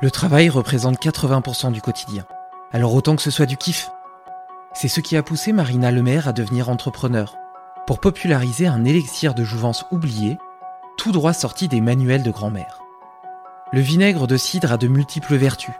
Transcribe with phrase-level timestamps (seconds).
[0.00, 2.24] Le travail représente 80% du quotidien.
[2.72, 3.90] Alors autant que ce soit du kiff.
[4.72, 7.34] C'est ce qui a poussé Marina Lemaire à devenir entrepreneur,
[7.84, 10.38] pour populariser un élixir de jouvence oublié,
[10.98, 12.80] tout droit sorti des manuels de grand-mère.
[13.72, 15.74] Le vinaigre de cidre a de multiples vertus.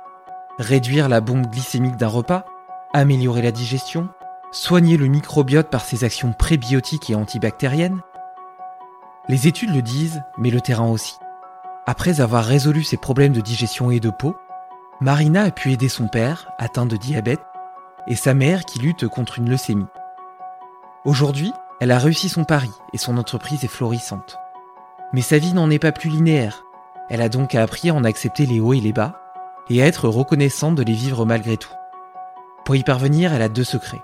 [0.59, 2.45] Réduire la bombe glycémique d'un repas,
[2.93, 4.09] améliorer la digestion,
[4.51, 8.01] soigner le microbiote par ses actions prébiotiques et antibactériennes.
[9.29, 11.19] Les études le disent, mais le terrain aussi.
[11.89, 14.37] Après avoir résolu ses problèmes de digestion et de peau,
[15.01, 17.41] Marina a pu aider son père, atteint de diabète,
[18.07, 19.87] et sa mère qui lutte contre une leucémie.
[21.07, 21.51] Aujourd'hui,
[21.81, 24.37] elle a réussi son pari et son entreprise est florissante.
[25.15, 26.63] Mais sa vie n'en est pas plus linéaire.
[27.09, 29.23] Elle a donc appris à en accepter les hauts et les bas,
[29.71, 31.73] et à être reconnaissante de les vivre malgré tout.
[32.67, 34.03] Pour y parvenir, elle a deux secrets.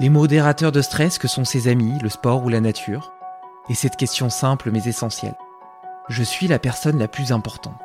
[0.00, 3.12] Les modérateurs de stress que sont ses amis, le sport ou la nature,
[3.68, 5.36] et cette question simple mais essentielle.
[6.10, 7.80] Je suis la personne la plus importante.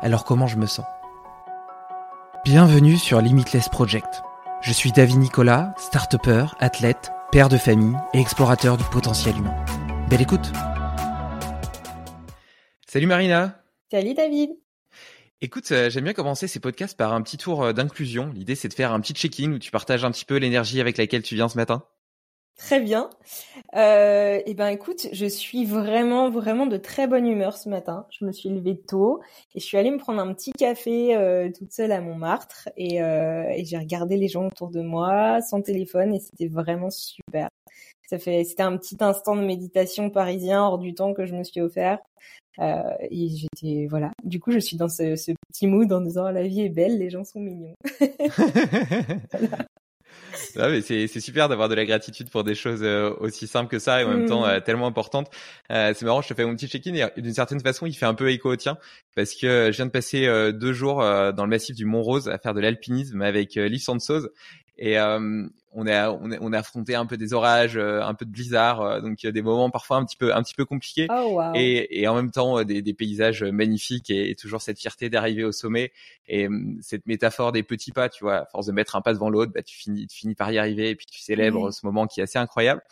[0.00, 0.86] Alors comment je me sens?
[2.44, 4.22] Bienvenue sur Limitless Project.
[4.62, 6.14] Je suis David Nicolas, start
[6.60, 9.56] athlète, père de famille et explorateur du potentiel humain.
[10.08, 10.52] Belle écoute
[12.86, 13.60] Salut Marina
[13.90, 14.50] Salut David
[15.40, 18.30] Écoute, euh, j'aime bien commencer ces podcasts par un petit tour euh, d'inclusion.
[18.32, 20.96] L'idée c'est de faire un petit check-in où tu partages un petit peu l'énergie avec
[20.96, 21.84] laquelle tu viens ce matin.
[22.56, 23.10] Très bien.
[23.74, 28.06] Euh, et ben écoute, je suis vraiment vraiment de très bonne humeur ce matin.
[28.10, 29.20] Je me suis levée tôt
[29.54, 33.02] et je suis allée me prendre un petit café euh, toute seule à Montmartre et,
[33.02, 37.48] euh, et j'ai regardé les gens autour de moi sans téléphone et c'était vraiment super.
[38.08, 41.44] Ça fait c'était un petit instant de méditation parisien hors du temps que je me
[41.44, 41.98] suis offert.
[42.60, 44.12] Euh, et j'étais voilà.
[44.24, 46.98] Du coup, je suis dans ce, ce petit mood en disant la vie est belle,
[46.98, 47.74] les gens sont mignons.
[49.32, 49.58] voilà.
[50.56, 53.78] Mais c'est, c'est super d'avoir de la gratitude pour des choses euh, aussi simples que
[53.78, 54.50] ça et en même temps mmh.
[54.50, 55.30] euh, tellement importantes.
[55.70, 58.06] Euh, c'est marrant, je te fais mon petit check-in et d'une certaine façon, il fait
[58.06, 58.78] un peu écho au tien
[59.14, 62.38] parce que je viens de passer deux jours dans le massif du Mont Rose à
[62.38, 64.28] faire de l'alpinisme avec Liv Sansos
[64.76, 68.14] et euh, on a on a on a affronté un peu des orages, euh, un
[68.14, 71.06] peu de blizzard, euh, donc des moments parfois un petit peu un petit peu compliqués.
[71.10, 75.44] Oh, et, et en même temps des, des paysages magnifiques et, toujours cette fierté d'arriver
[75.44, 75.92] au sommet
[76.26, 76.48] et
[76.80, 79.52] cette métaphore des petits pas, tu vois, à force de mettre un pas devant l'autre,
[79.54, 82.20] bah tu finis tu finis par y arriver et puis tu célèbres ce moment qui
[82.20, 82.82] est assez incroyable.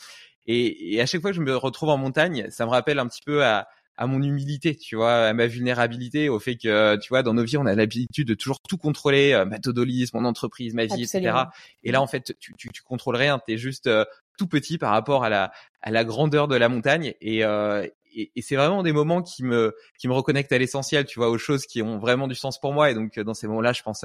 [0.47, 3.07] Et, et à chaque fois que je me retrouve en montagne, ça me rappelle un
[3.07, 7.11] petit peu à à mon humilité, tu vois, à ma vulnérabilité, au fait que, tu
[7.11, 9.59] vois, dans nos vies, on a l'habitude de toujours tout contrôler, euh, ma
[10.15, 11.33] mon entreprise, ma vie, etc.
[11.85, 14.05] Et là, en fait, tu, tu, tu contrôles rien, t'es juste euh,
[14.39, 15.53] tout petit par rapport à la,
[15.83, 17.15] à la grandeur de la montagne.
[17.21, 21.19] Et, euh, et, c'est vraiment des moments qui me qui me reconnectent à l'essentiel, tu
[21.19, 22.91] vois, aux choses qui ont vraiment du sens pour moi.
[22.91, 24.05] Et donc dans ces moments-là, je pense,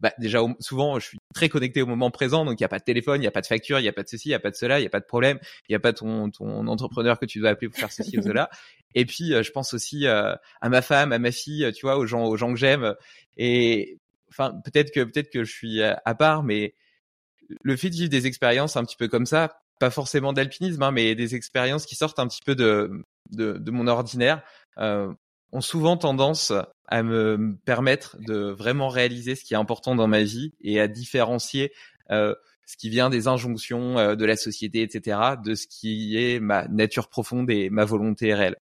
[0.00, 2.78] bah, déjà souvent, je suis très connecté au moment présent, donc il y a pas
[2.78, 4.32] de téléphone, il y a pas de facture, il y a pas de ceci, il
[4.32, 5.38] y a pas de cela, il y a pas de problème,
[5.68, 8.22] il y a pas ton ton entrepreneur que tu dois appeler pour faire ceci ou
[8.22, 8.50] cela.
[8.94, 12.24] Et puis je pense aussi à ma femme, à ma fille, tu vois, aux gens
[12.26, 12.94] aux gens que j'aime.
[13.36, 13.98] Et
[14.30, 16.74] enfin peut-être que peut-être que je suis à part, mais
[17.62, 20.90] le fait de vivre des expériences un petit peu comme ça, pas forcément d'alpinisme, hein,
[20.90, 24.42] mais des expériences qui sortent un petit peu de, de, de mon ordinaire,
[24.78, 25.12] euh,
[25.52, 26.52] ont souvent tendance
[26.88, 30.88] à me permettre de vraiment réaliser ce qui est important dans ma vie et à
[30.88, 31.72] différencier
[32.10, 32.34] euh,
[32.66, 36.66] ce qui vient des injonctions euh, de la société, etc., de ce qui est ma
[36.68, 38.56] nature profonde et ma volonté réelle.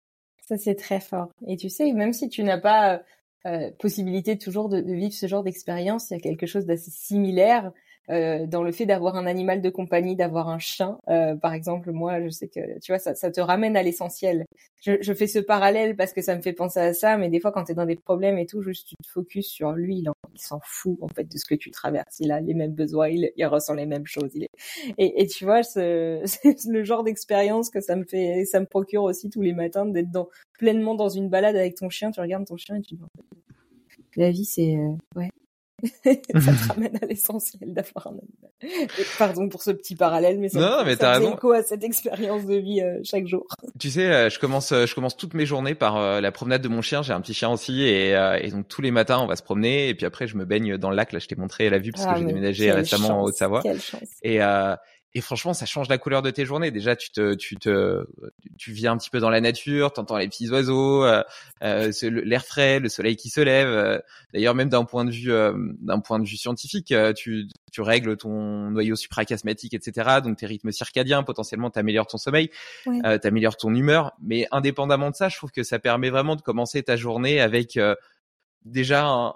[0.45, 1.30] Ça, c'est très fort.
[1.48, 3.01] Et tu sais, même si tu n'as pas
[3.45, 6.92] euh, possibilité toujours de, de, vivre ce genre d'expérience, il y a quelque chose d'assez
[6.92, 7.71] similaire
[8.09, 10.97] euh, dans le fait d'avoir un animal de compagnie, d'avoir un chien.
[11.09, 14.45] Euh, par exemple, moi, je sais que tu vois, ça, ça te ramène à l'essentiel.
[14.81, 17.39] Je, je, fais ce parallèle parce que ça me fait penser à ça, mais des
[17.39, 19.97] fois, quand tu es dans des problèmes et tout, juste tu te focuses sur lui,
[20.00, 22.19] il, il s'en fout en fait de ce que tu traverses.
[22.19, 24.31] Il a les mêmes besoins, il, il ressent les mêmes choses.
[24.35, 24.49] Il est...
[24.97, 26.21] et, et tu vois, c'est
[26.67, 30.11] le genre d'expérience que ça me fait, ça me procure aussi tous les matins d'être
[30.11, 30.29] dans
[30.59, 32.11] pleinement dans une balade avec ton chien.
[32.11, 32.97] Tu regardes ton chien et tu
[34.15, 35.31] la vie, c'est euh, ouais,
[36.03, 38.89] ça te ramène à l'essentiel d'avoir un animal.
[39.18, 42.56] pardon pour ce petit parallèle, mais ça, non, mais ça écho à cette expérience de
[42.56, 43.45] vie euh, chaque jour.
[43.80, 46.68] Tu sais, euh, je commence, euh, je commence toutes mes journées par la promenade de
[46.69, 47.01] mon chien.
[47.01, 49.89] J'ai un petit chien aussi, et, et, donc tous les matins on va se promener,
[49.89, 51.12] et puis après je me baigne dans le lac.
[51.12, 53.63] Là, je t'ai montré la vue parce ah, que j'ai déménagé récemment en Haute-Savoie.
[54.21, 54.39] Et
[55.15, 56.71] et franchement ça change la couleur de tes journées.
[56.71, 58.06] Déjà tu te tu te
[58.57, 61.24] tu viens un petit peu dans la nature t'entends les petits oiseaux euh,
[61.63, 64.00] euh l'air frais le soleil qui se lève euh,
[64.33, 65.31] d'ailleurs même d'un point de vue
[65.81, 70.71] d'un point de vue scientifique tu tu règles ton noyau suprachiasmatique etc donc tes rythmes
[70.71, 72.50] circadiens potentiellement t'améliores ton sommeil
[72.86, 73.19] ouais.
[73.19, 74.13] t'améliores ton humeur.
[74.21, 77.80] Mais indépendamment de ça je trouve que ça permet vraiment de commencer ta journée avec
[78.66, 79.33] déjà un,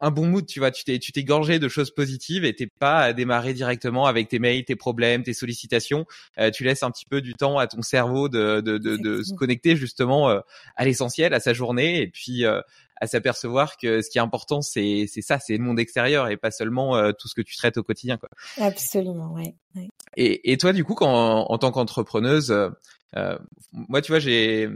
[0.00, 2.66] un bon mood, tu vois, tu t'es tu t'es gorgé de choses positives et t'es
[2.66, 6.06] pas à démarrer directement avec tes mails, tes problèmes, tes sollicitations.
[6.38, 9.22] Euh, tu laisses un petit peu du temps à ton cerveau de de de, de
[9.22, 10.40] se connecter justement euh,
[10.76, 12.60] à l'essentiel, à sa journée et puis euh,
[13.00, 16.36] à s'apercevoir que ce qui est important c'est c'est ça, c'est le monde extérieur et
[16.36, 18.28] pas seulement tout ce que tu traites au quotidien quoi.
[18.58, 19.54] Absolument, ouais.
[19.74, 19.88] ouais.
[20.16, 22.54] Et et toi du coup quand en tant qu'entrepreneuse
[23.72, 24.68] moi tu vois, j'ai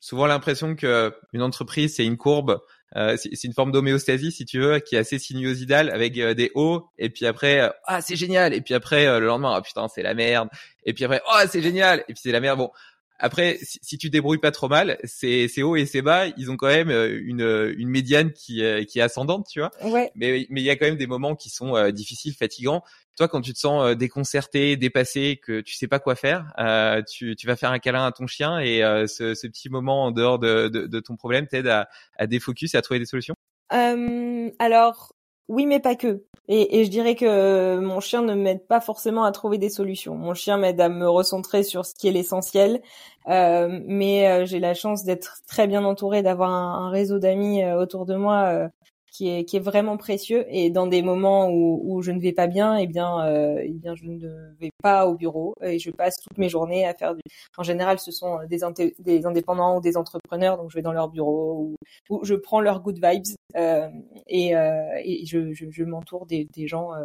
[0.00, 2.60] souvent l'impression que une entreprise c'est une courbe
[2.96, 6.52] euh, c'est une forme d'homéostasie si tu veux qui est assez sinuosidale avec euh, des
[6.54, 9.88] hauts et puis après euh, ah c'est génial et puis après le lendemain ah putain
[9.88, 10.48] c'est la merde
[10.84, 12.58] et puis après oh c'est génial et puis c'est la merde.
[12.58, 12.70] Bon
[13.18, 16.56] après, si, si, tu débrouilles pas trop mal, c'est hauts et c'est bas, ils ont
[16.56, 19.70] quand même une, une médiane qui, qui est ascendante, tu vois.
[19.82, 20.10] Ouais.
[20.14, 22.82] Mais mais il y a quand même des moments qui sont difficiles, fatigants
[23.16, 27.02] toi, quand tu te sens euh, déconcerté, dépassé, que tu sais pas quoi faire, euh,
[27.02, 30.04] tu, tu, vas faire un câlin à ton chien et euh, ce, ce, petit moment
[30.04, 33.06] en dehors de, de, de ton problème t'aide à, à défocus et à trouver des
[33.06, 33.34] solutions?
[33.72, 35.13] Euh, Alors,
[35.48, 36.24] oui, mais pas que.
[36.48, 40.14] Et, je dirais que mon chien ne m'aide pas forcément à trouver des solutions.
[40.14, 42.82] Mon chien m'aide à me recentrer sur ce qui est l'essentiel.
[43.28, 48.14] Euh, mais j'ai la chance d'être très bien entourée, d'avoir un, réseau d'amis autour de
[48.14, 48.68] moi
[49.14, 50.44] qui est qui est vraiment précieux.
[50.48, 53.72] Et dans des moments où, où je ne vais pas bien eh bien euh, eh
[53.72, 54.18] bien je ne
[54.60, 57.22] vais pas au bureau et je passe toutes mes journées à faire du
[57.56, 60.56] en général ce sont des des indépendants ou des entrepreneurs.
[60.58, 61.74] Donc je vais dans leur bureau
[62.10, 63.24] ou, je prends leurs good vibes
[63.56, 63.88] euh,
[64.26, 67.04] et, euh, et je, je, je m'entoure des, des gens euh,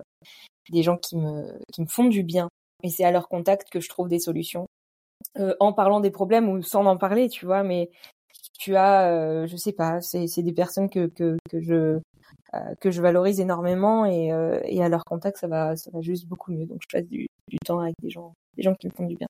[0.71, 2.49] des gens qui me qui me font du bien.
[2.83, 4.65] Et c'est à leur contact que je trouve des solutions
[5.37, 7.63] euh, en parlant des problèmes ou sans en parler tu vois.
[7.63, 7.89] Mais
[8.59, 11.99] tu as, euh, je sais pas, c'est des personnes que, que, que je
[12.53, 16.01] euh, que je valorise énormément et, euh, et à leur contact ça va ça va
[16.01, 16.65] juste beaucoup mieux.
[16.65, 19.15] Donc je passe du, du temps avec des gens des gens qui me font du
[19.15, 19.27] bien.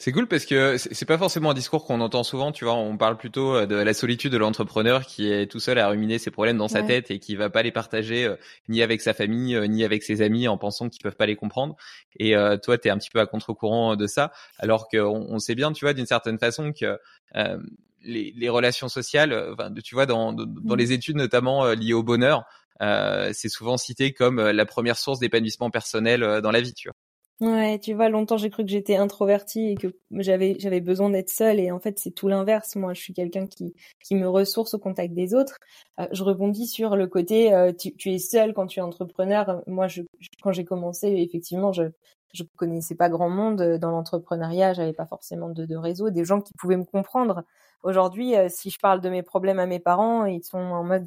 [0.00, 2.74] C'est cool parce que c'est pas forcément un discours qu'on entend souvent, tu vois.
[2.74, 6.18] On parle plutôt euh, de la solitude de l'entrepreneur qui est tout seul à ruminer
[6.18, 8.36] ses problèmes dans sa tête et qui va pas les partager euh,
[8.68, 11.34] ni avec sa famille euh, ni avec ses amis en pensant qu'ils peuvent pas les
[11.34, 11.74] comprendre.
[12.20, 15.54] Et toi, tu es un petit peu à contre-courant de ça, alors qu'on on sait
[15.54, 16.98] bien, tu vois, d'une certaine façon que
[18.02, 20.76] les, les, relations sociales, enfin, tu vois, dans, dans mmh.
[20.76, 22.44] les études notamment liées au bonheur,
[22.80, 26.94] c'est souvent cité comme la première source d'épanouissement personnel dans la vie, tu vois.
[27.40, 31.30] Ouais, tu vois, longtemps j'ai cru que j'étais introvertie et que j'avais j'avais besoin d'être
[31.30, 32.74] seule et en fait c'est tout l'inverse.
[32.74, 35.56] Moi, je suis quelqu'un qui qui me ressource au contact des autres.
[36.00, 39.62] Euh, je rebondis sur le côté euh, tu, tu es seule quand tu es entrepreneur.
[39.68, 40.02] Moi, je,
[40.42, 41.84] quand j'ai commencé, effectivement, je
[42.32, 44.72] je connaissais pas grand monde dans l'entrepreneuriat.
[44.72, 47.44] J'avais pas forcément de, de réseau, des gens qui pouvaient me comprendre.
[47.82, 51.06] Aujourd'hui, euh, si je parle de mes problèmes à mes parents, ils sont en mode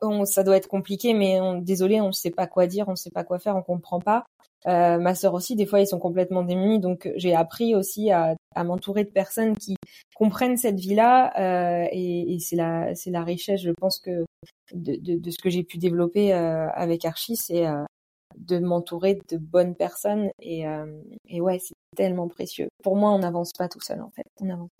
[0.00, 2.92] on, ça doit être compliqué, mais on, désolé, on ne sait pas quoi dire, on
[2.92, 4.24] ne sait pas quoi faire, on comprend pas.
[4.66, 6.80] Euh, ma sœur aussi, des fois, ils sont complètement démunis.
[6.80, 9.76] Donc, j'ai appris aussi à, à m'entourer de personnes qui
[10.14, 11.32] comprennent cette vie-là.
[11.38, 14.24] Euh, et, et c'est la, c'est la richesse, je pense que
[14.72, 17.84] de, de, de ce que j'ai pu développer euh, avec Archie, c'est euh,
[18.36, 20.30] de m'entourer de bonnes personnes.
[20.40, 20.86] Et, euh,
[21.28, 22.68] et ouais, c'est tellement précieux.
[22.82, 24.26] Pour moi, on n'avance pas tout seul, en fait.
[24.40, 24.70] On avance.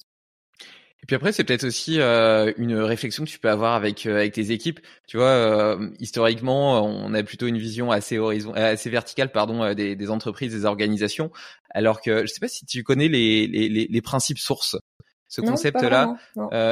[1.04, 4.16] Et puis après, c'est peut-être aussi euh, une réflexion que tu peux avoir avec euh,
[4.16, 4.80] avec tes équipes.
[5.06, 9.96] Tu vois, euh, historiquement, on a plutôt une vision assez horizon, assez verticale, pardon, des,
[9.96, 11.30] des, entreprises, des organisations.
[11.68, 14.78] Alors que je sais pas si tu connais les les, les, principes sources,
[15.28, 16.16] ce concept-là.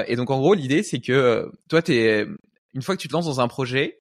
[0.09, 2.27] et donc en gros, l'idée c'est que toi, t'es
[2.73, 4.01] une fois que tu te lances dans un projet,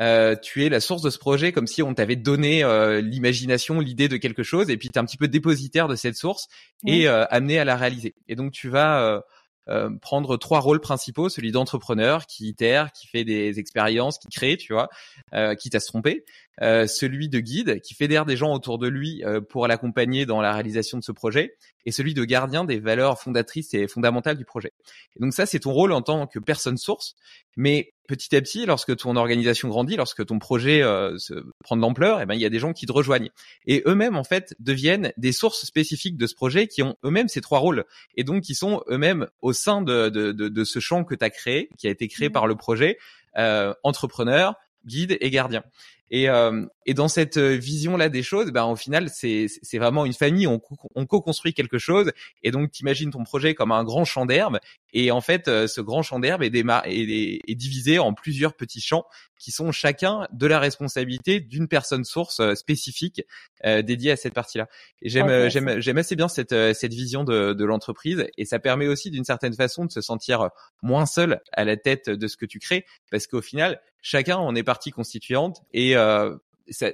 [0.00, 3.80] euh, tu es la source de ce projet comme si on t'avait donné euh, l'imagination,
[3.80, 6.48] l'idée de quelque chose, et puis tu es un petit peu dépositaire de cette source
[6.86, 8.14] et euh, amené à la réaliser.
[8.28, 9.22] Et donc tu vas
[9.68, 14.56] euh, prendre trois rôles principaux, celui d'entrepreneur qui itère, qui fait des expériences, qui crée,
[14.56, 14.88] tu vois,
[15.34, 16.24] euh, quitte à se tromper,
[16.62, 20.40] euh, celui de guide qui fédère des gens autour de lui euh, pour l'accompagner dans
[20.40, 24.44] la réalisation de ce projet, et celui de gardien des valeurs fondatrices et fondamentales du
[24.44, 24.72] projet.
[25.16, 27.14] Et donc ça, c'est ton rôle en tant que personne source,
[27.56, 31.82] mais petit à petit, lorsque ton organisation grandit, lorsque ton projet euh, se prend de
[31.82, 33.30] l'ampleur, eh ben il y a des gens qui te rejoignent
[33.66, 37.40] et eux-mêmes en fait deviennent des sources spécifiques de ce projet qui ont eux-mêmes ces
[37.40, 37.84] trois rôles
[38.16, 41.24] et donc qui sont eux-mêmes au sein de, de, de, de ce champ que tu
[41.24, 42.32] as créé, qui a été créé mmh.
[42.32, 42.98] par le projet,
[43.36, 44.54] euh, entrepreneur,
[44.86, 45.62] guide et gardien.
[46.10, 50.12] Et, euh, et dans cette euh, vision-là des choses, ben, au final, c'est vraiment une
[50.12, 50.60] famille, on,
[50.94, 52.12] on co-construit quelque chose,
[52.44, 54.60] et donc t'imagines ton projet comme un grand champ d'herbe,
[54.92, 58.80] et en fait, euh, ce grand champ d'herbe est, est, est, divisé en plusieurs petits
[58.80, 59.04] champs
[59.38, 63.22] qui sont chacun de la responsabilité d'une personne source spécifique
[63.66, 64.66] euh, dédiée à cette partie-là.
[65.02, 68.86] Et j'aime j'aime j'aime assez bien cette cette vision de, de l'entreprise, et ça permet
[68.86, 70.50] aussi d'une certaine façon de se sentir
[70.82, 74.54] moins seul à la tête de ce que tu crées, parce qu'au final, chacun on
[74.54, 75.62] est partie constituante.
[75.72, 76.36] Et euh,
[76.68, 76.90] ça,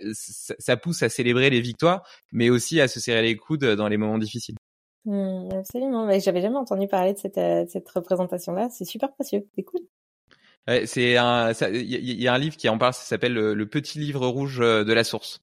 [0.58, 3.96] ça, pousse à célébrer les victoires, mais aussi à se serrer les coudes dans les
[3.96, 4.56] moments difficiles.
[5.04, 6.06] Mmh, absolument.
[6.06, 8.68] Mais j'avais jamais entendu parler de cette, euh, cette représentation-là.
[8.70, 9.46] C'est super précieux.
[9.54, 9.80] C'est cool.
[10.68, 12.94] Ouais, c'est un, il y, a un livre qui en parle.
[12.94, 15.40] Ça s'appelle le, petit livre rouge euh, de la source.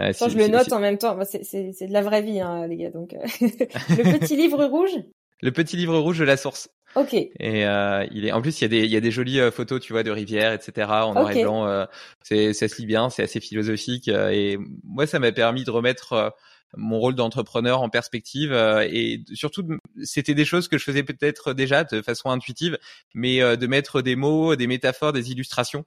[0.00, 1.18] Euh, je le note en même temps.
[1.24, 2.90] C'est de la vraie vie, hein, les gars.
[2.90, 4.96] Donc, le petit livre rouge.
[5.42, 6.70] Le petit livre rouge de la source.
[6.94, 7.14] Ok.
[7.14, 9.40] Et euh, il est en plus il y a des il y a des jolies
[9.40, 11.66] euh, photos tu vois de rivières etc en noir et blanc.
[11.66, 11.86] Euh,
[12.22, 15.70] c'est ça se lit bien, c'est assez philosophique euh, et moi ça m'a permis de
[15.70, 16.34] remettre
[16.76, 19.62] mon rôle d'entrepreneur en perspective et surtout
[20.02, 22.78] c'était des choses que je faisais peut-être déjà de façon intuitive
[23.14, 25.84] mais de mettre des mots des métaphores des illustrations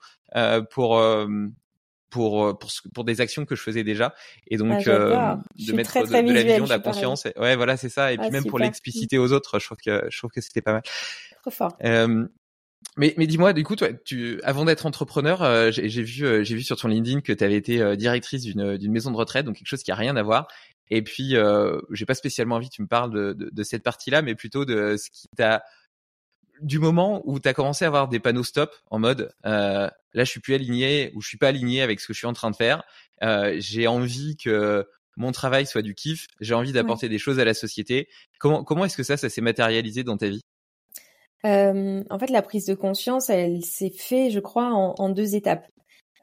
[0.70, 1.02] pour
[2.16, 4.16] pour euh, pour pour des actions que je faisais déjà.
[4.48, 5.36] Et donc ah, euh,
[5.68, 8.14] de mettre de, la vision de la conscience ouais voilà c'est ça.
[8.14, 10.62] Et puis ah, même pour l'expliciter aux autres je trouve que je trouve que c'était
[10.62, 10.84] pas mal.
[11.42, 11.78] Trop fort.
[11.84, 12.26] Euh,
[12.98, 16.62] mais, mais dis-moi, du coup, toi, tu, avant d'être entrepreneur, euh, j'ai vu, j'ai vu
[16.62, 19.68] sur ton LinkedIn que tu avais été directrice d'une, d'une maison de retraite, donc quelque
[19.68, 20.48] chose qui a rien à voir.
[20.90, 23.84] Et puis, euh, j'ai pas spécialement envie que tu me parles de, de, de cette
[23.84, 25.64] partie-là, mais plutôt de ce qui t'a
[26.62, 30.24] du moment où tu as commencé à avoir des panneaux stop en mode euh, là
[30.24, 32.34] je suis plus aligné ou je suis pas aligné avec ce que je suis en
[32.34, 32.84] train de faire,
[33.24, 37.46] euh, j'ai envie que mon travail soit du kiff, j'ai envie d'apporter des choses à
[37.46, 38.10] la société.
[38.40, 40.42] Comment comment est-ce que ça ça s'est matérialisé dans ta vie?
[41.46, 45.36] Euh, En fait, la prise de conscience, elle s'est fait, je crois, en, en deux
[45.36, 45.68] étapes.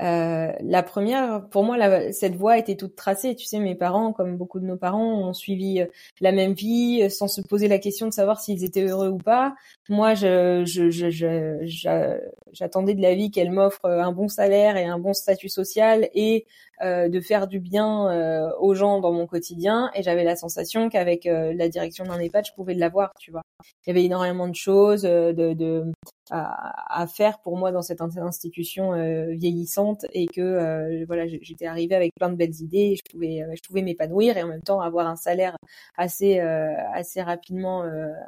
[0.02, 3.36] Euh, la première, pour moi, la, cette voie était toute tracée.
[3.36, 5.86] Tu sais, mes parents, comme beaucoup de nos parents, ont suivi euh,
[6.20, 9.18] la même vie euh, sans se poser la question de savoir s'ils étaient heureux ou
[9.18, 9.54] pas.
[9.88, 12.18] Moi, je, je, je,
[12.52, 16.46] j'attendais de la vie qu'elle m'offre un bon salaire et un bon statut social et
[16.82, 19.90] euh, de faire du bien euh, aux gens dans mon quotidien.
[19.94, 23.12] Et j'avais la sensation qu'avec la direction d'un EHPAD, je pouvais l'avoir.
[23.20, 23.42] Tu vois,
[23.86, 25.84] il y avait énormément de choses de, de
[26.30, 28.92] à, à, faire pour moi dans cette institution
[29.32, 32.96] vieillissante et que voilà, j'étais arrivée avec plein de belles idées.
[32.96, 35.56] je pouvais, je pouvais m'épanouir et en même temps avoir un salaire
[35.96, 37.84] assez assez rapidement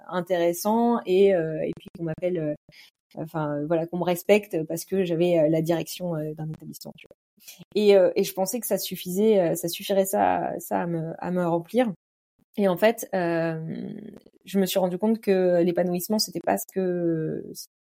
[0.09, 2.55] intéressant et euh, et puis qu'on m'appelle, euh,
[3.17, 6.93] enfin voilà, qu'on me respecte parce que j'avais euh, la direction d'un établissement.
[6.97, 7.17] Tu vois.
[7.75, 11.47] Et, et je pensais que ça suffisait, ça suffirait ça, ça à me, à me
[11.47, 11.93] remplir.
[12.57, 13.61] Et en fait, euh,
[14.45, 17.45] je me suis rendu compte que l'épanouissement, c'était pas ce que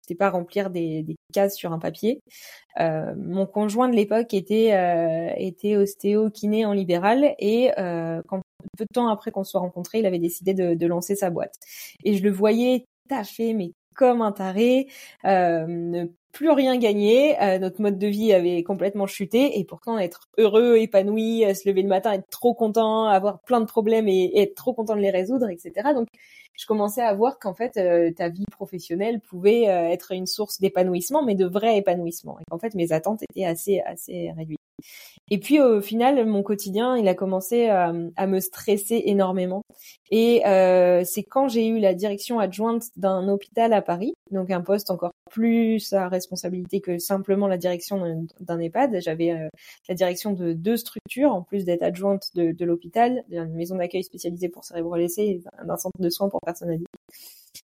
[0.02, 2.22] c'était pas remplir des, des, cases sur un papier.
[2.80, 8.42] Euh, mon conjoint de l'époque était euh, était ostéo kiné en libéral et euh, quand
[8.78, 11.56] peu de temps après qu'on soit rencontrés, il avait décidé de, de, lancer sa boîte.
[12.04, 14.88] Et je le voyais taffer mais comme un taré,
[15.26, 17.42] euh, ne plus rien gagner.
[17.42, 21.68] Euh, notre mode de vie avait complètement chuté et pourtant être heureux, épanoui, euh, se
[21.68, 25.02] lever le matin, être trop content, avoir plein de problèmes et, être trop content de
[25.02, 25.94] les résoudre, etc.
[25.94, 26.08] Donc
[26.54, 27.74] je commençais à voir qu'en fait
[28.16, 32.76] ta vie professionnelle pouvait être une source d'épanouissement, mais de vrai épanouissement, et qu'en fait
[32.76, 34.65] mes attentes étaient assez assez réduites.
[35.32, 39.64] Et puis au final, mon quotidien, il a commencé à, me stresser énormément.
[40.12, 44.62] Et euh, c'est quand j'ai eu la direction adjointe d'un hôpital à Paris, donc un
[44.62, 49.02] poste encore plus à responsabilité que simplement la direction d'un EHPAD.
[49.02, 49.50] J'avais euh,
[49.90, 54.50] la direction de deux structures, en plus d'être adjointe de, l'hôpital, d'une maison d'accueil spécialisée
[54.50, 56.86] pour cérébraux et d'un centre de soins pour personnes âgées.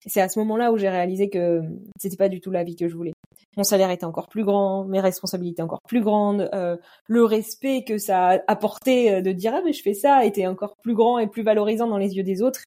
[0.05, 1.61] C'est à ce moment-là où j'ai réalisé que
[1.99, 3.13] c'était pas du tout la vie que je voulais.
[3.57, 6.75] Mon salaire était encore plus grand, mes responsabilités encore plus grandes, euh,
[7.07, 10.45] le respect que ça a apporté euh, de dire ah mais je fais ça était
[10.45, 12.63] encore plus grand et plus valorisant dans les yeux des autres.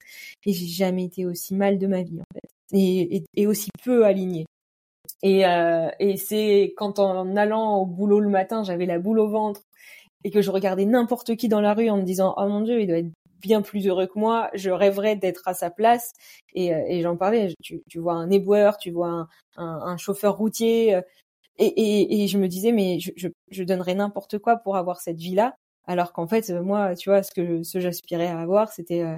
[0.47, 4.07] Et j'ai jamais été aussi mal de ma vie en fait, et, et, aussi peu
[4.07, 4.47] alignée.
[5.23, 9.29] Et, euh, et c'est quand en allant au boulot le matin, j'avais la boule au
[9.29, 9.61] ventre
[10.25, 12.81] et que je regardais n'importe qui dans la rue en me disant oh mon dieu
[12.81, 16.12] il doit être bien plus heureux que moi, je rêverais d'être à sa place.
[16.54, 20.37] Et, euh, et j'en parlais, tu, tu, vois un éboueur, tu vois un, un, chauffeur
[20.37, 21.02] routier, euh,
[21.59, 25.00] et, et, et, je me disais, mais je, je, je donnerais n'importe quoi pour avoir
[25.00, 25.57] cette vie-là.
[25.88, 29.16] Alors qu'en fait, moi, tu vois, ce que ce j'aspirais à avoir, c'était euh,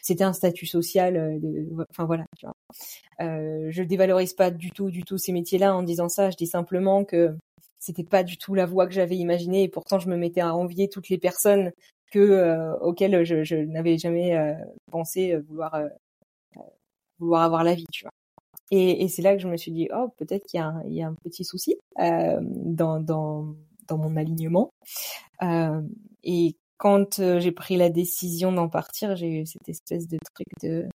[0.00, 1.40] c'était un statut social.
[1.40, 2.54] De, enfin voilà, tu vois.
[3.20, 6.30] Euh, je dévalorise pas du tout, du tout ces métiers-là en disant ça.
[6.30, 7.36] Je dis simplement que
[7.80, 10.54] c'était pas du tout la voie que j'avais imaginée et pourtant je me mettais à
[10.54, 11.72] envier toutes les personnes
[12.12, 14.54] que euh, auquel je, je n'avais jamais euh,
[14.90, 15.76] pensé euh, vouloir
[17.18, 18.12] vouloir avoir la vie, tu vois.
[18.70, 21.08] Et, et c'est là que je me suis dit oh peut-être qu'il y y a
[21.08, 23.54] un petit souci dans dans
[23.88, 24.70] dans mon alignement.
[26.24, 30.88] et quand j'ai pris la décision d'en partir, j'ai eu cette espèce de truc de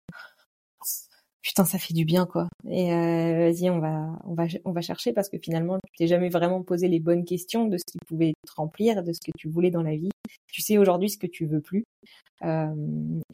[1.44, 2.48] putain ça fait du bien quoi.
[2.68, 6.06] Et euh, vas-y on va on va on va chercher parce que finalement tu t'es
[6.06, 9.30] jamais vraiment posé les bonnes questions de ce qui pouvait te remplir de ce que
[9.36, 10.10] tu voulais dans la vie.
[10.50, 11.84] Tu sais aujourd'hui ce que tu veux plus.
[12.42, 12.74] Euh,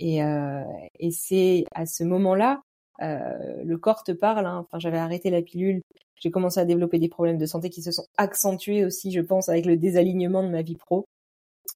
[0.01, 0.65] et euh,
[0.99, 2.61] et c'est à ce moment là
[3.01, 4.59] euh, le corps te parle hein.
[4.67, 5.81] enfin j'avais arrêté la pilule.
[6.17, 9.49] J'ai commencé à développer des problèmes de santé qui se sont accentués aussi je pense
[9.49, 11.07] avec le désalignement de ma vie pro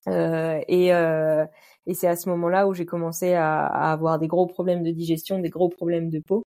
[0.07, 1.45] euh, et, euh,
[1.87, 5.39] et c'est à ce moment-là où j'ai commencé à, avoir des gros problèmes de digestion,
[5.39, 6.43] des gros problèmes de peau.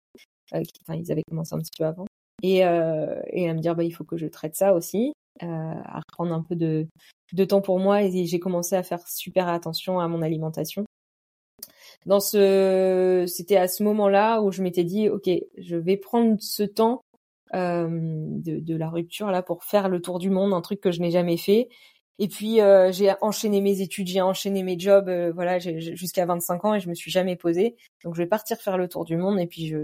[0.55, 2.07] Euh, enfin, ils avaient commencé un petit peu avant.
[2.43, 6.01] Et, euh, et à me dire, bah, il faut que je traite ça aussi, à
[6.09, 6.87] reprendre un peu de,
[7.45, 8.03] temps pour moi.
[8.03, 10.85] Et j'ai commencé à faire super attention à mon alimentation.
[12.07, 16.63] Dans ce, c'était à ce moment-là où je m'étais dit, ok, je vais prendre ce
[16.63, 17.03] temps
[17.53, 21.01] de, de la rupture là pour faire le tour du monde, un truc que je
[21.01, 21.69] n'ai jamais fait
[22.19, 26.65] et puis euh, j'ai enchaîné mes études, j'ai enchaîné mes jobs, euh, voilà, jusqu'à 25
[26.65, 27.77] ans et je me suis jamais posée.
[28.05, 29.79] Donc je vais partir faire le tour du monde et puis je,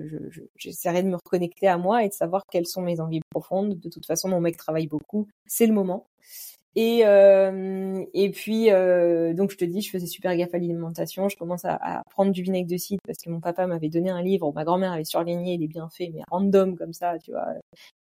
[0.57, 3.79] j'essaierai de me reconnecter à moi et de savoir quelles sont mes envies profondes.
[3.79, 6.07] De toute façon, mon mec travaille beaucoup, c'est le moment.
[6.77, 11.29] Et euh, et puis euh, donc je te dis, je faisais super gaffe à l'alimentation.
[11.29, 14.23] Je commence à, prendre du vinaigre de cidre parce que mon papa m'avait donné un
[14.23, 17.47] livre, ma grand-mère avait surligné les bienfaits, mais random comme ça, tu vois,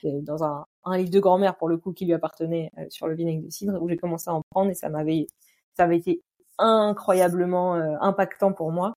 [0.04, 3.06] euh, dans un, un livre de grand-mère pour le coup qui lui appartenait euh, sur
[3.08, 5.26] le vinaigre de cidre, où j'ai commencé à en prendre et ça m'avait
[5.74, 6.22] ça avait été
[6.58, 8.94] incroyablement impactant pour moi.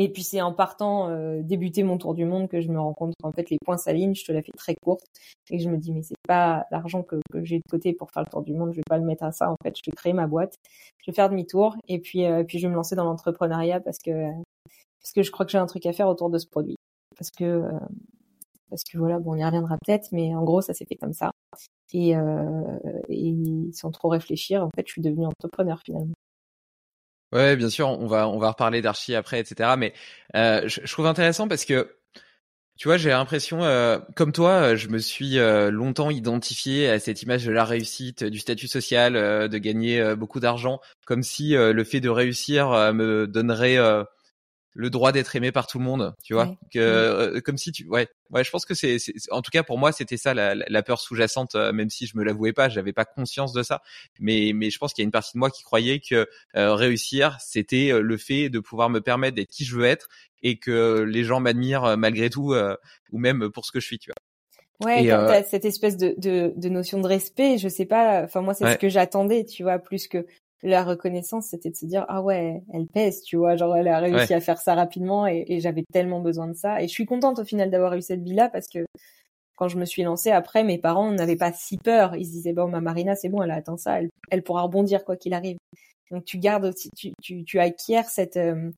[0.00, 2.94] Et puis c'est en partant euh, débuter mon tour du monde que je me rends
[2.94, 4.14] compte qu'en fait les points s'alignent.
[4.14, 5.04] Je te la fais très courte
[5.50, 8.22] et je me dis mais c'est pas l'argent que, que j'ai de côté pour faire
[8.22, 8.70] le tour du monde.
[8.70, 9.50] Je vais pas le mettre à ça.
[9.50, 10.54] En fait, je vais créer ma boîte.
[11.04, 13.98] Je vais faire demi-tour et puis euh, puis je vais me lancer dans l'entrepreneuriat parce
[13.98, 14.30] que
[15.00, 16.76] parce que je crois que j'ai un truc à faire autour de ce produit.
[17.16, 17.72] Parce que euh,
[18.70, 21.14] parce que voilà bon on y reviendra peut-être mais en gros ça s'est fait comme
[21.14, 21.30] ça
[21.92, 23.34] et, euh, et
[23.72, 26.14] sans trop réfléchir en fait je suis devenue entrepreneur finalement.
[27.32, 29.76] Ouais, bien sûr, on va on va reparler d'archi après, etc.
[29.76, 29.92] Mais
[30.34, 31.98] euh, je, je, trouve intéressant parce que
[32.78, 37.22] tu vois, j'ai l'impression, euh, comme toi, je me suis euh, longtemps identifié à cette
[37.22, 41.54] image de la réussite, du statut social, euh, de gagner euh, beaucoup d'argent, comme si
[41.54, 43.78] le fait de réussir me donnerait
[44.78, 47.84] le droit d'être aimé par tout le monde, tu vois, que euh, comme si tu,
[47.88, 48.98] ouais, ouais, je pense que c'est,
[49.32, 52.16] en tout cas pour moi c'était ça la, la peur sous-jacente, euh, même si je
[52.16, 53.82] me l'avouais pas, j'avais pas conscience de ça,
[54.20, 56.74] mais mais je pense qu'il y a une partie de moi qui croyait que euh,
[56.76, 60.06] réussir c'était le fait de pouvoir me permettre d'être qui je veux être
[60.44, 62.54] et que les gens m'admirent malgré tout
[63.10, 64.88] ou même pour ce que je suis, tu vois.
[64.88, 65.42] Ouais, et euh...
[65.48, 68.78] cette espèce de, de, de, notion de respect, je sais pas, enfin moi c'est ce
[68.78, 70.24] que j'attendais, tu vois, plus que
[70.62, 73.98] la reconnaissance, c'était de se dire ah ouais, elle pèse, tu vois, genre elle a
[73.98, 76.82] réussi à faire ça rapidement et, et j'avais tellement besoin de ça.
[76.82, 78.84] Et je suis contente au final d'avoir eu cette vie-là parce que
[79.58, 82.14] quand je me suis lancée après, mes parents n'avaient pas si peur.
[82.14, 84.62] Ils se disaient bon, ma Marina, c'est bon, elle a atteint ça, elle, elle pourra
[84.62, 85.58] rebondir quoi qu'il arrive.
[86.10, 88.70] Donc tu gardes aussi, tu, tu, tu acquiers cette euh,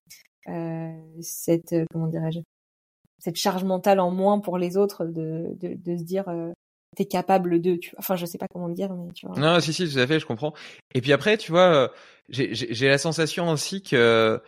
[0.48, 2.40] euh cette euh, comment dirais-je
[3.18, 6.52] cette charge mentale en moins pour les autres de de, de se dire euh,
[6.96, 7.92] t'es capable de, tu.
[7.98, 9.38] Enfin, je sais pas comment dire, mais tu vois.
[9.38, 10.54] Non, si, si, tout à fait, je comprends.
[10.94, 11.88] Et puis après, tu vois, euh,
[12.28, 14.40] j'ai la sensation aussi que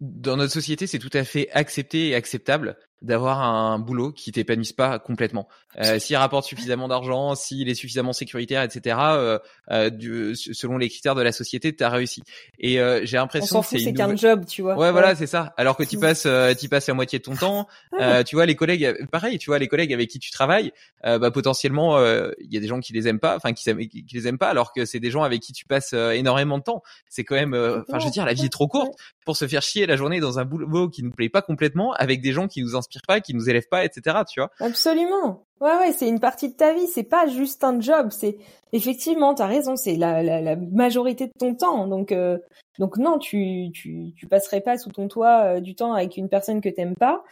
[0.00, 4.72] dans notre société, c'est tout à fait accepté et acceptable d'avoir un boulot qui t'épanouisse
[4.72, 5.48] pas complètement.
[5.78, 8.96] Euh, s'il rapporte suffisamment d'argent, s'il est suffisamment sécuritaire, etc.
[9.00, 9.38] Euh,
[9.70, 12.22] euh, du, selon les critères de la société, t'as réussi.
[12.58, 14.76] Et euh, j'ai l'impression que c'est qu'un job, tu vois.
[14.76, 15.52] Ouais, voilà, c'est ça.
[15.56, 17.68] Alors que tu passes, euh, tu passes la moitié de ton temps.
[18.00, 20.72] Euh, tu vois, les collègues, pareil, tu vois, les collègues avec qui tu travailles,
[21.04, 24.26] bah potentiellement, il y a des gens qui les aiment pas, enfin qui, qui, les
[24.26, 26.82] aiment pas, alors que c'est des gens avec qui tu passes énormément de temps.
[27.08, 29.62] C'est quand même, enfin, je veux dire, la vie est trop courte pour se faire
[29.62, 32.62] chier la journée dans un boulot qui nous plaît pas complètement, avec des gens qui
[32.62, 34.18] nous inspirent pas, qui nous élèvent pas, etc.
[34.28, 35.46] Tu vois Absolument.
[35.60, 36.86] Ouais, ouais, c'est une partie de ta vie.
[36.86, 38.08] C'est pas juste un job.
[38.10, 38.36] C'est
[38.72, 39.76] effectivement, t'as raison.
[39.76, 41.86] C'est la, la, la, majorité de ton temps.
[41.86, 42.38] Donc, euh,
[42.78, 46.28] donc non, tu, tu, tu passerais pas sous ton toit euh, du temps avec une
[46.28, 47.24] personne que t'aimes pas.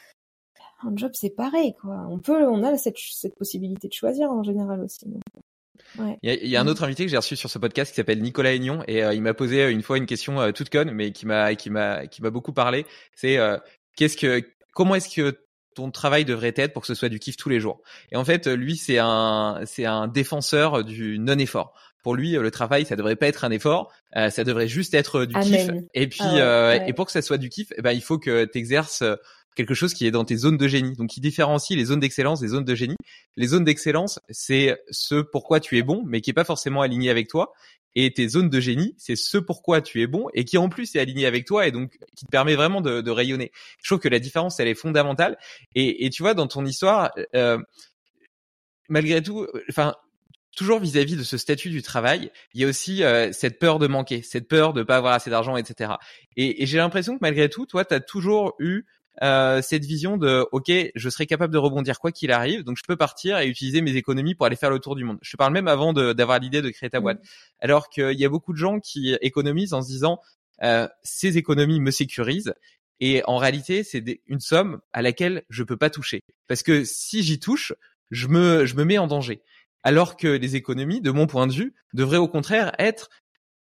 [0.82, 2.06] Un job, c'est pareil, quoi.
[2.08, 5.06] On peut, on a cette, cette possibilité de choisir en général aussi.
[5.98, 6.18] Ouais.
[6.22, 7.90] Il, y a, il y, a, un autre invité que j'ai reçu sur ce podcast
[7.90, 10.90] qui s'appelle Nicolas Aignon et euh, il m'a posé une fois une question toute conne
[10.92, 12.86] mais qui m'a qui m'a qui m'a beaucoup parlé.
[13.14, 13.38] C'est
[13.96, 15.43] qu'est-ce que comment est-ce que
[15.74, 17.80] ton travail devrait être pour que ce soit du kiff tous les jours.
[18.12, 21.74] Et en fait, lui, c'est un, c'est un défenseur du non-effort.
[22.04, 25.24] Pour lui, le travail, ça devrait pas être un effort, euh, ça devrait juste être
[25.24, 25.70] du kiff.
[25.94, 28.18] Et puis, ah euh, et pour que ça soit du kiff, eh ben, il faut
[28.18, 29.16] que tu exerces euh,
[29.56, 30.94] quelque chose qui est dans tes zones de génie.
[30.96, 32.96] Donc, il différencie les zones d'excellence des zones de génie.
[33.36, 37.08] Les zones d'excellence, c'est ce pourquoi tu es bon, mais qui est pas forcément aligné
[37.08, 37.54] avec toi
[37.94, 40.94] et tes zones de génie, c'est ce pourquoi tu es bon et qui en plus
[40.96, 43.52] est aligné avec toi et donc qui te permet vraiment de, de rayonner.
[43.82, 45.38] Je trouve que la différence, elle est fondamentale.
[45.74, 47.58] Et, et tu vois, dans ton histoire, euh,
[48.88, 49.94] malgré tout, enfin,
[50.56, 53.86] toujours vis-à-vis de ce statut du travail, il y a aussi euh, cette peur de
[53.86, 55.92] manquer, cette peur de pas avoir assez d'argent, etc.
[56.36, 58.84] Et, et j'ai l'impression que malgré tout, toi, tu as toujours eu
[59.22, 62.82] euh, cette vision de ok je serai capable de rebondir quoi qu'il arrive donc je
[62.82, 65.18] peux partir et utiliser mes économies pour aller faire le tour du monde.
[65.22, 67.20] Je te parle même avant d'avoir l'idée de créer ta boîte.
[67.20, 67.26] Mm.
[67.60, 70.20] alors qu'il y a beaucoup de gens qui économisent en se disant
[70.62, 72.54] euh, ces économies me sécurisent
[72.98, 76.22] et en réalité c'est une somme à laquelle je peux pas toucher.
[76.48, 77.72] Parce que si j'y touche
[78.10, 79.42] je me je me mets en danger.
[79.84, 83.10] Alors que les économies de mon point de vue devraient au contraire être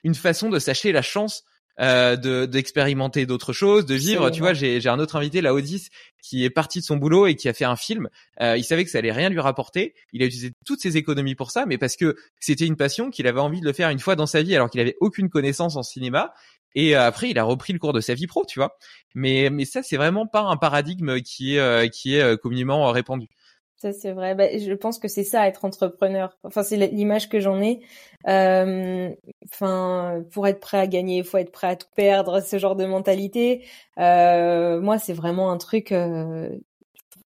[0.02, 1.44] une façon de s'acheter la chance
[1.80, 4.30] euh, de d'expérimenter d'autres choses, de vivre.
[4.30, 5.88] Tu vois, j'ai j'ai un autre invité, la Odis,
[6.22, 8.08] qui est parti de son boulot et qui a fait un film.
[8.40, 9.94] Euh, il savait que ça allait rien lui rapporter.
[10.12, 13.26] Il a utilisé toutes ses économies pour ça, mais parce que c'était une passion qu'il
[13.26, 15.76] avait envie de le faire une fois dans sa vie, alors qu'il avait aucune connaissance
[15.76, 16.32] en cinéma.
[16.74, 18.76] Et euh, après, il a repris le cours de sa vie pro, tu vois.
[19.14, 23.28] Mais mais ça, c'est vraiment pas un paradigme qui est euh, qui est communément répandu.
[23.78, 24.34] Ça c'est vrai.
[24.34, 26.36] Bah, je pense que c'est ça être entrepreneur.
[26.44, 27.80] Enfin c'est l'image que j'en ai.
[28.26, 29.10] Euh,
[29.44, 32.40] enfin pour être prêt à gagner, il faut être prêt à tout perdre.
[32.40, 33.66] Ce genre de mentalité.
[33.98, 35.92] Euh, moi c'est vraiment un truc.
[35.92, 36.48] Euh,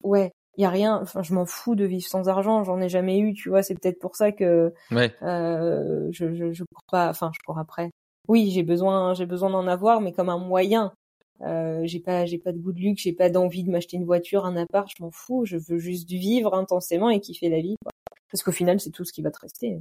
[0.02, 1.00] ouais, il y a rien.
[1.02, 2.62] Enfin je m'en fous de vivre sans argent.
[2.64, 3.32] J'en ai jamais eu.
[3.34, 5.14] Tu vois c'est peut-être pour ça que ouais.
[5.22, 7.08] euh, je, je je cours pas.
[7.08, 7.90] Enfin je cours après.
[8.28, 10.92] Oui j'ai besoin j'ai besoin d'en avoir mais comme un moyen.
[11.40, 14.04] Euh, j'ai pas j'ai pas de goût de luxe, j'ai pas d'envie de m'acheter une
[14.04, 17.76] voiture, un appart, je m'en fous, je veux juste vivre intensément et kiffer la vie.
[17.82, 17.92] Quoi.
[18.30, 19.78] Parce qu'au final, c'est tout ce qui va te rester.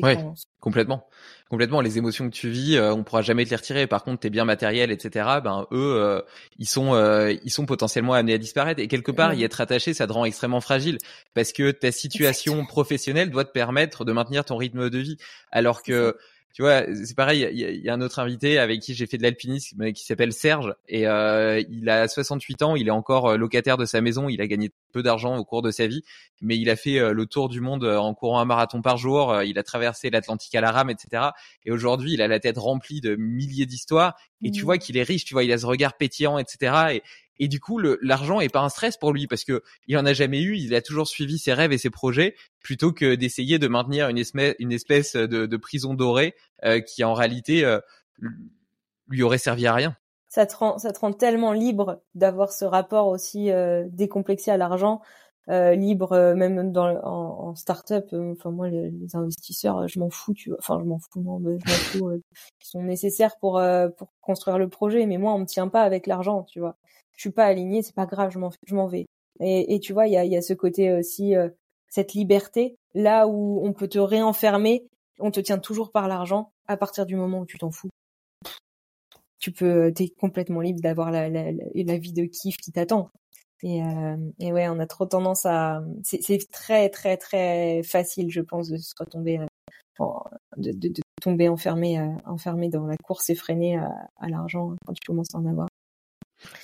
[0.00, 0.16] Ouais,
[0.60, 1.06] complètement,
[1.50, 1.80] complètement.
[1.80, 3.86] Les émotions que tu vis, euh, on pourra jamais te les retirer.
[3.86, 5.26] Par contre, tes biens matériels, etc.
[5.44, 6.22] Ben eux, euh,
[6.58, 8.80] ils sont, euh, ils sont potentiellement amenés à disparaître.
[8.80, 10.98] Et quelque part, y être attaché, ça te rend extrêmement fragile
[11.34, 15.16] parce que ta situation professionnelle doit te permettre de maintenir ton rythme de vie,
[15.50, 16.16] alors que
[16.52, 19.22] tu vois, c'est pareil, il y, a un autre invité avec qui j'ai fait de
[19.22, 23.78] l'alpinisme qui s'appelle Serge et euh, il a 68 ans, il est encore euh, locataire
[23.78, 26.02] de sa maison, il a gagné peu d'argent au cours de sa vie,
[26.42, 29.42] mais il a fait euh, le tour du monde en courant un marathon par jour,
[29.42, 31.30] il a traversé l'Atlantique à la rame, etc.
[31.64, 34.64] Et aujourd'hui, il a la tête remplie de milliers d'histoires et tu mmh.
[34.64, 36.74] vois qu'il est riche, tu vois, il a ce regard pétillant, etc.
[36.94, 37.02] Et,
[37.38, 40.12] et du coup, l'argent est pas un stress pour lui parce que il en a
[40.12, 40.56] jamais eu.
[40.56, 44.18] Il a toujours suivi ses rêves et ses projets plutôt que d'essayer de maintenir une
[44.72, 47.80] espèce, de, prison dorée euh, qui en réalité euh,
[49.08, 49.96] lui aurait servi à rien.
[50.28, 54.56] Ça te rend, ça te rend tellement libre d'avoir ce rapport aussi euh, décomplexé à
[54.56, 55.02] l'argent.
[55.48, 60.50] Euh, libre même dans en, en start-up enfin moi les, investisseurs je m'en fous tu
[60.50, 63.60] vois enfin je m'en fous non je m'en fous ils sont nécessaires pour
[63.96, 66.76] pour construire le projet mais moi on me tient pas avec l'argent tu vois
[67.22, 69.06] je suis pas aligné, c'est pas grave, je m'en je m'en vais.
[69.40, 71.48] Et, et, tu vois, il y a, y a ce côté aussi euh,
[71.88, 74.86] cette liberté là où on peut te réenfermer,
[75.18, 77.88] on te tient toujours par l'argent à partir du moment où tu t'en fous.
[79.38, 83.10] Tu peux, t'es complètement libre d'avoir la, la, la, vie de kiff qui t'attend.
[83.62, 88.40] Et, euh, et ouais, on a trop tendance à, c'est très très très facile, je
[88.40, 90.04] pense, de se retomber, euh,
[90.56, 94.94] de, de, de, tomber enfermé, euh, enfermé dans la course effrénée à, à l'argent quand
[94.94, 95.68] tu commences à en avoir.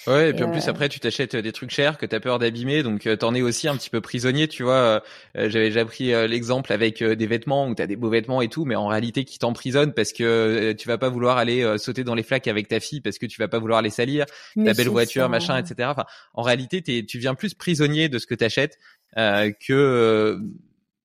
[0.06, 2.82] Ouais, et puis en plus après tu t'achètes des trucs chers que t'as peur d'abîmer,
[2.82, 5.02] donc t'en es aussi un petit peu prisonnier, tu vois.
[5.34, 8.74] J'avais déjà pris l'exemple avec des vêtements où t'as des beaux vêtements et tout, mais
[8.74, 12.48] en réalité qui t'emprisonnent parce que tu vas pas vouloir aller sauter dans les flaques
[12.48, 15.58] avec ta fille parce que tu vas pas vouloir les salir, ta belle voiture, machin,
[15.58, 15.88] etc.
[15.90, 18.78] Enfin, en réalité, tu viens plus prisonnier de ce que t'achètes
[19.16, 20.38] euh, que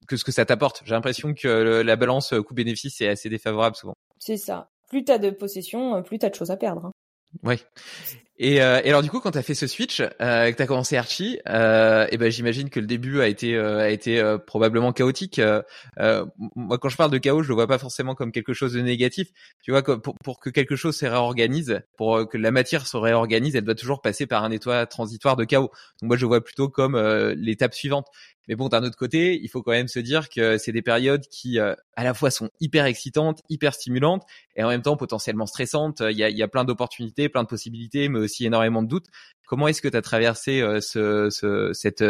[0.08, 0.82] que ce que ça t'apporte.
[0.86, 3.96] J'ai l'impression que la balance coût-bénéfice est assez défavorable souvent.
[4.20, 4.70] C'est ça.
[4.90, 6.86] Plus t'as de possession, plus t'as de choses à perdre.
[6.86, 6.92] Hein.
[7.42, 7.60] Ouais.
[8.40, 10.98] Et, euh, et, alors du coup, quand t'as fait ce switch, euh, que t'as commencé
[10.98, 14.92] Archie, euh, et ben j'imagine que le début a été euh, a été euh, probablement
[14.92, 15.40] chaotique.
[16.56, 18.82] moi, quand je parle de chaos, je le vois pas forcément comme quelque chose de
[18.82, 19.28] négatif.
[19.64, 23.56] Tu vois, pour, pour que quelque chose se réorganise, pour que la matière se réorganise,
[23.56, 25.70] elle doit toujours passer par un état transitoire de chaos.
[26.02, 26.98] Donc moi, je vois plutôt comme
[27.36, 28.08] l'étape suivante.
[28.48, 31.26] Mais bon, d'un autre côté, il faut quand même se dire que c'est des périodes
[31.28, 34.24] qui, euh, à la fois, sont hyper excitantes, hyper stimulantes,
[34.56, 36.02] et en même temps potentiellement stressantes.
[36.02, 39.08] Il y a, il y a plein d'opportunités, plein de possibilités, aussi énormément de doutes.
[39.48, 42.04] Comment est-ce que tu as traversé euh, ce, euh, cette,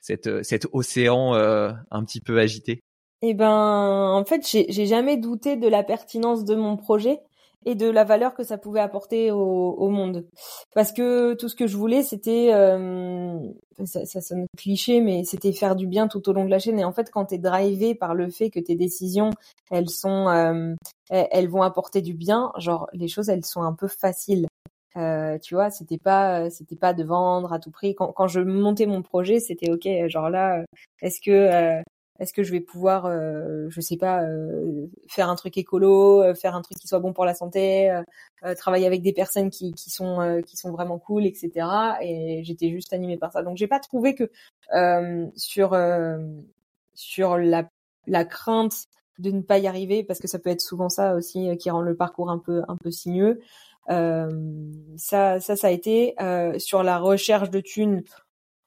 [0.00, 2.80] cet océan un petit peu agité?
[3.22, 7.20] Eh ben, en fait, j'ai jamais douté de la pertinence de mon projet
[7.66, 10.26] et de la valeur que ça pouvait apporter au, monde.
[10.74, 13.38] Parce que tout ce que je voulais, c'était, euh,
[13.84, 16.78] ça, ça, sonne cliché, mais c'était faire du bien tout au long de la chaîne.
[16.78, 19.30] Et en fait, quand tu es drivé par le fait que tes décisions,
[19.70, 20.74] elles sont, euh,
[21.10, 24.46] elles vont apporter du bien, genre les choses, elles sont un peu faciles.
[24.98, 27.94] Euh, tu vois, c'était pas, c'était pas de vendre à tout prix.
[27.94, 29.88] Quand, quand je montais mon projet, c'était ok.
[30.08, 30.64] Genre là,
[31.02, 31.82] est-ce que euh,
[32.18, 36.34] est-ce que je vais pouvoir, euh, je sais pas, euh, faire un truc écolo, euh,
[36.34, 37.90] faire un truc qui soit bon pour la santé,
[38.44, 41.66] euh, travailler avec des personnes qui, qui sont qui sont vraiment cool, etc.
[42.02, 43.42] Et j'étais juste animée par ça.
[43.42, 44.30] Donc j'ai pas trouvé que
[45.36, 45.76] sur
[46.94, 47.68] sur la
[48.06, 48.74] la crainte
[49.18, 51.82] de ne pas y arriver, parce que ça peut être souvent ça aussi qui rend
[51.82, 53.40] le parcours un peu un peu sinueux.
[53.88, 56.14] Ça ça ça a été
[56.58, 58.02] sur la recherche de thunes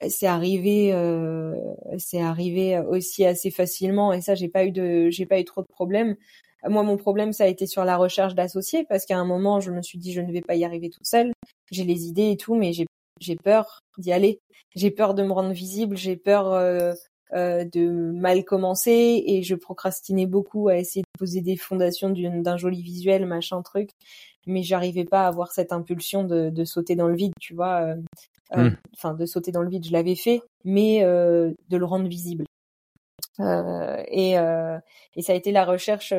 [0.10, 1.56] c'est arrivé euh,
[1.98, 5.62] c'est arrivé aussi assez facilement et ça j'ai pas eu de j'ai pas eu trop
[5.62, 6.16] de problèmes.
[6.68, 9.72] Moi mon problème ça a été sur la recherche d'associés parce qu'à un moment je
[9.72, 11.32] me suis dit je ne vais pas y arriver toute seule.
[11.72, 12.86] J'ai les idées et tout mais j'ai
[13.20, 14.40] j'ai peur d'y aller.
[14.76, 16.54] J'ai peur de me rendre visible j'ai peur
[17.34, 22.10] euh, euh, de mal commencer et je procrastinais beaucoup à essayer de poser des fondations
[22.10, 23.89] d'un joli visuel machin truc
[24.48, 27.82] mais j'arrivais pas à avoir cette impulsion de, de sauter dans le vide tu vois
[27.82, 27.96] euh,
[28.58, 28.76] euh, hmm.
[28.94, 32.46] enfin de sauter dans le vide, je l'avais fait, mais euh, de le rendre visible.
[33.39, 34.78] Euh, et, euh,
[35.15, 36.13] et ça a été la recherche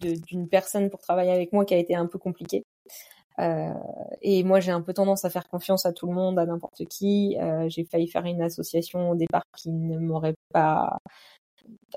[0.00, 2.64] d'une personne pour travailler avec moi qui a été un peu compliquée.
[3.40, 3.72] Euh,
[4.22, 6.84] et moi, j'ai un peu tendance à faire confiance à tout le monde, à n'importe
[6.86, 7.36] qui.
[7.40, 10.98] Euh, j'ai failli faire une association au départ qui ne m'aurait pas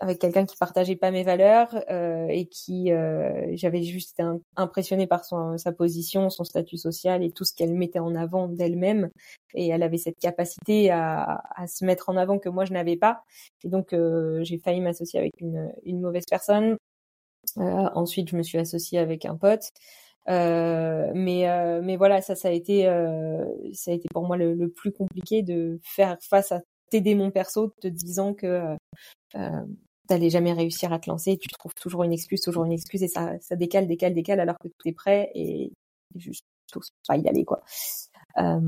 [0.01, 2.91] avec quelqu'un qui partageait pas mes valeurs euh, et qui
[3.53, 7.73] j'avais juste été impressionnée par son, sa position, son statut social et tout ce qu'elle
[7.73, 9.09] mettait en avant d'elle-même
[9.55, 13.23] et elle avait cette capacité à, se mettre en avant que moi je n'avais pas
[13.63, 13.95] et donc
[14.41, 16.77] j'ai failli m'associer avec une, mauvaise personne.
[17.55, 19.71] Ensuite je me suis associée avec un pote.
[20.29, 21.45] Euh, mais
[21.81, 22.83] mais voilà ça ça a été
[23.73, 27.73] ça a été pour moi le, plus compliqué de faire face à t'aider mon perso
[27.81, 28.77] te disant que
[29.35, 29.65] euh,
[30.07, 33.07] t'allais jamais réussir à te lancer, tu trouves toujours une excuse, toujours une excuse, et
[33.07, 35.71] ça, ça décale, décale, décale, alors que tout est prêt, et
[36.15, 36.45] juste
[37.07, 37.63] pas y aller, quoi.
[38.39, 38.59] Euh,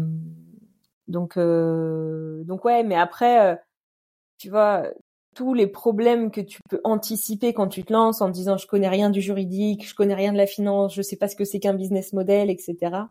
[1.08, 3.56] donc, euh, donc ouais, mais après, euh,
[4.38, 4.86] tu vois,
[5.36, 8.88] tous les problèmes que tu peux anticiper quand tu te lances en disant je connais
[8.90, 11.60] rien du juridique, je connais rien de la finance, je sais pas ce que c'est
[11.60, 13.04] qu'un business model, etc.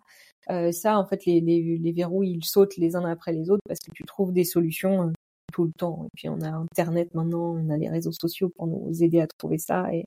[0.51, 3.63] Euh, ça, en fait, les, les, les verrous, ils sautent les uns après les autres
[3.69, 5.13] parce que tu trouves des solutions
[5.53, 6.07] tout le temps.
[6.07, 9.27] Et puis on a Internet maintenant, on a les réseaux sociaux pour nous aider à
[9.27, 9.93] trouver ça.
[9.93, 10.05] Et,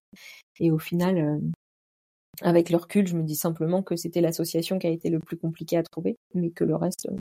[0.59, 1.39] et au final, euh,
[2.41, 5.37] avec le recul, je me dis simplement que c'était l'association qui a été le plus
[5.37, 7.15] compliqué à trouver, mais que le reste, euh,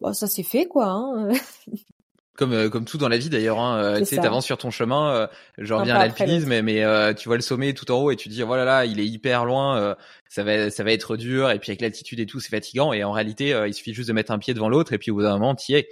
[0.00, 0.88] bah, ça s'est fait quoi.
[0.88, 1.32] Hein
[2.40, 5.28] comme euh, comme tout dans la vie d'ailleurs hein, tu sais t'avances sur ton chemin
[5.58, 8.28] je reviens à l'alpinisme mais, mais tu vois le sommet tout en haut et tu
[8.28, 9.96] dis voilà là il est hyper loin
[10.28, 13.04] ça va ça va être dur et puis avec l'altitude et tout c'est fatigant et
[13.04, 15.22] en réalité il suffit juste de mettre un pied devant l'autre et puis au bout
[15.22, 15.88] d'un moment t'y es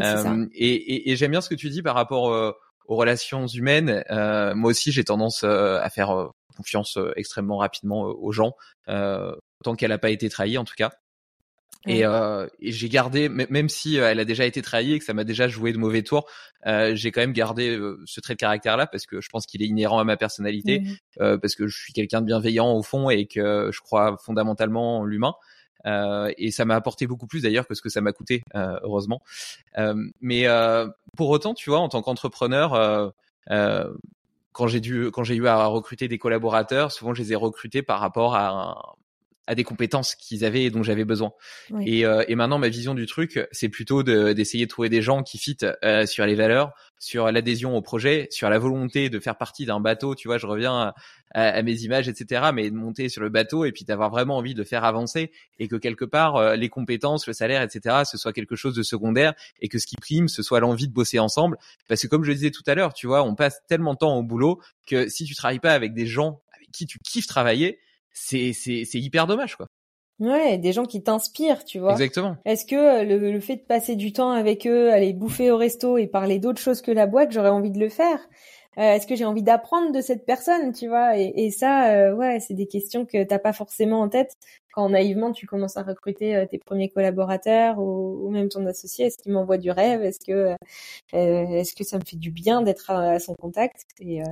[0.00, 2.52] euh, et, et, et j'aime bien ce que tu dis par rapport euh,
[2.86, 4.04] aux relations humaines.
[4.10, 8.54] Euh, moi aussi, j'ai tendance à faire confiance extrêmement rapidement aux gens,
[8.86, 10.92] tant qu'elle n'a pas été trahie en tout cas.
[11.86, 15.14] Et, euh, et j'ai gardé, même si elle a déjà été trahie et que ça
[15.14, 16.28] m'a déjà joué de mauvais tours,
[16.66, 19.66] euh, j'ai quand même gardé ce trait de caractère-là parce que je pense qu'il est
[19.66, 20.86] inhérent à ma personnalité, mmh
[21.20, 24.98] euh, parce que je suis quelqu'un de bienveillant au fond et que je crois fondamentalement
[24.98, 25.34] en l'humain.
[25.86, 28.78] Euh, et ça m'a apporté beaucoup plus d'ailleurs que ce que ça m'a coûté, euh,
[28.82, 29.22] heureusement.
[29.78, 30.46] Euh, mais
[31.16, 33.12] pour autant, tu vois, en tant qu'entrepreneur,
[34.52, 37.82] quand j'ai dû, quand j'ai eu à recruter des collaborateurs, souvent je les ai recrutés
[37.82, 38.96] par rapport à
[39.48, 41.32] à des compétences qu'ils avaient et dont j'avais besoin.
[41.80, 45.22] Et, euh, et, maintenant, ma vision du truc, c'est plutôt d'essayer de, trouver des gens
[45.22, 49.38] qui fitent euh, sur les valeurs, sur l'adhésion au projet, sur la volonté de faire
[49.38, 50.14] partie d'un bateau.
[50.14, 50.94] Tu vois, je reviens à,
[51.30, 52.50] à, mes images, etc.
[52.54, 55.66] Mais de monter sur le bateau et puis d'avoir vraiment envie de faire avancer et
[55.66, 59.32] que quelque part, euh, les compétences, le salaire, etc., ce soit quelque chose de secondaire
[59.60, 61.56] et que ce qui prime, ce soit l'envie de bosser ensemble.
[61.88, 63.98] Parce que comme je le disais tout à l'heure, tu vois, on passe tellement de
[63.98, 67.26] temps au boulot que si tu travailles pas avec des gens avec qui tu kiffes
[67.26, 67.78] travailler,
[68.12, 69.66] c'est c'est c'est hyper dommage quoi.
[70.20, 71.92] Ouais, des gens qui t'inspirent, tu vois.
[71.92, 72.36] Exactement.
[72.44, 75.56] Est-ce que euh, le, le, fait de passer du temps avec eux, aller bouffer au
[75.56, 78.18] resto et parler d'autres choses que la boîte, j'aurais envie de le faire
[78.78, 81.16] euh, Est-ce que j'ai envie d'apprendre de cette personne, tu vois?
[81.16, 84.32] Et, et, ça, euh, ouais, c'est des questions que t'as pas forcément en tête
[84.72, 89.06] quand naïvement tu commences à recruter tes premiers collaborateurs ou, ou même ton associé.
[89.06, 90.02] Est-ce qu'il m'envoie du rêve?
[90.02, 90.56] Est-ce que
[91.12, 93.86] est-ce que ça me fait du bien d'être à, à, son contact?
[94.00, 94.22] Et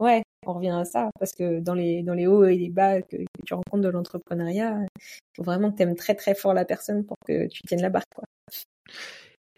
[0.00, 3.02] ouais, on revient à ça parce que dans les dans les hauts et les bas
[3.02, 6.64] que, tu rencontres de l'entrepreneuriat, il faut vraiment que tu aimes très très fort la
[6.64, 8.24] personne pour que tu tiennes la barre quoi.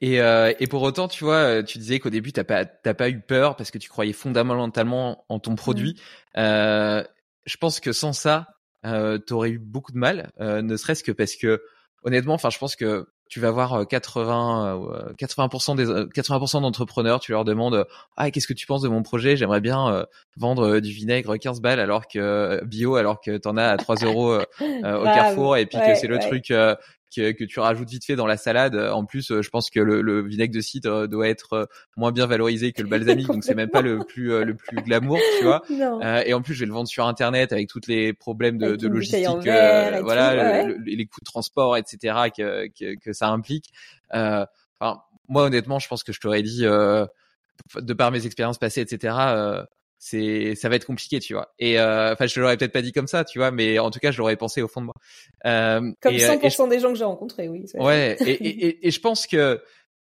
[0.01, 3.09] Et, euh, et pour autant, tu vois, tu disais qu'au début, t'as pas, t'as pas
[3.09, 5.99] eu peur parce que tu croyais fondamentalement en ton produit.
[6.37, 7.03] Euh,
[7.46, 8.46] je pense que sans ça,
[8.85, 11.62] euh, t'aurais eu beaucoup de mal, euh, ne serait-ce que parce que,
[12.03, 14.81] honnêtement, enfin, je pense que tu vas voir 80
[15.19, 17.87] 80% des 80% d'entrepreneurs, tu leur demandes
[18.17, 19.37] ah qu'est-ce que tu penses de mon projet?
[19.37, 23.77] J'aimerais bien vendre du vinaigre 15 balles alors que bio alors que t'en as à
[23.77, 24.45] 3 euros au
[25.05, 26.53] Carrefour et puis que c'est le truc
[27.14, 28.77] que, que, tu rajoutes vite fait dans la salade.
[28.77, 32.73] En plus, je pense que le, le vinaigre de cidre doit être moins bien valorisé
[32.73, 35.62] que le balsamique, donc c'est même pas le plus le plus glamour, tu vois.
[35.71, 38.77] Euh, et en plus, je vais le vendre sur internet avec tous les problèmes de,
[38.77, 42.31] de logistique, euh, voilà, les coûts de transport, etc.
[42.37, 43.73] que, que, que ça implique.
[44.14, 44.45] Euh,
[44.79, 49.14] enfin, moi, honnêtement, je pense que je t'aurais dit, de par mes expériences passées, etc
[49.98, 51.54] c'est ça va être compliqué tu vois.
[51.59, 53.98] Et euh, enfin je l'aurais peut-être pas dit comme ça tu vois mais en tout
[53.98, 54.94] cas je l'aurais pensé au fond de moi.
[55.46, 59.26] Euh, comme 100% des gens que j'ai rencontrés oui ouais et, et, et, je pense
[59.26, 59.61] que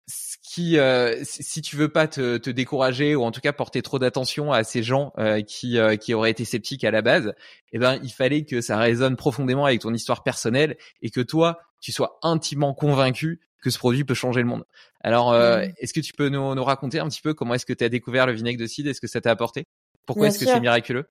[0.09, 3.81] ce qui euh, si tu veux pas te, te, décourager ou en tout cas porter
[3.81, 7.33] trop d'attention à ces gens euh, qui euh, qui auraient été sceptiques à la base
[7.71, 11.59] eh ben il fallait que ça résonne profondément avec ton histoire personnelle et que toi
[11.79, 14.63] tu sois intimement convaincu que ce produit peut changer le monde.
[15.01, 17.83] Alors, est-ce que tu peux nous, nous, raconter un petit peu comment est-ce que tu
[17.83, 18.89] as découvert le vinaigre de cidre?
[18.89, 19.65] Est-ce que ça t'a apporté?
[20.09, 21.05] Pourquoi est-ce que c'est miraculeux?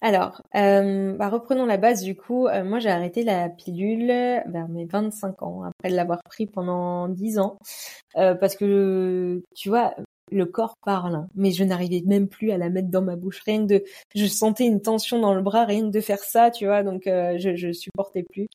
[0.00, 2.46] Alors, euh, bah, reprenons la base du coup.
[2.46, 4.06] Euh, moi, j'ai arrêté la pilule
[4.46, 7.58] vers mes 25 ans, après l'avoir pris pendant 10 ans,
[8.16, 9.96] euh, parce que tu vois,
[10.30, 13.40] le corps parle, hein, mais je n'arrivais même plus à la mettre dans ma bouche.
[13.44, 16.52] Rien que de, je sentais une tension dans le bras, rien que de faire ça,
[16.52, 16.84] tu vois.
[16.84, 18.46] Donc, je, je supportais plus.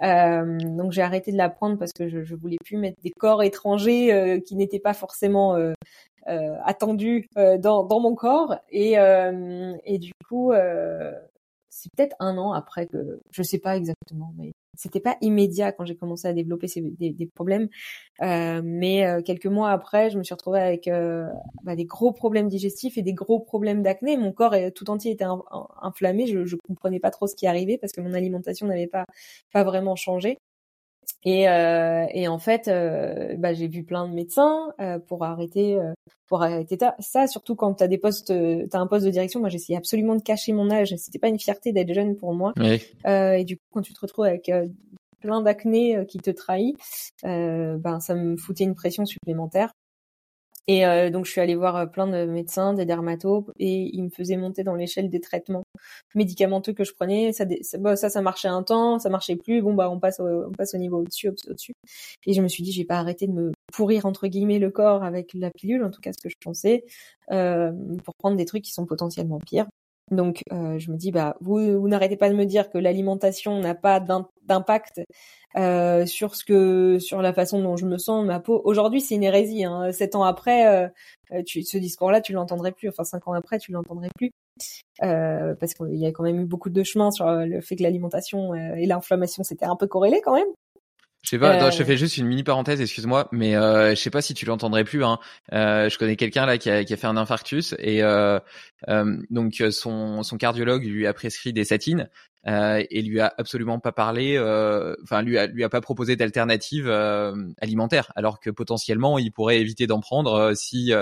[0.00, 3.42] Donc, j'ai arrêté de la prendre parce que je, je voulais plus mettre des corps
[3.42, 5.56] étrangers qui n'étaient pas forcément
[6.26, 8.56] attendu euh, dans, dans mon corps.
[8.70, 10.52] Et, euh, et du coup
[11.68, 15.84] c'est peut-être un an après que je sais pas exactement mais c'était pas immédiat quand
[15.84, 17.68] j'ai commencé à développer ces, des, des, problèmes.
[18.22, 21.26] Euh, mais euh, quelques mois après je me suis retrouvée avec euh,
[21.62, 24.16] bah, des gros problèmes digestifs et des gros problèmes d'acné.
[24.16, 25.26] Mon corps tout entier était
[25.82, 26.26] inflammé.
[26.26, 29.04] Je, je comprenais pas trop ce qui arrivait parce que mon alimentation n'avait pas
[29.52, 30.38] pas vraiment changé
[31.24, 35.76] et, euh, et en fait, euh, bah, j'ai vu plein de médecins euh, pour arrêter,
[35.76, 35.92] euh,
[36.28, 37.26] pour arrêter ça.
[37.26, 39.40] Surtout quand t'as des postes, euh, t'as un poste de direction.
[39.40, 40.94] Moi, j'essayais absolument de cacher mon âge.
[40.96, 42.52] C'était pas une fierté d'être jeune pour moi.
[43.06, 44.50] et du coup, quand tu te retrouves avec
[45.20, 46.76] plein d'acné qui te trahit,
[47.22, 49.72] ben ça me foutait une pression supplémentaire.
[50.66, 54.02] Et euh, donc je suis allée voir euh, plein de médecins, des dermatos, et ils
[54.02, 55.64] me faisaient monter dans l'échelle des traitements
[56.14, 57.32] médicamenteux que je prenais.
[57.32, 59.60] Ça, ça, ça, ça, marchait un temps, ça marchait plus.
[59.62, 61.74] Bon bah on passe au, on passe au niveau au-dessus, au-dessus.
[62.26, 65.02] Et je me suis dit j'ai pas arrêté de me pourrir entre guillemets le corps
[65.04, 66.84] avec la pilule, en tout cas ce que je pensais,
[67.30, 67.72] euh,
[68.04, 69.66] pour prendre des trucs qui sont potentiellement pires.
[70.10, 73.58] Donc euh, je me dis bah vous, vous n'arrêtez pas de me dire que l'alimentation
[73.60, 75.00] n'a pas d'impact
[75.56, 78.60] euh, sur ce que sur la façon dont je me sens ma peau.
[78.64, 79.64] Aujourd'hui c'est une hérésie.
[79.64, 79.92] Hein.
[79.92, 80.90] Sept ans après,
[81.32, 82.88] euh, tu, ce discours-là tu l'entendrais plus.
[82.88, 84.30] Enfin cinq ans après tu l'entendrais plus
[85.02, 87.82] euh, parce qu'il y a quand même eu beaucoup de chemin sur le fait que
[87.82, 90.48] l'alimentation et l'inflammation c'était un peu corrélé quand même.
[91.24, 94.10] Je sais pas, je te fais juste une mini parenthèse, excuse-moi, mais euh, je sais
[94.10, 95.02] pas si tu l'entendrais plus.
[95.02, 95.18] Hein.
[95.54, 98.38] Euh, je connais quelqu'un là qui a, qui a, fait un infarctus et euh,
[98.88, 102.10] euh donc son, son cardiologue lui a prescrit des statines
[102.46, 106.14] euh, et lui a absolument pas parlé, euh, enfin lui a lui a pas proposé
[106.14, 106.90] d'alternative
[107.58, 110.92] alimentaire, alors que potentiellement il pourrait éviter d'en prendre si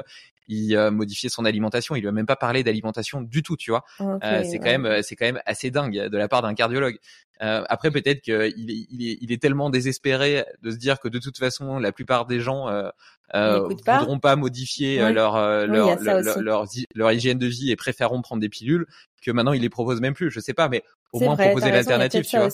[0.48, 1.94] il euh, modifiait son alimentation.
[1.96, 3.84] Il lui a même pas parlé d'alimentation du tout, tu vois.
[4.00, 6.98] euh, c'est quand même, euh, c'est quand même assez dingue de la part d'un cardiologue.
[7.42, 11.08] Euh, après, peut-être qu'il est, il est, il est tellement désespéré de se dire que
[11.08, 12.88] de toute façon, la plupart des gens euh,
[13.34, 18.48] euh, voudront pas modifier leur, leur, leur, leur, hygiène de vie et préféreront prendre des
[18.48, 18.86] pilules
[19.22, 20.30] que maintenant il les propose même plus.
[20.30, 22.48] Je sais pas, mais au moins proposer l'alternative, tu vois.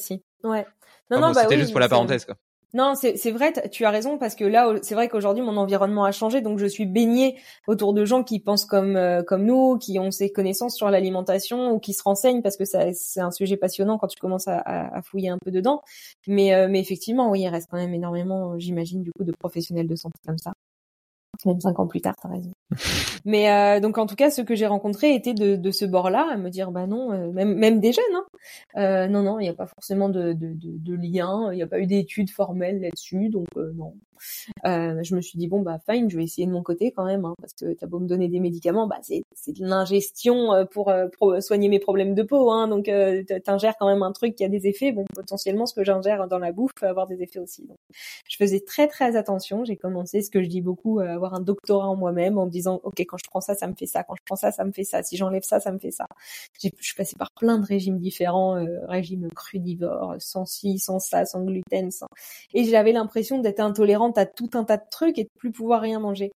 [0.45, 0.67] Ouais.
[1.11, 2.37] Non, non, bah, c'était juste pour la parenthèse, quoi.
[2.75, 6.13] Non, c'est vrai, tu as raison parce que là, c'est vrai qu'aujourd'hui mon environnement a
[6.13, 9.99] changé, donc je suis baignée autour de gens qui pensent comme euh, comme nous, qui
[9.99, 13.97] ont ces connaissances sur l'alimentation ou qui se renseignent parce que c'est un sujet passionnant
[13.97, 15.81] quand tu commences à, fouiller un peu dedans.
[16.27, 19.89] Mais euh, mais effectivement, oui, il reste quand même énormément, j'imagine, du coup, de professionnels
[19.89, 20.53] de santé comme ça
[21.47, 22.53] même cinq ans plus tard, t'as raison.
[23.25, 26.37] Mais euh, donc en tout cas, ceux que j'ai rencontrés étaient de, ce bord-là, à
[26.37, 28.25] me dire bah non, euh, même même des jeunes, hein.
[28.77, 31.63] Euh, non non, il n'y a pas forcément de, de, de, de lien, il n'y
[31.63, 33.95] a pas eu d'études formelles là-dessus, donc non.
[34.65, 37.25] Je me suis dit bon bah fine, je vais essayer de mon côté quand même,
[37.25, 41.43] hein, parce que t'as beau me donner des médicaments, bah c'est de l'ingestion pour, pour,
[41.43, 42.91] soigner mes problèmes de peau, hein, donc
[43.45, 46.39] t'ingères quand même un truc qui a des effets, bon potentiellement ce que j'ingère dans
[46.39, 47.67] la bouffe peut avoir des effets aussi.
[47.67, 47.79] Donc
[48.29, 51.41] je faisais très très attention, j'ai commencé ce que je dis beaucoup, à avoir un
[51.41, 54.03] doctorat en moi-même en disant ok quand je prends ça ça me fait ça.
[54.05, 55.03] Quand je prends ça ça me fait ça.
[55.03, 56.07] Si j'enlève ça ça me fait ça
[56.63, 61.25] je suis passée par plein de régimes différents euh, régime crudivore sans ci sans ça
[61.25, 62.07] sans gluten sans.
[62.55, 63.61] Et j'avais l'impression d'être
[64.09, 66.33] intolérante à tout un tas de trucs et de plus pouvoir rien manger.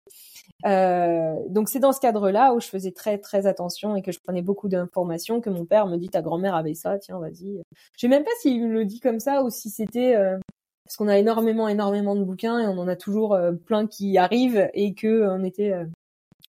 [0.65, 4.21] Euh, donc c'est dans ce cadre-là où je faisais très très attention et que je
[4.21, 7.61] prenais beaucoup d'informations que mon père me dit ta grand-mère avait ça tiens vas-y.
[7.97, 10.39] Je sais même pas s'il me le dit comme ça ou si c'était euh,
[10.85, 14.19] parce qu'on a énormément, énormément de bouquins et on en a toujours euh, plein qui
[14.19, 15.87] arrivent et que euh, on était euh,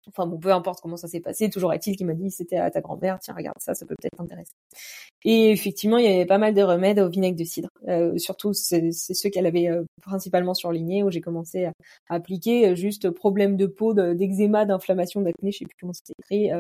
[0.07, 2.69] Enfin bon, peu importe comment ça s'est passé, toujours est-il qu'il m'a dit c'était à
[2.69, 4.51] ta grand-mère, tiens regarde ça, ça peut peut-être t'intéresser.
[5.25, 7.69] Et effectivement, il y avait pas mal de remèdes au vinaigre de cidre.
[7.87, 11.71] Euh, surtout, c'est ceux qu'elle avait euh, principalement surlignés où j'ai commencé à,
[12.09, 16.51] appliquer euh, juste problème de peau, d'eczéma, d'inflammation, d'acné, je sais plus comment c'était écrit,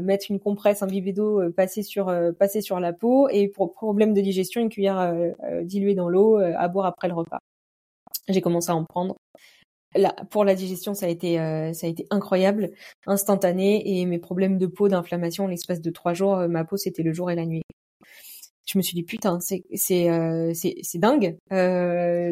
[0.00, 4.12] mettre une compresse, un bivet d'eau, passer sur passer sur la peau et pour problème
[4.14, 5.14] de digestion, une cuillère
[5.62, 7.38] diluée dans l'eau à boire après le repas.
[8.28, 9.16] J'ai commencé à en prendre
[10.30, 12.70] pour la digestion, ça a été euh, ça a été incroyable,
[13.06, 17.02] instantané et mes problèmes de peau, d'inflammation, l'espace de trois jours, euh, ma peau c'était
[17.02, 17.62] le jour et la nuit.
[18.66, 21.36] Je me suis dit putain, c'est c'est euh, c'est dingue.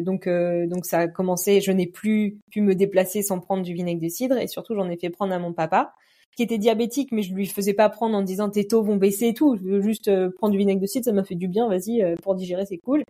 [0.03, 1.61] donc donc ça a commencé.
[1.61, 4.89] Je n'ai plus pu me déplacer sans prendre du vinaigre de cidre et surtout j'en
[4.89, 5.93] ai fait prendre à mon papa
[6.35, 9.29] qui était diabétique, mais je lui faisais pas prendre en disant tes taux vont baisser
[9.29, 9.55] et tout.
[9.55, 11.67] Je veux juste prendre du vinaigre de cidre, ça m'a fait du bien.
[11.67, 13.03] Vas-y pour digérer, c'est cool.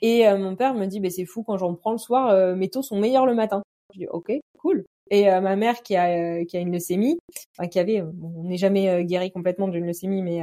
[0.00, 2.82] Et mon père me dit, bah, c'est fou quand j'en prends le soir, mes taux
[2.82, 3.62] sont meilleurs le matin.
[3.92, 4.84] Je dis ok, cool.
[5.10, 6.08] Et euh, ma mère qui a
[6.40, 7.18] euh, qui a une leucémie,
[7.58, 10.40] enfin qui avait, on n'est jamais euh, guéri complètement d'une leucémie, mais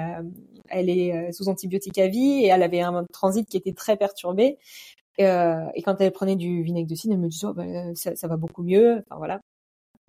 [0.70, 4.58] elle est sous antibiotiques à vie et elle avait un transit qui était très perturbé.
[5.18, 8.28] Et quand elle prenait du vinaigre de cidre, elle me disait oh, bah, ça, ça
[8.28, 9.04] va beaucoup mieux.
[9.08, 9.41] Enfin voilà.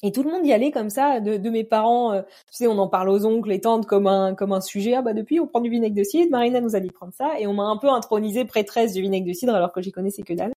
[0.03, 2.12] Et tout le monde y allait comme ça, de, de mes parents.
[2.12, 4.94] Euh, tu sais, on en parle aux oncles et tantes comme un comme un sujet.
[4.94, 6.30] Ah bah depuis, on prend du vinaigre de cidre.
[6.30, 9.26] Marina nous a dit prendre ça, et on m'a un peu intronisé prêtresse du vinaigre
[9.26, 10.53] de cidre alors que j'y connaissais que dalle,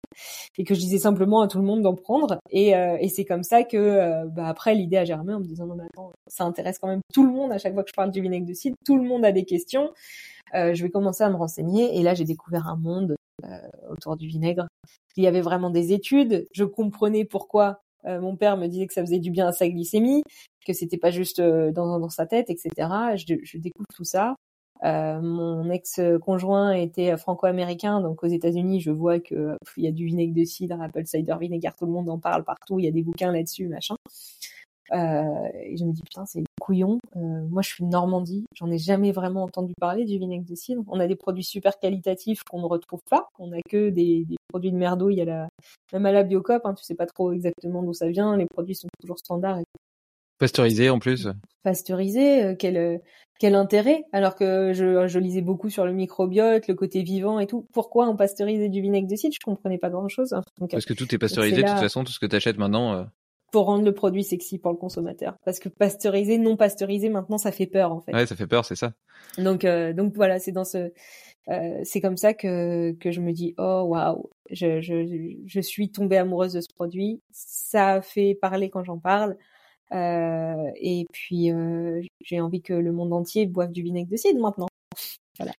[0.57, 2.39] et que je disais simplement à tout le monde d'en prendre.
[2.51, 5.45] Et, euh, et c'est comme ça que euh, bah après l'idée a germé en me
[5.45, 7.89] disant non mais attends, ça intéresse quand même tout le monde à chaque fois que
[7.89, 8.77] je parle du vinaigre de cidre.
[8.85, 9.91] Tout le monde a des questions.
[10.53, 13.15] je vais commencer à me renseigner, et là j'ai découvert un monde
[13.89, 14.67] autour du vinaigre.
[15.17, 16.47] Il y avait vraiment des études.
[16.53, 19.67] Je comprenais pourquoi euh, mon père me disait que ça faisait du bien à sa
[19.67, 20.23] glycémie,
[20.65, 23.15] que c'était pas juste euh, dans, dans sa tête, etc.
[23.15, 24.35] Je, je découvre tout ça.
[24.83, 30.05] Euh, mon ex-conjoint était franco-américain, donc aux États-Unis, je vois que il y a du
[30.05, 32.91] vinaigre de cidre, apple cider vinegar, tout le monde en parle partout, il y a
[32.91, 33.95] des bouquins là-dessus, machin.
[34.91, 36.97] Euh, et je me dis putain c'est couillon.
[37.17, 40.55] Euh, moi je suis de Normandie, j'en ai jamais vraiment entendu parler du vinaigre de
[40.55, 40.81] cidre.
[40.87, 43.27] On a des produits super qualitatifs qu'on ne retrouve pas.
[43.37, 45.09] On a que des, des produits de merdo.
[45.09, 45.49] Il y a la
[45.91, 48.37] même à la Biocop, hein, tu sais pas trop exactement d'où ça vient.
[48.37, 49.59] Les produits sont toujours standards.
[49.59, 49.63] Et...
[50.39, 51.27] Pasteurisé en plus.
[51.63, 53.01] Pasteurisé, euh, quel
[53.39, 54.05] quel intérêt?
[54.13, 57.65] Alors que je, je lisais beaucoup sur le microbiote, le côté vivant et tout.
[57.73, 59.35] Pourquoi on pasteurisait du vinaigre de cidre?
[59.35, 60.31] Je comprenais pas grand chose.
[60.31, 60.43] Hein.
[60.71, 63.05] Parce que tout est pasteurisé de toute façon, tout ce que tu achètes maintenant
[63.53, 65.37] pour rendre le produit sexy pour le consommateur.
[65.45, 68.11] Parce que pasteurisé, non pasteurisé, maintenant ça fait peur en fait.
[68.11, 68.93] Ouais, ça fait peur, c'est ça.
[69.37, 70.91] Donc euh, donc voilà, c'est dans ce
[71.49, 75.91] euh, c'est comme ça que que je me dis oh waouh, je, je je suis
[75.91, 77.21] tombée amoureuse de ce produit.
[77.31, 79.37] Ça fait parler quand j'en parle.
[79.91, 84.41] Euh, et puis euh, j'ai envie que le monde entier boive du vinaigre de cidre
[84.41, 84.67] maintenant.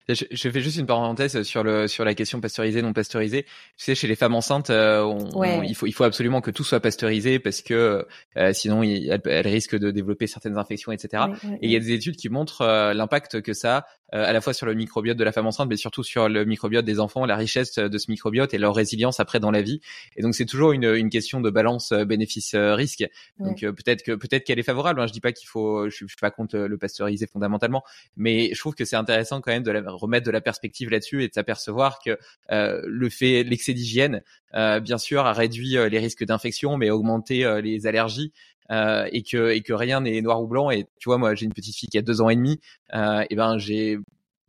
[0.09, 3.43] Je, je, fais juste une parenthèse sur le sur la question pasteurisée non pasteurisée.
[3.43, 6.63] Tu sais, chez les femmes enceintes, euh, on, il faut il faut absolument que tout
[6.63, 8.07] soit pasteurisé parce que
[8.37, 11.25] euh, sinon elles, risquent de développer certaines infections, etc.
[11.61, 14.41] et il y a des études qui montrent euh, l'impact que ça a à la
[14.41, 17.27] fois sur le microbiote de la femme enceinte, mais surtout sur le microbiote des enfants,
[17.27, 19.81] la richesse de ce microbiote et leur résilience après dans la vie.
[20.17, 23.05] Et donc c'est toujours une, une question de balance bénéfice-risque.
[23.41, 25.01] Donc peut-être que peut-être qu'elle est favorable.
[25.01, 25.07] Hein.
[25.07, 27.83] Je dis pas qu'il faut, je, je suis pas contre le pasteuriser fondamentalement,
[28.17, 31.23] mais je trouve que c'est intéressant quand même de la, remettre de la perspective là-dessus
[31.23, 32.19] et de s'apercevoir que
[32.53, 34.23] euh, le fait, l'excès d'hygiène,
[34.55, 38.33] euh, bien sûr, a réduit euh, les risques d'infection, mais a augmenté les allergies.
[38.71, 40.71] Et que et que rien n'est noir ou blanc.
[40.71, 42.61] Et tu vois moi j'ai une petite fille qui a deux ans et demi.
[42.93, 43.99] Et ben j'ai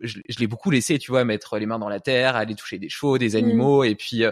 [0.02, 2.90] je, l'ai beaucoup laissé, tu vois, mettre les mains dans la terre, aller toucher des
[2.90, 3.38] chevaux, des mmh.
[3.38, 4.24] animaux, et puis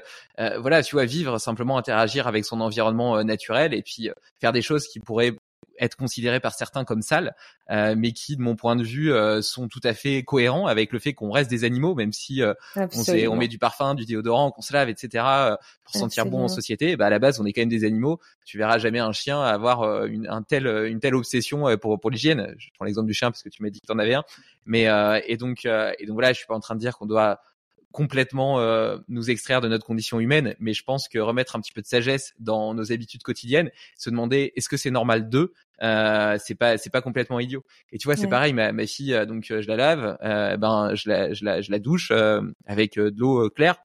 [0.60, 4.10] voilà, tu vois, vivre simplement, interagir avec son environnement naturel, et puis
[4.42, 5.36] faire des choses qui pourraient
[5.80, 7.36] être considérés par certains comme sales,
[7.70, 10.92] euh, mais qui, de mon point de vue, euh, sont tout à fait cohérents avec
[10.92, 12.88] le fait qu'on reste des animaux, même si euh, on,
[13.30, 15.26] on, met du parfum, du déodorant, qu'on se lave, etc.,
[15.84, 16.96] pour sentir bon en société.
[16.96, 18.20] Bah à la base, on est quand même des animaux.
[18.46, 22.54] Tu verras jamais un chien avoir une, un tel, une telle obsession pour pour l'hygiène.
[22.58, 24.24] Je prends l'exemple du chien parce que tu m'as dit que tu en avais un.
[24.66, 24.88] Mais
[25.28, 27.40] et donc et donc voilà, je suis pas en train de dire qu'on doit
[27.94, 31.72] complètement euh, nous extraire de notre condition humaine, mais je pense que remettre un petit
[31.72, 36.38] peu de sagesse dans nos habitudes quotidiennes, se demander est-ce que c'est normal d'eux, euh,
[36.44, 37.64] c'est pas c'est pas complètement idiot.
[37.92, 40.18] Et tu vois, c'est pareil, ma, ma fille, euh, donc je la lave,
[40.60, 42.12] ben je la je la je la douche
[42.66, 43.78] avec de l'eau claire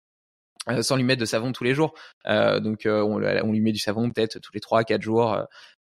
[0.70, 1.94] euh, sans lui mettre de savon tous les jours.
[2.26, 5.38] Euh, donc euh, on, on, lui met du savon peut-être tous les trois, quatre jours,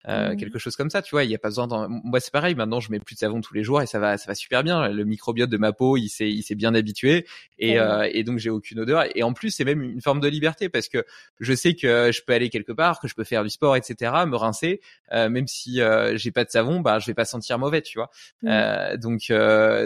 [0.07, 0.37] mmh.
[0.37, 1.01] quelque chose comme ça.
[1.01, 1.87] Tu vois, il y a pas besoin.
[1.89, 2.55] Moi c'est pareil.
[2.55, 4.63] Maintenant je mets plus de savon tous les jours et ça va, ça va super
[4.63, 4.89] bien.
[4.89, 7.25] Le microbiote de ma peau, il s'est, il s'est bien habitué
[7.59, 7.77] et,
[8.11, 9.05] et donc j'ai aucune odeur.
[9.15, 11.05] Et en plus c'est même une forme de liberté parce que
[11.39, 14.11] je sais que je peux aller quelque part, que je peux faire du sport, etc.
[14.27, 14.81] Me rincer,
[15.11, 15.79] même si
[16.15, 18.09] j'ai pas de savon, bah je vais pas sentir mauvais, tu vois.
[18.43, 18.97] Mmh.
[18.97, 19.31] donc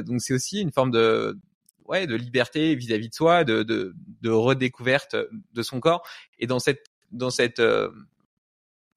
[0.05, 1.37] donc c'est aussi une forme de
[1.89, 5.17] ouais, de liberté vis-à-vis de soi, de, de, de, redécouverte
[5.53, 6.07] de son corps.
[6.37, 7.89] Et dans cette, dans cette euh,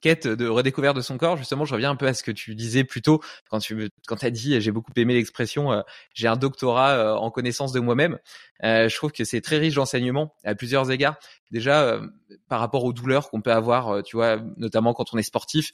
[0.02, 2.54] quête de redécouverte de son corps, justement, je reviens un peu à ce que tu
[2.54, 5.80] disais plus tôt quand tu quand as dit, j'ai beaucoup aimé l'expression, euh,
[6.12, 8.18] j'ai un doctorat euh, en connaissance de moi-même.
[8.64, 11.16] Euh, je trouve que c'est très riche d'enseignements à plusieurs égards.
[11.50, 12.00] Déjà,
[12.48, 15.70] par rapport aux douleurs qu'on peut avoir, tu vois, notamment quand on est sportif,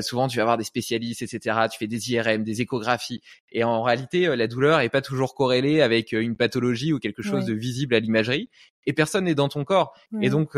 [0.00, 1.68] souvent tu vas avoir des spécialistes, etc.
[1.70, 3.22] Tu fais des IRM, des échographies,
[3.52, 7.44] et en réalité, la douleur est pas toujours corrélée avec une pathologie ou quelque chose
[7.44, 8.50] de visible à l'imagerie,
[8.86, 9.94] et personne n'est dans ton corps.
[10.20, 10.56] Et donc,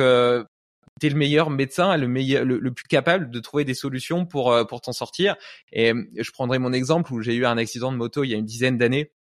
[1.01, 4.65] t'es le meilleur médecin, le meilleur, le, plus capable de trouver des solutions pour euh,
[4.65, 5.37] pour t'en sortir.
[5.73, 8.37] Et je prendrai mon exemple où j'ai eu un accident de moto il y a
[8.37, 9.13] une dizaine d'années.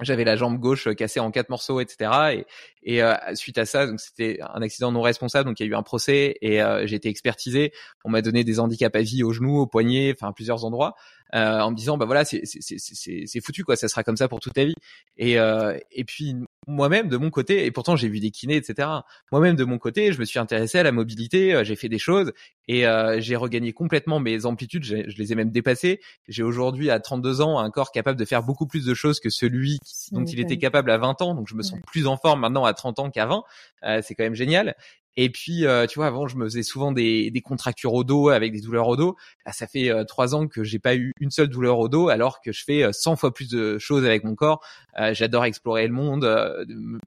[0.00, 2.10] J'avais la jambe gauche cassée en quatre morceaux, etc.
[2.32, 2.46] Et,
[2.94, 5.70] et euh, suite à ça, donc c'était un accident non responsable, donc il y a
[5.70, 7.72] eu un procès et euh, j'ai été expertisé.
[8.04, 10.94] On m'a donné des handicaps à vie au genou, au poignet, enfin à plusieurs endroits,
[11.32, 14.64] en me disant bah voilà c'est foutu quoi, ça sera comme ça pour toute ta
[14.64, 14.74] vie.
[15.18, 16.36] Et et puis
[16.66, 18.88] moi-même de mon côté, et pourtant j'ai vu des kinés, etc.
[19.30, 21.98] Moi-même de mon côté, je me suis intéressé à la mobilité, euh, j'ai fait des
[21.98, 22.32] choses
[22.68, 26.00] et euh, j'ai regagné complètement mes amplitudes, je les ai même dépassées.
[26.28, 29.30] J'ai aujourd'hui à 32 ans un corps capable de faire beaucoup plus de choses que
[29.30, 29.78] celui
[30.12, 32.64] dont il était capable à 20 ans, donc je me sens plus en forme maintenant
[32.64, 33.44] à 30 ans qu'avant.
[33.84, 34.76] Euh, c'est quand même génial.
[35.16, 38.30] Et puis, euh, tu vois, avant, je me faisais souvent des, des contractures au dos
[38.30, 39.16] avec des douleurs au dos.
[39.44, 42.08] Là, ça fait euh, trois ans que j'ai pas eu une seule douleur au dos,
[42.08, 44.64] alors que je fais 100 euh, fois plus de choses avec mon corps.
[45.12, 46.24] J'adore explorer le monde,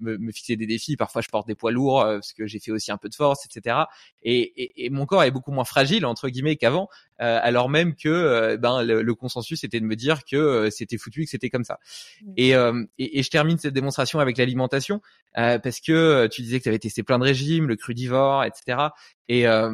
[0.02, 0.98] me, me, fixer des défis.
[0.98, 3.46] Parfois, je porte des poids lourds parce que j'ai fait aussi un peu de force,
[3.46, 3.78] etc.
[4.24, 6.90] Et, et, et, mon corps est beaucoup moins fragile entre guillemets qu'avant,
[7.20, 11.52] alors même que ben le, consensus était de me dire que c'était foutu, que c'était
[11.52, 11.78] comme ça.
[12.24, 12.34] Mmh.
[12.38, 12.50] Et,
[12.98, 15.00] et, je termine cette démonstration avec l'alimentation
[15.36, 18.90] parce que tu disais que tu avais testé plein de régimes, le cru crudivore, etc.
[19.28, 19.74] Et euh,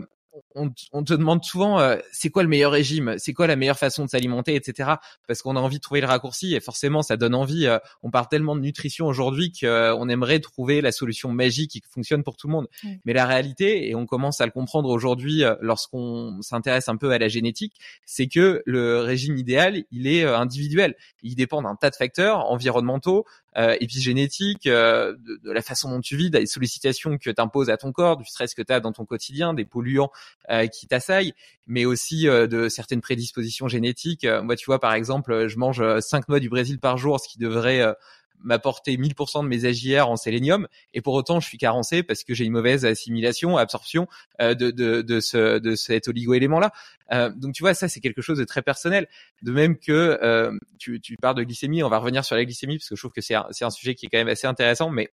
[0.56, 4.06] on, te demande souvent euh, c'est quoi le meilleur régime, c'est quoi la meilleure façon
[4.06, 4.92] de s'alimenter, etc.
[5.28, 7.68] Parce qu'on a envie de trouver le raccourci et forcément ça donne envie.
[7.68, 12.24] Euh, on parle tellement de nutrition aujourd'hui qu'on aimerait trouver la solution magique qui fonctionne
[12.24, 12.68] pour tout le monde.
[13.06, 17.18] Mais la réalité, et on commence à le comprendre aujourd'hui lorsqu'on s'intéresse un peu à
[17.18, 20.96] la génétique, c'est que le régime idéal, il est individuel.
[21.24, 23.26] Il dépend d'un tas de facteurs environnementaux,
[23.58, 27.92] euh, épigénétique, euh, de, la façon dont tu vis, des sollicitations que t'imposes à ton
[27.92, 30.12] corps, du stress que tu as dans ton quotidien, des polluants
[30.50, 31.34] euh, qui t'assaillent,
[31.68, 34.26] mais aussi euh, de certaines prédispositions génétiques.
[34.44, 37.40] moi, tu vois, par exemple, je mange 5 noix du Brésil par jour, ce qui
[37.40, 37.96] devrait
[38.44, 42.34] m'apporter 1000% de mes AGR en sélénium et pour autant je suis carencé parce que
[42.34, 44.08] j'ai une mauvaise assimilation, absorption
[44.42, 46.72] euh, de, de, de, ce, de cet oligo-élément là.
[47.12, 49.08] Euh, donc tu vois ça c'est quelque chose de très personnel.
[49.42, 52.78] De même que euh, tu, tu parles de glycémie, on va revenir sur la glycémie
[52.78, 54.90] parce que je trouve que c'est un, un sujet qui est quand même assez intéressant,
[54.90, 55.12] mais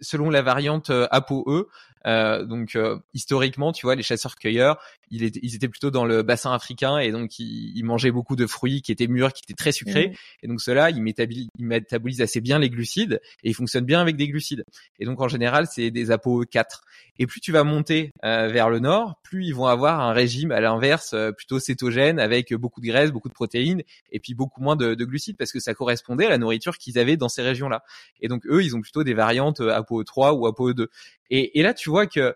[0.00, 1.68] selon la variante ApoE,
[2.06, 2.78] euh, donc
[3.12, 4.78] historiquement, tu vois, les chasseurs-cueilleurs,
[5.10, 8.92] ils, étaient plutôt dans le bassin africain et donc ils, mangeaient beaucoup de fruits qui
[8.92, 10.08] étaient mûrs, qui étaient très sucrés.
[10.08, 10.14] Mmh.
[10.42, 14.28] Et donc cela, ils métabolisent, assez bien les glucides et ils fonctionnent bien avec des
[14.28, 14.64] glucides.
[14.98, 16.80] Et donc en général, c'est des ApoE4.
[17.18, 20.50] Et plus tu vas monter euh, vers le nord, plus ils vont avoir un régime
[20.50, 24.76] à l'inverse, plutôt cétogène avec beaucoup de graisse, beaucoup de protéines et puis beaucoup moins
[24.76, 27.84] de, de glucides parce que ça correspondait à la nourriture qu'ils avaient dans ces régions-là.
[28.20, 30.86] Et donc eux, ils ont plutôt des variantes ApoE3 ou ApoE2.
[31.30, 32.34] Et, et là, tu vois que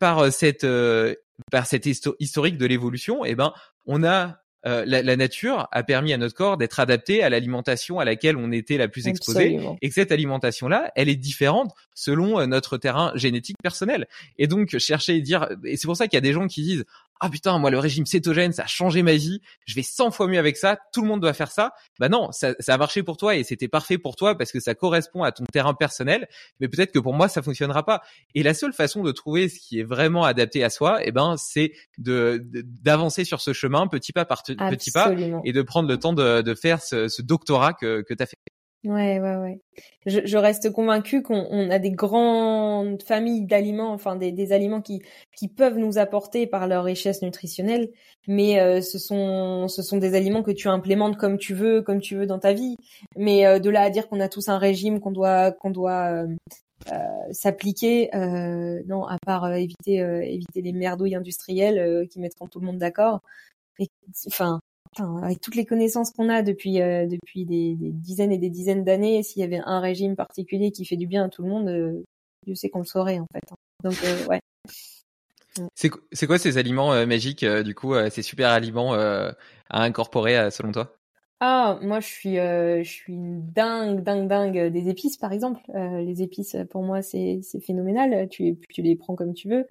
[0.00, 1.14] par euh, cette euh,
[1.50, 3.52] par cette historique de l'évolution, eh ben,
[3.86, 7.98] on a euh, la, la, nature a permis à notre corps d'être adapté à l'alimentation
[7.98, 9.58] à laquelle on était la plus exposé.
[9.80, 14.06] Et que cette alimentation là elle est différente selon notre terrain génétique personnel.
[14.36, 16.62] Et donc chercher et dire et c'est pour ça qu'il y a des gens qui
[16.62, 16.84] disent
[17.20, 20.26] ah putain, moi le régime cétogène, ça a changé ma vie, je vais 100 fois
[20.26, 21.72] mieux avec ça, tout le monde doit faire ça.
[21.98, 24.60] Bah non, ça, ça a marché pour toi et c'était parfait pour toi parce que
[24.60, 26.28] ça correspond à ton terrain personnel,
[26.60, 28.02] mais peut-être que pour moi ça fonctionnera pas.
[28.34, 31.36] Et la seule façon de trouver ce qui est vraiment adapté à soi, eh ben
[31.36, 35.12] c'est de d'avancer sur ce chemin petit pas par petit pas
[35.44, 38.26] et de prendre le temps de, de faire ce, ce doctorat que que tu as
[38.26, 38.36] fait.
[38.82, 39.60] Ouais, ouais, ouais.
[40.06, 44.80] Je, je reste convaincue qu'on on a des grandes familles d'aliments, enfin des, des aliments
[44.80, 45.02] qui,
[45.36, 47.90] qui peuvent nous apporter par leur richesse nutritionnelle,
[48.26, 52.00] mais euh, ce sont ce sont des aliments que tu implémentes comme tu veux, comme
[52.00, 52.76] tu veux dans ta vie.
[53.18, 56.12] Mais euh, de là à dire qu'on a tous un régime qu'on doit qu'on doit
[56.24, 56.26] euh,
[57.32, 58.10] s'appliquer,
[58.86, 63.20] non, à part éviter éviter les merdouilles industrielles qui mettront tout le monde d'accord.
[64.26, 64.60] Enfin,
[64.98, 69.22] avec toutes les connaissances qu'on a depuis euh, depuis des, dizaines et des dizaines d'années,
[69.22, 72.02] s'il y avait un régime particulier qui fait du bien à tout le monde, euh,
[72.46, 73.44] je sais qu'on le saurait en fait.
[73.50, 73.56] Hein.
[73.84, 74.40] Donc euh, ouais.
[75.74, 79.34] C'est quoi ces aliments magiques du coup ces super aliments à
[79.68, 80.94] incorporer selon toi?
[81.40, 85.60] Ah moi je suis je suis dingue dingue dingue des épices par exemple.
[85.74, 88.28] les épices pour moi c'est c'est phénoménal.
[88.28, 89.66] Tu tu les prends comme tu veux.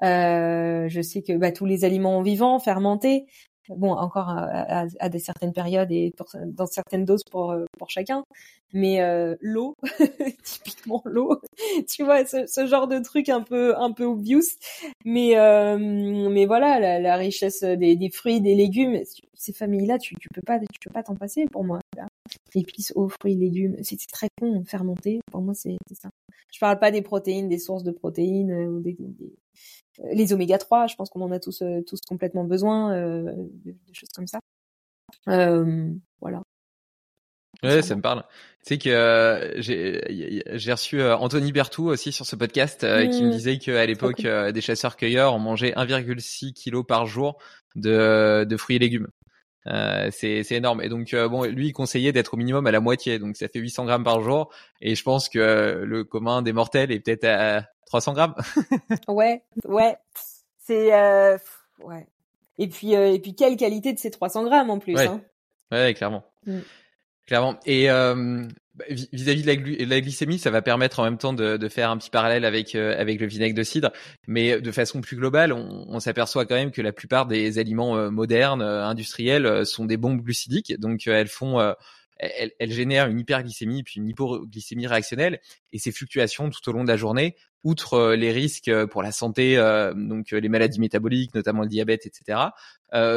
[0.00, 3.26] je sais que bah, tous les aliments vivants fermentés
[3.68, 6.12] bon encore à, à, des certaines périodes et
[6.46, 8.24] dans certaines doses pour euh, pour chacun.
[8.72, 9.76] Mais euh, l'eau
[10.44, 11.40] typiquement l'eau
[11.88, 14.42] tu vois ce, ce, genre de truc un peu un peu obvious.
[15.04, 15.78] Mais euh,
[16.30, 19.00] mais voilà la, la richesse des, des, fruits des légumes
[19.34, 21.78] ces familles là tu tu peux pas tu peux pas t'en passer pour moi
[22.54, 25.20] épices eau fruits légumes c'est très con fermenté.
[25.30, 26.10] Pour moi c'est ça.
[26.52, 29.32] Je parle pas des protéines des sources de protéines ou des, des
[30.12, 33.32] les oméga 3, je pense qu'on en a tous euh, tous complètement besoin, euh,
[33.64, 34.40] des choses comme ça.
[35.28, 35.90] Euh,
[36.20, 36.42] voilà.
[37.62, 38.24] Ouais, ça me parle.
[38.64, 43.30] Tu sais que euh, j'ai reçu Anthony Bertou aussi sur ce podcast qui me mmh.
[43.30, 47.38] disait qu'à l'époque des chasseurs-cueilleurs on mangeait 1,6 kg par jour
[47.74, 49.08] de de fruits et légumes.
[49.66, 50.82] Euh, c'est énorme.
[50.82, 53.58] Et donc bon, lui il conseillait d'être au minimum à la moitié, donc ça fait
[53.58, 54.50] 800 grammes par jour.
[54.80, 58.34] Et je pense que le commun des mortels est peut-être à 300 grammes.
[59.08, 59.96] ouais, ouais.
[60.58, 61.36] C'est euh,
[61.80, 62.06] ouais.
[62.58, 64.94] Et puis euh, et puis quelle qualité de ces 300 grammes en plus.
[64.94, 65.20] Ouais, hein.
[65.72, 66.24] ouais clairement.
[66.46, 66.58] Mm.
[67.26, 67.58] Clairement.
[67.64, 67.88] Et
[68.80, 72.10] euh, vis-à-vis de, la, glycémie, ça va permettre en même temps de, faire un petit
[72.10, 73.90] parallèle avec euh, avec le vinaigre de cidre,
[74.26, 78.10] mais de façon plus globale, on, s'aperçoit quand même que la plupart des aliments euh,
[78.10, 81.60] modernes, industriels, sont des bombes glucidiques, donc elles font
[82.18, 85.40] elles, elles, génèrent une hyperglycémie puis une hypoglycémie réactionnelle
[85.72, 89.02] et ces fluctuations tout au long de la journée outre euh, les risques euh, pour
[89.02, 92.38] la santé, euh, donc les maladies métaboliques, notamment le diabète, etc.,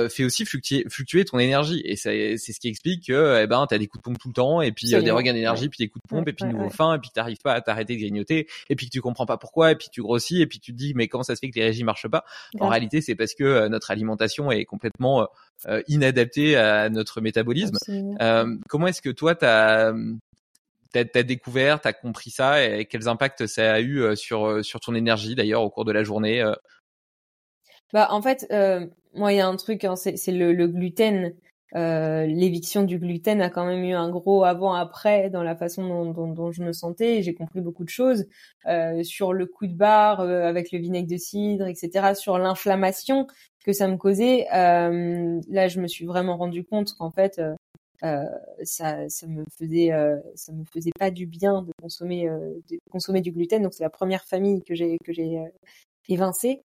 [0.09, 1.81] fait aussi fluctuer, fluctuer ton énergie.
[1.85, 4.29] Et c'est ce qui explique que eh ben, tu as des coups de pompe tout
[4.29, 6.69] le temps, et puis des regains d'énergie, puis des coups de pompe, et puis nouveau
[6.69, 9.25] faim, et puis tu n'arrives pas à t'arrêter de grignoter, et puis que tu comprends
[9.25, 11.39] pas pourquoi, et puis tu grossis, et puis tu te dis mais comment ça se
[11.39, 12.25] fait que les régimes marchent pas?
[12.59, 15.27] En réalité, c'est parce que notre alimentation est complètement
[15.87, 17.77] inadaptée à notre métabolisme.
[18.67, 19.93] comment est-ce que toi, tu as
[20.91, 24.63] t'as as découvert, t'as compris ça et quels impacts ça a eu euh, sur euh,
[24.63, 26.53] sur ton énergie d'ailleurs au cours de la journée euh?
[27.93, 31.33] Bah en fait, euh, moi il y a un truc, hein, c'est le, le, gluten.
[31.75, 36.11] Euh, L'éviction du gluten a quand même eu un gros avant-après dans la façon dont,
[36.11, 37.21] dont, dont, je me sentais.
[37.21, 38.25] J'ai compris beaucoup de choses
[38.67, 42.15] euh, sur le coup de barre avec le vinaigre de cidre, etc.
[42.15, 43.27] Sur l'inflammation
[43.65, 44.47] que ça me causait.
[44.51, 47.41] là, je me suis vraiment rendu compte qu'en fait,
[48.03, 48.25] euh,
[48.63, 52.77] ça, ça me faisait, euh, ça me faisait pas du bien de consommer, euh, de
[52.91, 53.63] consommer du gluten.
[53.63, 55.39] Donc c'est la première famille que j'ai que j'ai
[56.09, 56.61] évincée.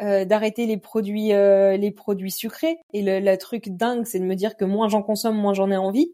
[0.00, 4.56] d'arrêter les produits les produits sucrés et le, le truc dingue c'est de me dire
[4.56, 6.12] que moins j'en consomme moins j'en ai envie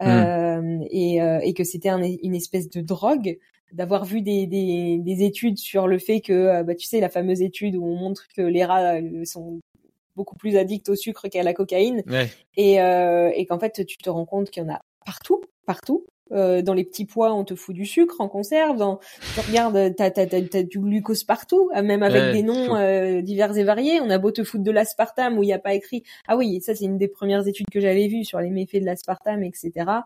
[0.00, 0.82] mmh.
[0.90, 3.38] et, et que c'était un, une espèce de drogue
[3.72, 7.40] d'avoir vu des, des, des, études sur le fait que bah tu sais la fameuse
[7.42, 9.60] étude où on montre que les rats sont
[10.20, 12.02] beaucoup plus addict au sucre qu'à la cocaïne.
[12.56, 16.04] Et, euh, et qu'en fait, tu te rends compte qu'il y en a partout, partout.
[16.32, 18.76] Euh, dans les petits pois, on te fout du sucre en conserve.
[18.76, 19.00] Dans,
[19.34, 23.56] tu regardes, t'as, t'as, t'as, du glucose partout, euh, même avec des noms euh, divers
[23.56, 24.00] et variés.
[24.00, 26.02] On a beau te foutre de l'aspartame où il n'y a pas écrit.
[26.28, 28.86] Ah oui, ça c'est une des premières études que j'avais vues sur les méfaits de
[28.86, 30.02] l'aspartame, etc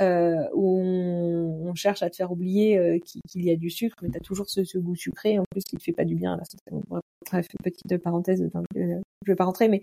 [0.00, 3.96] euh, où on, on, cherche à te faire oublier euh, qu'il y a du sucre,
[4.02, 6.14] mais tu as toujours ce, ce, goût sucré, en plus qui te fait pas du
[6.14, 6.36] bien.
[6.36, 6.80] Là,
[7.26, 9.82] bref, petite parenthèse, euh, je vais pas rentrer, mais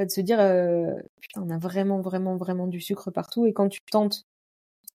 [0.00, 0.38] euh, de se dire,
[1.20, 4.24] putain, on a vraiment, vraiment, vraiment du sucre partout, et quand tu tentes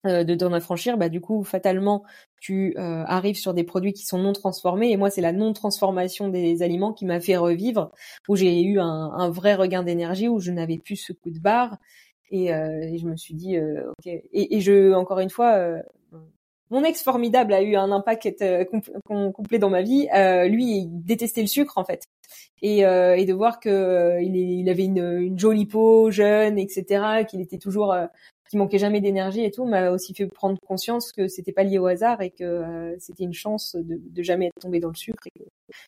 [0.04, 2.04] de t'en affranchir, bah du coup, fatalement,
[2.39, 6.64] tu arrives sur des produits qui sont non transformés, et moi, c'est la non-transformation des
[6.64, 7.91] aliments qui m'a fait revivre,
[8.28, 11.39] où j'ai eu un, un vrai regain d'énergie, où je n'avais plus ce coup de
[11.39, 11.78] barre,
[12.32, 14.08] et, euh, et, je me suis dit, euh, ok.
[14.08, 15.82] Et, et, je, encore une fois, euh,
[16.70, 18.43] mon ex formidable a eu un impact
[19.06, 20.08] complet dans ma vie.
[20.49, 22.06] lui, il détestait le sucre en fait.
[22.62, 27.41] Et, et de voir que il, il, avait une, une, jolie peau, jeune, etc., qu'il
[27.41, 27.93] était toujours
[28.52, 31.80] qui manquait jamais d'énergie et tout, m'a aussi fait prendre conscience que c'était pas lié
[31.80, 34.95] au hasard et que euh, c'était une chance de, de, jamais être tombé dans le
[34.95, 35.45] sucre et que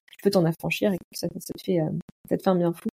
[0.09, 1.89] tu peux t'en affranchir et que ça, ça te fait euh,
[2.29, 2.87] te fait un bien fou.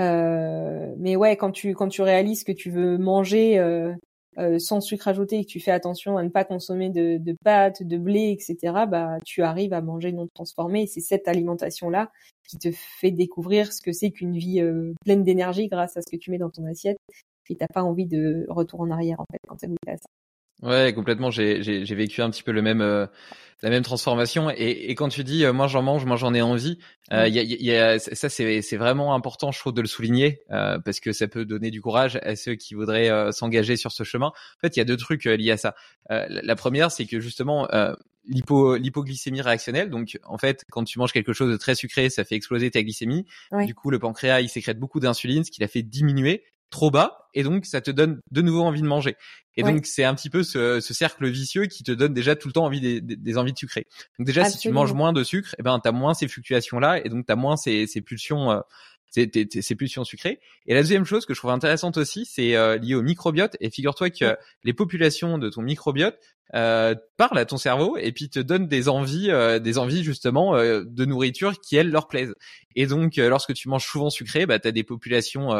[0.00, 5.08] Euh, mais ouais, quand tu quand tu réalises que tu veux manger euh, sans sucre
[5.08, 8.36] ajouté et que tu fais attention à ne pas consommer de, de pâtes, de blé,
[8.38, 10.86] etc., bah tu arrives à manger non transformé.
[10.86, 12.10] C'est cette alimentation là
[12.46, 14.62] qui te fait découvrir ce que c'est qu'une vie
[15.06, 16.98] pleine d'énergie grâce à ce que tu mets dans ton assiette
[17.50, 20.08] et t'as pas envie de retour en arrière en fait quand t'as goûté à ça.
[20.62, 21.30] Ouais, complètement.
[21.30, 23.06] J'ai j'ai vécu un petit peu le même euh,
[23.62, 24.48] la même transformation.
[24.50, 26.78] Et, et quand tu dis euh, moi j'en mange, moi j'en ai envie,
[27.12, 30.40] euh, il y, a, y, a, ça c'est vraiment important, je trouve, de le souligner
[30.48, 34.28] parce que ça peut donner du courage à ceux qui voudraient s'engager sur ce chemin.
[34.28, 35.74] En fait, il y a deux trucs liés à ça.
[36.08, 37.68] la première, c'est que justement
[38.24, 39.90] l'hypo l'hypoglycémie réactionnelle.
[39.90, 42.84] Donc en fait, quand tu manges quelque chose de très sucré, ça fait exploser ta
[42.84, 43.26] glycémie.
[43.66, 47.28] Du coup, le pancréas il sécrète beaucoup d'insuline, ce qui l'a fait diminuer trop bas
[47.34, 49.16] et donc ça te donne de nouveau envie de manger.
[49.56, 52.48] Et donc c'est un petit peu ce, ce, cercle vicieux qui te donne déjà tout
[52.48, 53.86] le temps envie des, des, envies de sucrer.
[54.18, 57.04] Donc déjà si tu manges moins de sucre, eh ben t'as moins ces fluctuations là
[57.04, 58.60] et donc t'as moins ces, ces pulsions euh,
[59.10, 60.40] ces, ces, pulsions sucrées.
[60.66, 63.58] Et la deuxième chose que je trouve intéressante aussi, c'est euh, lié au microbiote.
[63.60, 66.18] Et figure-toi que les populations de ton microbiote
[66.54, 70.54] euh, parlent à ton cerveau et puis te donnent des envies, euh, des envies justement
[70.54, 72.34] euh, de nourriture qui elles leur plaisent.
[72.76, 75.50] Et donc lorsque tu manges souvent sucré, bah t'as des populations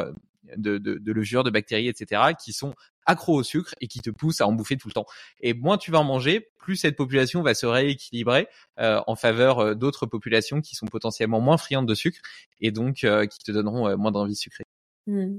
[0.57, 2.75] de, de, de levures, de bactéries, etc., qui sont
[3.07, 5.07] accros au sucre et qui te poussent à en bouffer tout le temps.
[5.41, 9.59] Et moins tu vas en manger, plus cette population va se rééquilibrer euh, en faveur
[9.59, 12.21] euh, d'autres populations qui sont potentiellement moins friandes de sucre
[12.61, 14.65] et donc euh, qui te donneront moins d'envie sucrée.
[15.07, 15.39] Mmh.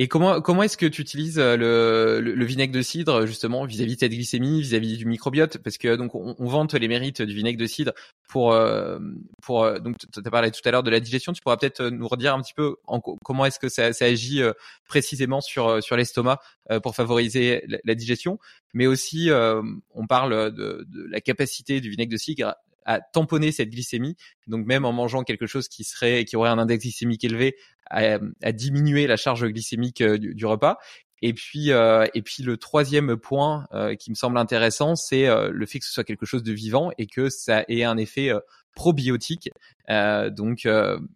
[0.00, 3.96] Et comment comment est-ce que tu utilises euh, le, le, vinaigre de cidre justement vis-à-vis
[3.96, 5.58] de cette glycémie, vis-à-vis du microbiote?
[5.58, 7.92] Parce que donc on, on, vante les mérites du vinaigre de cidre
[8.28, 9.00] pour euh,
[9.42, 11.32] pour euh, donc as parlé tout à l'heure de la digestion.
[11.32, 14.40] Tu pourras peut-être nous redire un petit peu en, comment est-ce que ça, ça agit
[14.86, 16.38] précisément sur sur l'estomac
[16.84, 18.38] pour favoriser la, digestion,
[18.74, 22.54] mais aussi on parle de, de la capacité du vinaigre de cidre
[22.88, 24.16] à tamponner cette glycémie.
[24.46, 27.54] Donc même en mangeant quelque chose qui serait qui aurait un index glycémique élevé,
[27.90, 30.78] à, diminuer la charge glycémique euh, du, repas.
[31.20, 35.66] Et puis, euh, et puis le troisième point euh, qui me semble intéressant, c'est le
[35.66, 38.30] fait que ce soit quelque chose de vivant et que ça ait un effet
[38.74, 39.50] probiotique.
[39.88, 40.68] donc,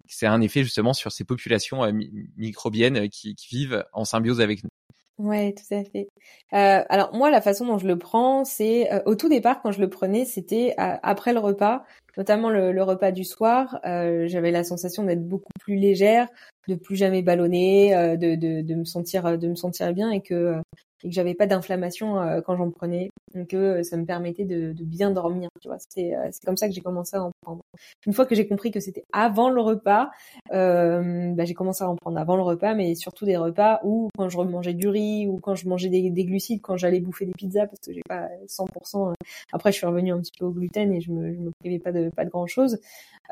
[0.09, 1.89] c'est un effet justement sur ces populations
[2.37, 4.71] microbiennes qui, qui, vivent en symbiose avec nous.
[5.19, 6.09] Ouais, tout à fait.
[6.53, 9.71] Euh, alors moi, la façon dont je le prends, c'est euh, au tout départ quand
[9.71, 11.85] je le prenais, c'était après le repas,
[12.17, 13.79] notamment le, repas du soir.
[13.87, 16.29] Euh, j'avais la sensation d'être beaucoup plus légère,
[16.67, 20.23] de plus jamais ballonner, euh, de, de, de, me sentir de me sentir bien et
[20.23, 20.57] que
[21.05, 24.73] et que j'avais pas d'inflammation euh, quand j'en prenais, donc euh, ça me permettait de,
[24.73, 25.49] de, bien dormir.
[25.61, 27.63] Tu vois, c'est euh, c'est comme ça que j'ai commencé à en prendre.
[28.07, 30.11] Une fois que j'ai compris que c'était avant le repas,
[30.53, 34.09] euh, bah, j'ai commencé à en prendre avant le repas, mais surtout des repas où
[34.17, 37.27] quand je remangeais du riz ou quand je mangeais des, des glucides, quand j'allais bouffer
[37.27, 39.15] des pizzas parce que j'ai pas 100%.
[39.53, 41.79] Après, je suis revenue un petit peu au gluten et je me je me privais
[41.79, 42.79] pas de pas de grand chose.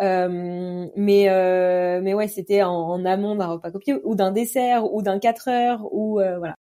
[0.00, 5.18] Euh, mais mais ouais, c'était en, amont d'un repas copieux ou d'un dessert ou d'un
[5.18, 6.54] 4 heures ou voilà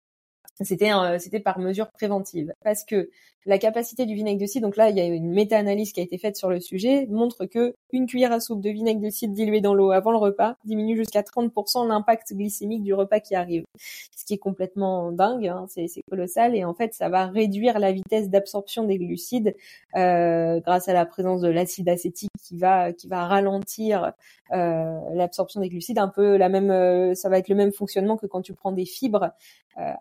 [0.64, 2.52] c'était c'était par mesure préventive.
[2.64, 3.10] Parce que
[3.46, 6.02] la capacité du vinaigre de cidre donc là il y a une méta-analyse qui a
[6.02, 9.34] été faite sur le sujet montre que une cuillère à soupe de vinaigre de cidre
[9.34, 13.64] dilué dans l'eau avant le repas diminue jusqu'à 30% l'impact glycémique du repas qui arrive.
[13.78, 16.56] Ce qui est complètement dingue hein, c'est colossal.
[16.56, 19.54] Et en fait ça va réduire la vitesse d'absorption des glucides
[19.94, 24.12] euh, grâce à la présence de l'acide acétique qui va qui va ralentir
[24.52, 25.98] euh, l'absorption des glucides.
[25.98, 28.72] Un peu la même euh, ça va être le même fonctionnement que quand tu prends
[28.72, 29.30] des fibres
[29.78, 29.92] euh,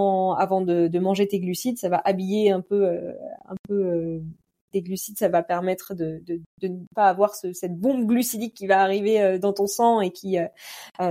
[0.00, 3.12] avant avant de, de, manger tes glucides, ça va habiller un peu euh,
[3.48, 4.20] un peu euh,
[4.72, 8.54] tes glucides, ça va permettre de, de, de ne pas avoir ce, cette bombe glucidique
[8.54, 10.38] qui va arriver dans ton sang et qui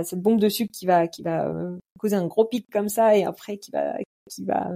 [0.02, 1.52] cette bombe de sucre qui va qui va
[1.98, 3.96] causer un gros pic comme ça et après qui va
[4.30, 4.70] qui va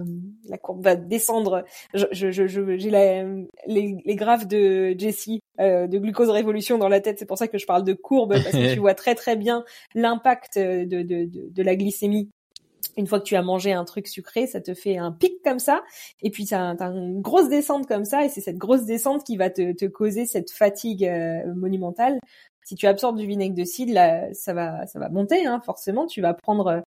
[0.48, 1.64] la courbe va descendre.
[1.94, 7.18] Je je je j'ai les les graphes de Jessie de glucose révolution dans la tête.
[7.18, 9.64] C'est pour ça que je parle de courbe parce que tu vois très très bien
[9.94, 12.28] l'impact de, de, de, de la glycémie
[12.96, 15.58] une fois que tu as mangé un truc sucré, ça te fait un pic comme
[15.58, 15.82] ça,
[16.22, 19.36] et puis tu as, une grosse descente comme ça, et c'est cette grosse descente qui
[19.36, 22.18] va te, te causer cette fatigue euh, monumentale.
[22.64, 26.06] Si tu absorbes du vinaigre de cidre, là, ça va, ça va monter, hein, forcément.
[26.06, 26.82] Tu vas prendre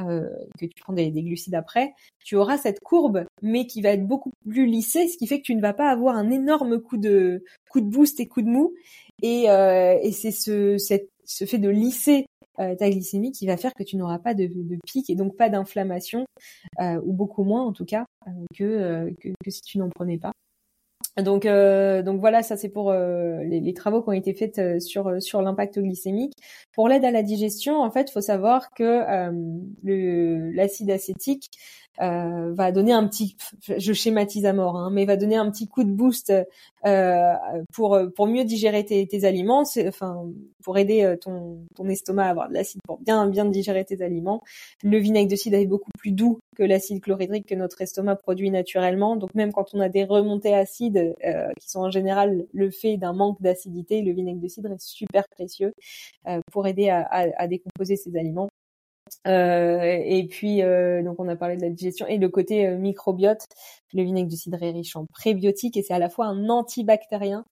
[0.00, 0.28] euh,
[0.58, 4.06] que tu prends des, des, glucides après, tu auras cette courbe, mais qui va être
[4.06, 6.96] beaucoup plus lissée, ce qui fait que tu ne vas pas avoir un énorme coup
[6.96, 8.74] de coup de boost et coup de mou.
[9.22, 10.76] Et, euh, et c'est ce,
[11.24, 12.26] ce fait de lisser
[12.56, 15.48] ta glycémie qui va faire que tu n'auras pas de, de, pic et donc pas
[15.48, 16.24] d'inflammation
[16.80, 18.06] ou beaucoup moins en tout cas
[18.56, 20.32] que, que, que si tu n'en prenais pas.
[21.22, 24.80] Donc, euh, donc voilà, ça c'est pour euh, les, travaux qui ont été faits euh,
[24.80, 26.32] sur sur l'impact glycémique.
[26.72, 29.04] Pour l'aide à la digestion, en fait, faut savoir que
[29.84, 31.50] l'acide acétique
[32.00, 35.68] euh, va donner un petit, je schématise à mort, hein, mais va donner un petit
[35.68, 36.32] coup de boost
[36.86, 37.32] euh,
[37.72, 40.26] pour pour mieux digérer tes, tes aliments, enfin
[40.62, 44.02] pour aider euh, ton ton estomac à avoir de l'acide pour bien bien digérer tes
[44.02, 44.42] aliments.
[44.82, 48.50] Le vinaigre de cidre est beaucoup plus doux que l'acide chlorhydrique que notre estomac produit
[48.50, 52.70] naturellement, donc même quand on a des remontées acides euh, qui sont en général le
[52.70, 55.72] fait d'un manque d'acidité, le vinaigre de cidre est super précieux
[56.28, 58.48] euh, pour aider à, à, à décomposer ces aliments.
[59.26, 62.76] Euh, et puis, euh, donc on a parlé de la digestion et le côté euh,
[62.76, 63.44] microbiote.
[63.92, 67.44] Le vinaigre de cidre est riche en prébiotiques et c'est à la fois un antibactérien.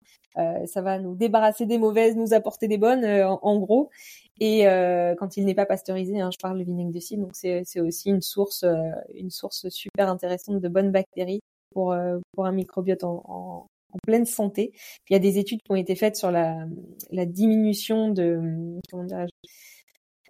[0.66, 3.90] ça va nous débarrasser des mauvaises, nous apporter des bonnes, en, gros.
[4.40, 4.64] Et
[5.18, 8.10] quand il n'est pas pasteurisé, hein, je parle du vinaigre de cidre, donc c'est aussi
[8.10, 8.64] une source,
[9.14, 11.40] une source super intéressante de bonnes bactéries
[11.72, 11.94] pour
[12.32, 14.72] pour un microbiote en, en, en pleine santé.
[15.10, 16.66] Il y a des études qui ont été faites sur la,
[17.10, 18.40] la diminution de
[18.90, 19.32] comment dirais-je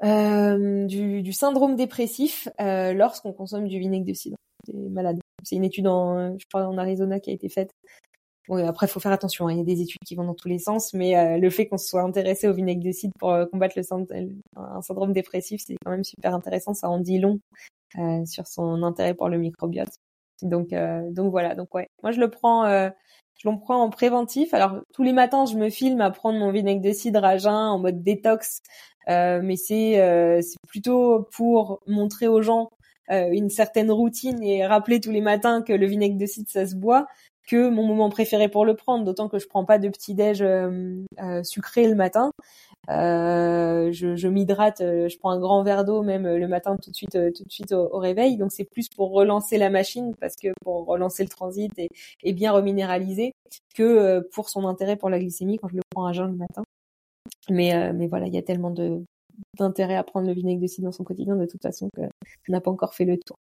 [0.05, 4.37] euh, du, du, syndrome dépressif euh, lorsqu'on consomme du vinaigre de cidre.
[4.73, 5.19] Malade.
[5.43, 7.73] C'est une étude en, je crois, en Arizona qui a été faite.
[8.49, 9.47] Bon, après, il faut faire attention.
[9.47, 9.53] Hein.
[9.53, 11.69] Il y a des études qui vont dans tous les sens, mais euh, le fait
[11.69, 13.83] qu'on se soit intéressé au vinaigre de cidre pour euh, combattre le
[14.57, 16.75] un syndrome dépressif, c'est quand même super intéressant.
[16.75, 17.41] Ça en dit long
[17.99, 19.95] euh, sur son intérêt pour le microbiote.
[20.43, 20.71] Donc,
[21.13, 21.55] donc voilà.
[21.55, 22.91] Donc ouais, moi je le prends
[23.43, 24.55] je l'en prends en préventif.
[24.55, 27.53] Alors tous les matins, je me filme à prendre mon vinaigre de cidre à jeun
[27.53, 28.63] en mode détox,
[29.09, 32.71] euh, mais c'est euh, c'est plutôt pour montrer aux gens
[33.11, 36.67] euh, une certaine routine et rappeler tous les matins que le vinaigre de cidre ça
[36.67, 37.07] se boit
[37.49, 40.45] que mon moment préféré pour le prendre, d'autant que je prends pas de petit déj
[41.43, 42.31] sucré le matin.
[42.91, 46.77] Euh, je, je m'hydrate, euh, je prends un grand verre d'eau même euh, le matin
[46.83, 48.37] tout de suite, tout de suite au, réveil.
[48.37, 51.89] Donc c'est plus pour relancer la machine parce que pour relancer le transit et,
[52.23, 53.33] et bien reminéraliser
[53.75, 56.65] que pour son intérêt pour la glycémie quand je le prends à jeun le matin.
[57.51, 59.05] Mais mais voilà, il y a tellement de
[59.59, 62.03] d'intérêt à prendre le vinaigre de cidre dans son quotidien de toute façon que
[62.49, 63.37] n'a pas encore fait le tour.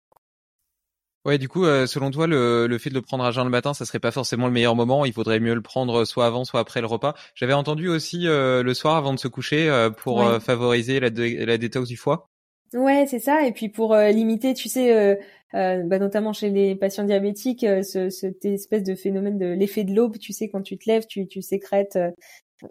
[1.28, 3.50] Ouais, du coup, euh, selon toi, le, le, fait de le prendre à jeun le
[3.50, 5.04] matin, ça serait pas forcément le meilleur moment.
[5.04, 7.16] Il faudrait mieux le prendre soit avant, soit après le repas.
[7.36, 11.58] J'avais entendu aussi euh, le soir avant de se coucher euh, pour favoriser la, la
[11.58, 12.30] détox du foie.
[12.74, 13.46] Ouais, c'est ça.
[13.46, 15.20] Et puis pour limiter, tu sais,
[15.52, 20.18] bah, notamment chez les patients diabétiques, ce, cette espèce de phénomène de l'effet de l'aube.
[20.20, 22.00] Tu sais, quand tu te lèves, tu, tu sécrètes.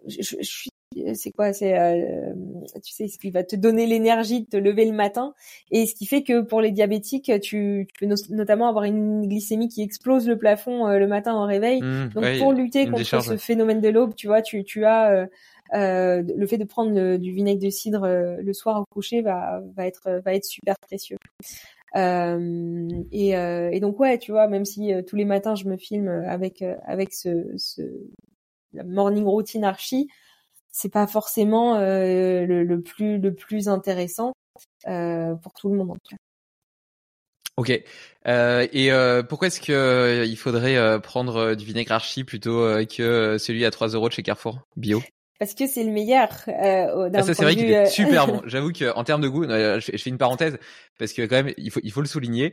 [0.08, 0.70] Je, je, suis
[1.14, 2.32] c'est quoi c'est euh,
[2.82, 5.34] tu sais ce qui va te donner l'énergie de te lever le matin
[5.70, 9.82] et ce qui fait que pour les diabétiques tu, peux notamment avoir une glycémie qui
[9.82, 11.82] explose le plafond euh, le matin au réveil.
[11.82, 15.28] Mmh, donc pour lutter contre ce phénomène de l'aube tu vois tu tu as
[15.74, 18.06] euh, le fait de prendre du vinaigre de cidre
[18.40, 21.18] le soir au coucher va va être va être super précieux.
[21.94, 26.62] Et, et donc ouais tu vois même si tous les matins je me filme avec
[26.86, 27.82] avec ce, ce
[28.72, 30.08] la morning routine archi
[30.76, 34.34] c'est pas forcément euh, le, plus le plus intéressant
[34.86, 36.16] euh, pour tout le monde en tout cas.
[37.56, 37.82] Ok.
[38.28, 38.90] Euh, et
[39.26, 44.08] pourquoi est-ce que il faudrait prendre du vinaigre archi plutôt que celui à 3 euros
[44.08, 45.02] de chez Carrefour bio?
[45.38, 46.28] Parce que c'est le meilleur.
[46.48, 48.42] Euh, ah, ça c'est vrai qu'il est super bon.
[48.46, 50.58] J'avoue qu'en termes de goût, je, fais une parenthèse
[50.98, 52.52] parce que quand même il faut il faut le souligner.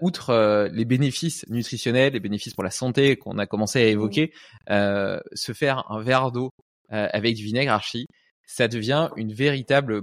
[0.00, 4.32] outre les bénéfices nutritionnels, les bénéfices pour la santé qu'on a commencé à évoquer,
[4.68, 8.06] se faire un verre d'eau euh, avec du vinaigre archi,
[8.46, 10.02] ça devient une véritable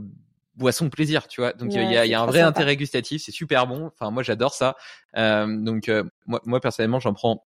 [0.56, 1.54] boisson plaisir, tu vois.
[1.54, 3.88] Donc il y, a, y a un vrai intérêt gustatif, c'est super bon.
[3.88, 4.76] Enfin moi j'adore ça.
[5.18, 7.46] Euh, donc euh, moi, moi personnellement j'en prends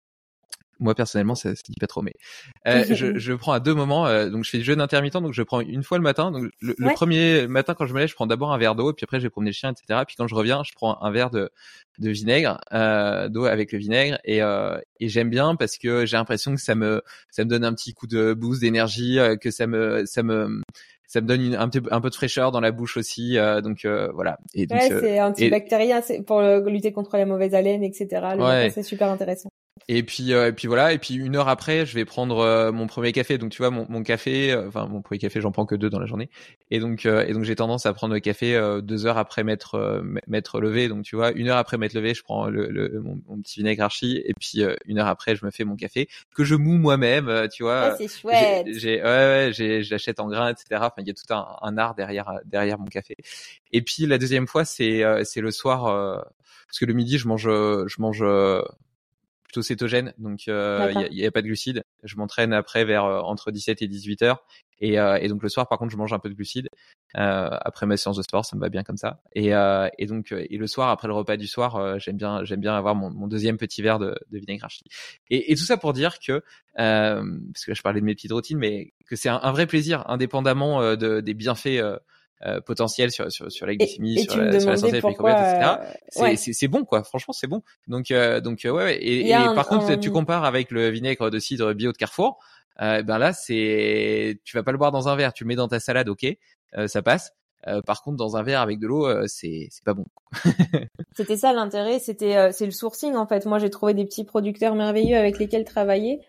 [0.80, 2.14] moi personnellement ça se dit pas trop mais
[2.66, 5.32] euh, je, je prends à deux moments euh, donc je fais du jeûne intermittent donc
[5.32, 8.14] je prends une fois le matin donc le, premier matin quand je me lève je
[8.14, 10.16] prends d'abord un verre d'eau et puis après je vais promener le chien etc puis
[10.16, 11.50] quand je reviens je prends un verre de
[11.98, 16.16] de vinaigre euh, d'eau avec le vinaigre et euh, et j'aime bien parce que j'ai
[16.16, 19.50] l'impression que ça me ça me donne un petit coup de boost d'énergie euh, que
[19.50, 20.62] ça me ça me
[21.10, 23.36] ça me donne un, peu, un peu de fraîcheur dans la bouche aussi.
[23.36, 24.38] Euh, donc euh, voilà.
[24.54, 28.06] Et ouais, c'est antibactérien, c'est pour lutter contre la mauvaise haleine, etc.
[28.38, 29.50] Le c'est super intéressant.
[29.92, 32.70] Et puis euh, et puis voilà et puis une heure après je vais prendre euh,
[32.70, 33.38] mon premier café.
[33.38, 35.90] Donc tu vois mon, mon café euh, enfin mon premier café j'en prends que deux
[35.90, 36.30] dans la journée.
[36.70, 40.60] Et donc et donc j'ai tendance à prendre le café deux heures après m'être m'être
[40.60, 40.88] levé.
[40.88, 43.82] Donc tu vois une heure après m'être levé je prends le, le mon, petit vinaigre
[43.82, 44.22] archi.
[44.24, 47.64] Et puis une heure après je me fais mon café que je moue moi-même tu
[47.64, 48.66] vois ah, c'est chouette.
[48.72, 51.96] j'ai ouais, ouais j'achète en grains etc enfin il y a tout un, un, art
[51.96, 53.16] derrière derrière mon café.
[53.72, 56.24] Et puis la deuxième fois c'est c'est le soir
[56.68, 58.22] parce que le midi je mange je mange
[59.50, 61.82] plutôt cétogène, donc il n'y y, a, pas de glucides.
[62.04, 64.44] Je m'entraîne après vers entre 17 et 18 heures,
[64.80, 66.68] et, et, donc le soir, par contre, je mange un peu de glucides
[67.14, 69.20] après ma séance de sport, ça me va bien comme ça.
[69.34, 69.50] Et,
[69.98, 72.94] et donc et le soir, après le repas du soir, j'aime bien j'aime bien avoir
[72.94, 74.84] mon, mon, deuxième petit verre de, de vinaigre archi.
[75.28, 76.42] Et, et, tout ça pour dire que
[76.76, 79.66] parce que là, je parlais de mes petites routines, mais que c'est un, un, vrai
[79.66, 81.82] plaisir, indépendamment de, des bienfaits
[82.46, 86.36] euh, potentiel sur, sur, sur la glycémie, sur, la, sur, la, santé etc.
[86.36, 87.62] C'est c'est bon quoi, franchement c'est bon.
[87.86, 91.38] Donc euh, donc euh, ouais, et, et par contre tu compares avec le vinaigre de
[91.38, 92.38] cidre bio de Carrefour,
[92.80, 95.54] euh, ben là c'est tu vas pas le boire dans un verre, tu le mets
[95.54, 96.26] dans ta salade, ok,
[96.86, 97.32] ça passe.
[97.84, 100.06] par contre, dans un verre avec de l'eau, c'est c'est pas bon.
[101.14, 103.44] c'était ça l'intérêt, c'était c'est le sourcing en fait.
[103.44, 106.20] Moi, j'ai trouvé des petits producteurs merveilleux avec lesquels travailler.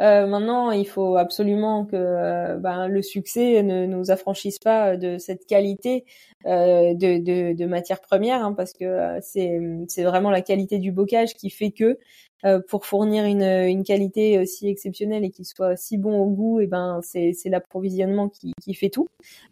[0.00, 5.18] Euh, maintenant, il faut absolument que euh, ben, le succès ne nous affranchisse pas de
[5.18, 6.04] cette qualité
[6.46, 10.78] euh, de, de, de matière première, hein, parce que euh, c'est, c'est vraiment la qualité
[10.78, 11.98] du bocage qui fait que
[12.44, 16.60] euh, pour fournir une, une qualité aussi exceptionnelle et qu'il soit si bon au goût,
[16.60, 19.08] et eh ben c'est, c'est l'approvisionnement qui, qui fait tout.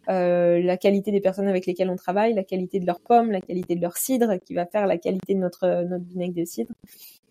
[0.07, 3.75] la qualité des personnes avec lesquelles on travaille, la qualité de leurs pommes, la qualité
[3.75, 6.71] de leur cidre, qui va faire la qualité de notre notre vinaigre de cidre.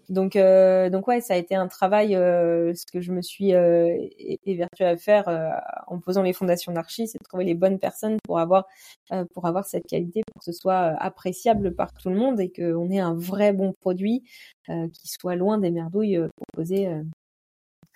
[0.09, 3.55] Donc, euh, donc ouais, ça a été un travail, euh, ce que je me suis
[3.55, 3.96] euh,
[4.44, 5.50] évertuée à faire euh,
[5.86, 8.66] en posant les fondations d'archi, c'est de trouver les bonnes personnes pour avoir,
[9.12, 12.50] euh, pour avoir cette qualité, pour que ce soit appréciable par tout le monde et
[12.52, 14.22] qu'on ait un vrai bon produit
[14.66, 16.88] qui soit loin des merdouilles proposées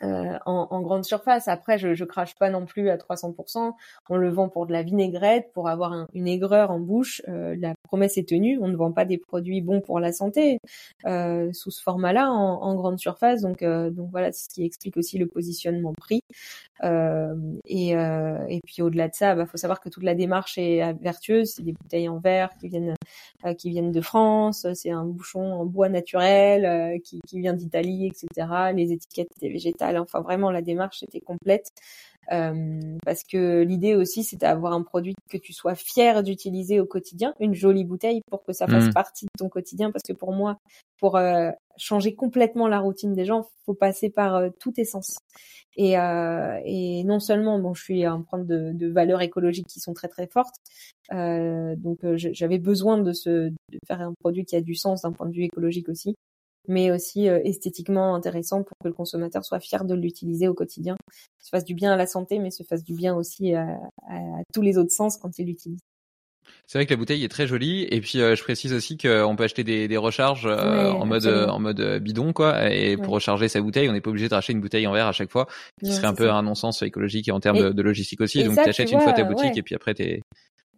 [0.02, 1.48] euh, en, en, grande surface.
[1.48, 3.72] Après, je, je crache pas non plus à 300%.
[4.08, 7.20] On le vend pour de la vinaigrette, pour avoir une aigreur en bouche.
[7.28, 8.58] Euh, la promesse est tenue.
[8.62, 10.60] On ne vend pas des produits bons pour la santé
[11.04, 13.42] euh, sous ce format-là en, en, grande surface.
[13.42, 16.22] Donc, euh, donc voilà, ce qui explique aussi le positionnement prix.
[16.84, 17.34] Euh,
[17.64, 21.54] et, et puis au-delà de ça, bah, faut savoir que toute la démarche est vertueuse.
[21.56, 22.94] C'est des bouteilles en verre qui viennent
[23.56, 24.66] qui viennent de France.
[24.74, 28.72] C'est un bouchon en bois naturel qui, qui vient d'Italie, etc.
[28.74, 31.70] Les étiquettes des végétales Enfin, vraiment, la démarche était complète.
[32.30, 36.84] Euh, parce que l'idée aussi, c'est d'avoir un produit que tu sois fier d'utiliser au
[36.84, 38.92] quotidien, une jolie bouteille pour que ça fasse mmh.
[38.92, 39.90] partie de ton quotidien.
[39.90, 40.58] Parce que pour moi,
[40.98, 45.16] pour euh, changer complètement la routine des gens, faut passer par euh, tout essence.
[45.76, 50.08] Et, et non seulement, bon, je suis empreinte de, de valeurs écologiques qui sont très
[50.08, 50.56] très fortes,
[51.12, 55.32] donc j'avais besoin de, de faire un produit qui a du sens d'un point de
[55.32, 56.16] vue écologique aussi
[56.68, 60.96] mais aussi euh, esthétiquement intéressant pour que le consommateur soit fier de l'utiliser au quotidien,
[61.40, 63.66] se fasse du bien à la santé, mais se fasse du bien aussi à,
[64.52, 65.80] tous les autres sens quand il l'utilise.
[66.66, 69.36] C'est vrai que la bouteille est très jolie et puis euh, je précise aussi qu'on
[69.36, 73.48] peut acheter des, des recharges euh, en mode en mode bidon quoi et pour recharger
[73.48, 75.46] sa bouteille on n'est pas obligé de racheter une bouteille en verre à chaque fois
[75.84, 78.66] qui serait un peu un non-sens écologique et en termes de, logistique aussi donc tu
[78.66, 80.22] achètes une fois ta boutique et puis après t'es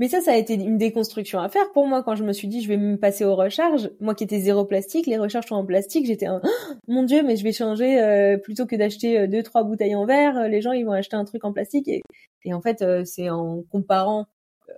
[0.01, 2.49] mais ça, ça a été une déconstruction à faire pour moi quand je me suis
[2.49, 3.91] dit je vais me passer aux recharges.
[4.01, 6.07] Moi qui étais zéro plastique, les recharges sont en plastique.
[6.07, 6.41] J'étais un
[6.89, 10.07] mon dieu, mais je vais changer euh, plutôt que d'acheter euh, deux trois bouteilles en
[10.07, 10.39] verre.
[10.39, 13.63] Euh, les gens ils vont acheter un truc en plastique et, en fait c'est en
[13.71, 14.27] comparant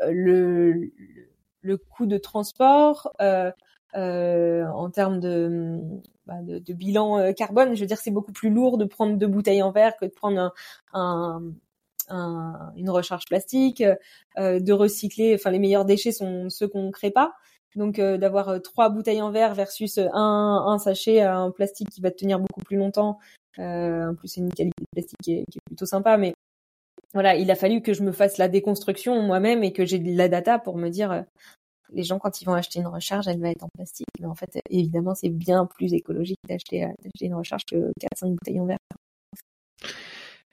[0.09, 0.91] le
[1.61, 3.13] le coût de transport
[3.95, 5.79] en termes de,
[6.27, 7.77] bah, de, bilan carbone.
[7.77, 10.11] Je veux dire, c'est beaucoup plus lourd de prendre deux bouteilles en verre que de
[10.11, 10.53] prendre
[10.93, 11.43] un,
[12.13, 13.83] un, une recharge plastique,
[14.39, 15.35] euh, de recycler.
[15.35, 17.35] Enfin, les meilleurs déchets sont ceux qu'on ne crée pas.
[17.75, 22.01] Donc euh, d'avoir euh, trois bouteilles en verre versus un, un sachet en plastique qui
[22.01, 23.19] va tenir beaucoup plus longtemps.
[23.59, 26.17] en plus, c'est une qualité de plastique qui est, qui est, plutôt sympa.
[26.19, 26.35] Mais
[27.15, 30.17] voilà, il a fallu que je me fasse la déconstruction moi-même et que j'ai de
[30.17, 31.25] la data pour me dire
[31.93, 34.07] les gens quand ils vont acheter une recharge, elle va être en plastique.
[34.21, 36.87] Mais en fait, évidemment, c'est bien plus écologique d'acheter
[37.21, 38.79] une recharge que 4-5 bouteilles en verre.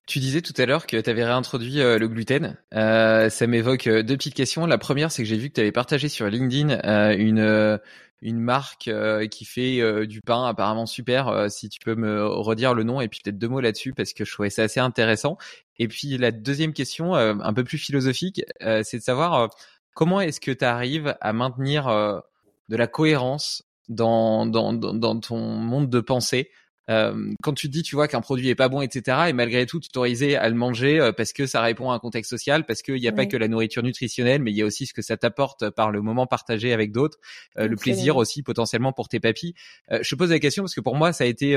[0.10, 2.58] Tu disais tout à l'heure que tu avais réintroduit euh, le gluten.
[2.74, 4.66] Euh, ça m'évoque euh, deux petites questions.
[4.66, 6.82] La première, c'est que j'ai vu que tu avais partagé sur LinkedIn
[7.16, 7.80] une
[8.24, 8.90] une marque
[9.32, 11.50] qui fait du pain apparemment super.
[11.50, 14.26] si tu peux me redire le nom et puis peut-être deux mots là-dessus parce que
[14.26, 15.38] je trouvais ça assez intéressant.
[15.78, 19.50] Et puis la deuxième question, un peu plus philosophique, c'est de savoir
[19.94, 25.90] comment est-ce que tu arrives à maintenir de la cohérence dans, dans, dans ton monde
[25.90, 26.50] de pensée
[26.90, 29.80] euh, quand tu dis, tu vois, qu'un produit est pas bon, etc., et malgré tout,
[29.80, 32.96] t'autoriser à le manger euh, parce que ça répond à un contexte social, parce qu'il
[32.96, 35.18] n'y a pas que la nourriture nutritionnelle, mais il y a aussi ce que ça
[35.18, 37.18] t'apporte par le moment partagé avec d'autres,
[37.58, 39.54] euh, le plaisir aussi potentiellement pour tes papilles.
[39.90, 41.56] je te pose la question parce que pour moi, ça a été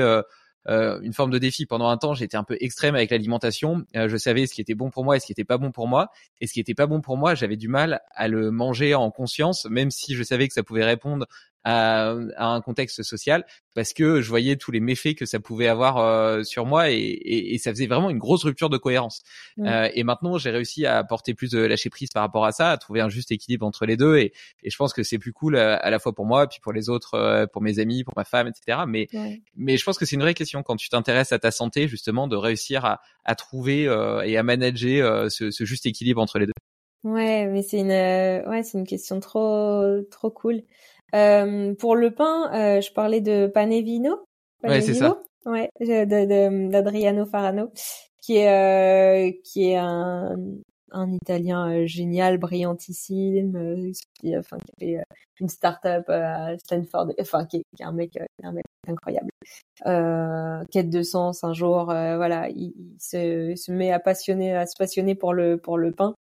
[0.69, 1.65] euh, une forme de défi.
[1.65, 3.83] Pendant un temps, j'étais un peu extrême avec l'alimentation.
[3.95, 5.71] Euh, je savais ce qui était bon pour moi et ce qui était pas bon
[5.71, 6.09] pour moi.
[6.39, 9.11] Et ce qui était pas bon pour moi, j'avais du mal à le manger en
[9.11, 11.25] conscience, même si je savais que ça pouvait répondre
[11.63, 15.97] à, un contexte social parce que je voyais tous les méfaits que ça pouvait avoir
[15.97, 19.23] euh, sur moi et, et, et, ça faisait vraiment une grosse rupture de cohérence.
[19.59, 22.71] Euh, et maintenant, j'ai réussi à apporter plus de lâcher prise par rapport à ça,
[22.71, 24.17] à trouver un juste équilibre entre les deux.
[24.17, 24.33] Et,
[24.63, 26.89] et je pense que c'est plus cool à, la fois pour moi, puis pour les
[26.89, 28.83] autres, euh, pour mes amis, pour ma femme, etc.
[28.87, 29.07] Mais
[29.55, 32.27] mais je pense que c'est une vraie question quand tu t'intéresses à ta santé, justement,
[32.27, 36.45] de réussir à, à trouver euh, et à manager ce, ce juste équilibre entre les
[36.45, 36.53] deux.
[37.03, 37.89] Ouais, mais c'est une
[38.49, 40.63] ouais, c'est une question trop trop cool.
[41.13, 44.25] Euh, pour le pain, euh, je parlais de Panevino.
[44.63, 45.21] Ouais, c'est ça.
[45.45, 47.71] Ouais, d'Adriano Farano,
[48.21, 50.37] qui est euh, qui est un,
[50.91, 53.91] un Italien euh, génial, brillantissime, euh,
[54.21, 55.03] qui, enfin qui avait
[55.41, 59.29] une start-up à Stanford, enfin qui est, qui est un mec, un mec incroyable.
[60.71, 64.65] quête de sens, un jour, voilà, il, il, se, il, se, met à passionner, à
[64.65, 66.15] se passionner pour le pour le pain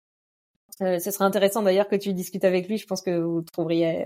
[0.82, 2.78] euh, ce serait intéressant d'ailleurs que tu discutes avec lui.
[2.78, 4.05] Je pense que vous trouveriez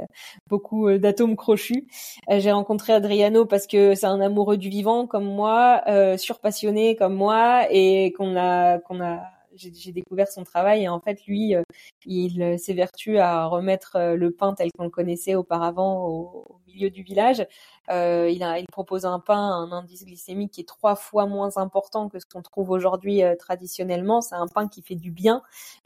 [0.49, 1.87] beaucoup euh, d'atomes crochus.
[2.29, 5.83] Euh, j'ai rencontré Adriano parce que c'est un amoureux du vivant comme moi,
[6.17, 9.21] surpassionné comme moi, et qu'on a qu'on a
[9.55, 11.55] j'ai découvert son travail et en fait lui
[12.05, 17.45] il s'évertue à remettre le pain tel qu'on le connaissait auparavant au, milieu du village
[17.89, 21.57] euh, il, a, il propose un pain un indice glycémique qui est trois fois moins
[21.57, 24.21] important que ce qu'on trouve aujourd'hui euh, traditionnellement.
[24.21, 25.41] C'est un pain qui fait du bien,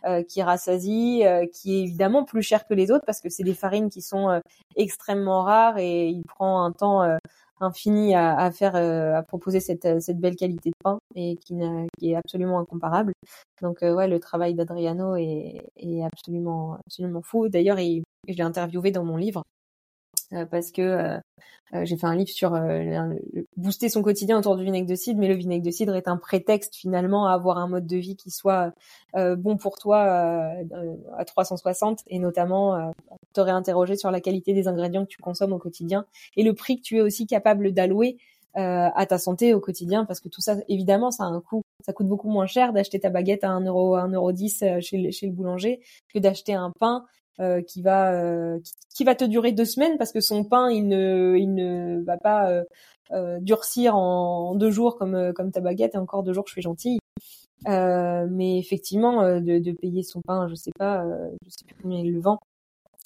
[0.06, 3.44] euh, qui rassasie, euh, qui est évidemment plus cher que les autres parce que c'est
[3.44, 4.42] des farines qui sont
[4.76, 7.18] extrêmement rares et il prend un temps
[7.60, 11.56] infini à, à faire, à proposer cette, cette belle qualité de pain et qui,
[11.98, 13.14] qui est absolument incomparable.
[13.62, 17.50] Donc ouais, le travail d'Adriano est, est absolument absolument fou.
[17.50, 19.59] D'ailleurs, je l'ai interviewé dans mon livre euh,
[20.52, 21.18] parce que euh,
[21.74, 22.60] euh, j'ai fait un livre sur
[23.58, 26.18] booster son quotidien autour du vinaigre de cidre, mais le vinaigre de cidre est un
[26.18, 28.74] prétexte finalement à avoir un mode de vie qui soit
[29.16, 30.54] bon pour toi
[31.18, 32.92] à 360 et notamment
[33.34, 36.06] te réinterroger sur la qualité des ingrédients que tu consommes au quotidien
[36.36, 38.18] et le prix que tu es aussi capable d'allouer
[38.56, 41.62] à ta santé au quotidien parce que tout ça évidemment ça a un coût.
[41.86, 45.12] Ça coûte beaucoup moins cher d'acheter ta baguette à 1 euro 1 euro 10 chez,
[45.12, 45.82] chez le boulanger
[46.12, 47.06] que d'acheter un pain
[47.40, 48.60] euh, qui va euh,
[48.94, 52.18] qui, va te durer deux semaines parce que son pain il ne il ne va
[52.18, 52.64] pas
[53.12, 56.62] euh, durcir en, deux jours comme comme ta baguette et encore deux jours je suis
[56.62, 57.00] gentille.
[57.66, 61.06] mais effectivement de, de, payer son pain, je sais pas,
[61.46, 62.40] je sais plus combien il le vend.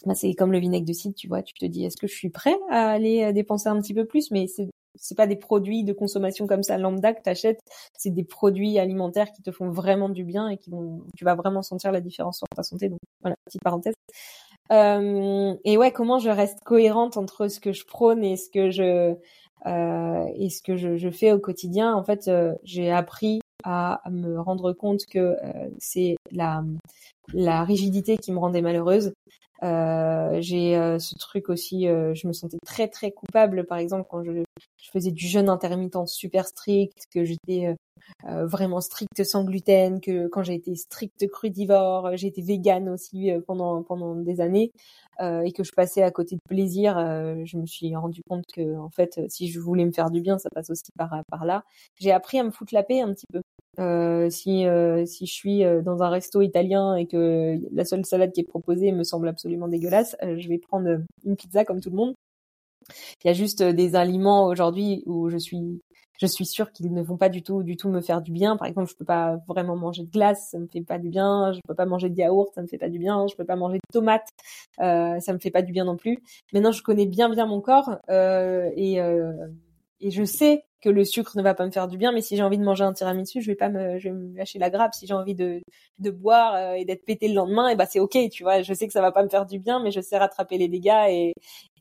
[0.06, 2.16] Bah, c'est comme le vinaigre de cidre, tu vois, tu te dis est-ce que je
[2.16, 4.32] suis prêt à aller dépenser un petit peu plus?
[4.32, 7.60] Mais c'est c'est pas des produits de consommation comme ça lambda que t'achètes,
[7.98, 11.36] c'est des produits alimentaires qui te font vraiment du bien et qui vont, tu vas
[11.36, 12.90] vraiment sentir la différence sur ta santé.
[12.90, 13.96] Donc voilà, petite parenthèse.
[14.72, 18.70] Euh, et ouais, comment je reste cohérente entre ce que je prône et ce que
[18.70, 19.16] je
[19.66, 21.94] euh, et ce que je, je, fais au quotidien?
[21.96, 26.64] En fait, euh, j'ai appris à, me rendre compte que euh, c'est la
[27.32, 29.14] la rigidité qui me rendait malheureuse.
[29.64, 34.08] Euh, j'ai euh, ce truc aussi, euh, je me sentais très très coupable, par exemple
[34.10, 37.74] quand je, je faisais du jeûne intermittent super strict, que j'étais
[38.26, 43.84] vraiment strict sans gluten, que quand j'ai été strict crudivore, j'ai été végane aussi pendant
[43.84, 44.72] pendant des années,
[45.22, 46.96] et que je passais à côté de plaisir.
[47.46, 50.38] je me suis rendu compte que en fait, si je voulais me faire du bien,
[50.38, 51.64] ça passe aussi par par là.
[52.00, 53.42] J'ai appris à me foutre la paix un petit peu.
[53.80, 58.06] Euh, si euh, si je suis euh, dans un resto italien et que la seule
[58.06, 61.90] salade qui est proposée me semble absolument dégueulasse, je vais prendre une pizza comme tout
[61.90, 62.14] le monde.
[63.24, 65.82] Il y a juste des aliments aujourd'hui où je suis
[66.24, 68.56] je suis sûre qu'ils ne vont pas du tout du tout me faire du bien.
[68.58, 71.52] Par exemple, je peux pas vraiment manger de glace, ça me fait pas du bien.
[71.54, 73.28] Je peux pas manger de yaourt, ça me fait pas du bien.
[73.28, 74.30] Je peux pas manger de tomates,
[74.82, 76.20] euh, ça me fait pas du bien non plus.
[76.54, 79.00] Maintenant, je connais bien bien mon corps euh, et
[80.04, 82.36] et je sais que le sucre ne va pas me faire du bien, mais si
[82.36, 84.70] j'ai envie de manger un tiramisu, je vais pas me, je vais me lâcher la
[84.70, 84.94] grappe.
[84.94, 85.62] Si j'ai envie de,
[86.00, 88.62] de boire euh, et d'être pété le lendemain, et eh ben c'est ok, tu vois.
[88.62, 90.68] Je sais que ça va pas me faire du bien, mais je sais rattraper les
[90.68, 91.34] dégâts et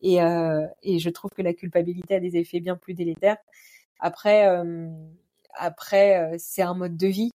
[0.02, 3.38] et, euh, et je trouve que la culpabilité a des effets bien plus délétères.
[4.00, 4.88] Après, euh,
[5.54, 7.30] après, c'est un mode de vie.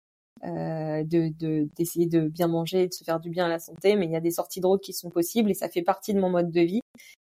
[0.44, 1.30] de
[1.76, 4.16] d'essayer de, bien manger, de se faire du bien à la santé, mais il y
[4.16, 6.62] a des sorties de qui sont possibles et ça fait partie de mon mode de
[6.62, 6.82] vie.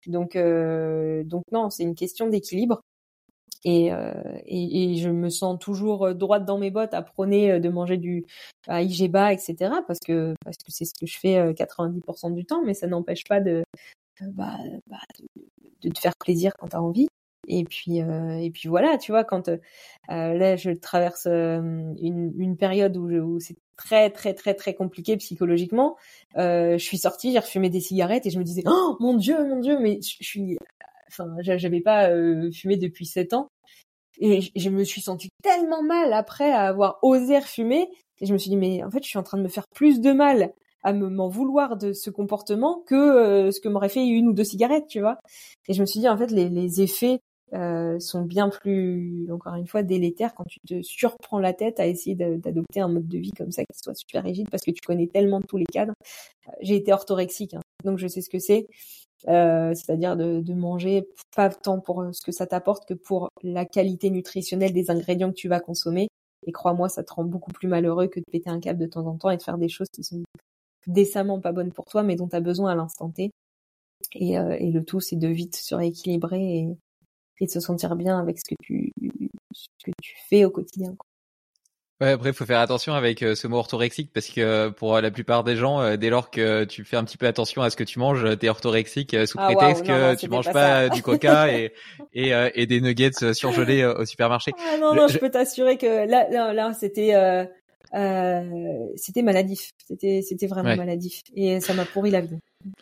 [0.06, 2.80] Donc donc non, c'est une question d'équilibre.
[3.64, 4.12] Et, euh,
[4.46, 7.68] et, et, je me sens toujours euh, droite dans mes bottes à prôner euh, de
[7.68, 8.24] manger du
[8.66, 9.54] à IG bas, etc.
[9.86, 13.24] Parce que parce que c'est ce que je fais 90% du temps, mais ça n'empêche
[13.24, 13.62] pas de,
[14.22, 14.56] bah,
[14.86, 15.00] bah,
[15.82, 17.08] de, te faire plaisir quand tu as envie.
[17.48, 19.58] Et puis euh, et puis voilà, tu vois, quand euh,
[20.08, 25.96] là je traverse une, une période où, où c'est très très très très compliqué psychologiquement,
[26.36, 29.60] je suis sortie, j'ai refumé des cigarettes et je me disais oh mon dieu mon
[29.60, 30.58] dieu mais je, suis
[31.10, 33.50] enfin, j'avais pas euh, fumé depuis sept ans.
[34.18, 37.88] Et je me suis sentie tellement mal après avoir osé refumer.
[38.20, 39.64] Et je me suis dit, mais en fait, je suis en train de me faire
[39.74, 43.88] plus de mal à me m'en vouloir de ce comportement que euh, ce que m'aurait
[43.88, 45.18] fait une ou deux cigarettes, tu vois?
[45.68, 47.20] Et je me suis dit en fait les, les effets
[47.52, 51.86] euh, sont bien plus, encore une fois, délétères quand tu te surprends la tête à
[51.86, 54.80] essayer d'adopter un mode de vie comme ça qui soit super rigide parce que tu
[54.80, 55.94] connais tellement tous les cadres.
[56.48, 58.66] Euh, j'ai été orthorexique, hein, donc je sais ce que c'est.
[59.28, 61.06] Euh, c'est-à-dire de, de, manger
[61.36, 65.36] pas tant pour ce que ça t'apporte que pour la qualité nutritionnelle des ingrédients que
[65.36, 66.08] tu vas consommer.
[66.46, 69.06] Et crois-moi, ça te rend beaucoup plus malheureux que de péter un câble de temps
[69.06, 70.22] en temps et de faire des choses qui sont
[70.86, 73.30] décemment pas bonnes pour toi, mais dont tu as besoin à l'instant T.
[74.14, 76.68] Et, euh, et, le tout, c'est de vite se rééquilibrer et,
[77.40, 78.92] et de se sentir bien avec ce que tu,
[79.52, 80.94] ce que tu fais au quotidien.
[80.96, 81.06] Quoi.
[82.00, 84.98] Ouais, après, il faut faire attention avec euh, ce mot orthorexique parce que euh, pour
[84.98, 87.68] la plupart des gens, euh, dès lors que tu fais un petit peu attention à
[87.68, 91.48] ce que tu manges, t'es orthorexique sous ah, prétexte que tu manges pas, du coca
[91.52, 91.74] et,
[92.14, 94.52] et, et, des nuggets surgelés au supermarché.
[94.58, 99.72] Ah, non, non, je, peux t'assurer que là, là, là c'était euh, c'était maladif.
[99.86, 102.38] C'était c'était vraiment maladif et ça m'a pourri la vie.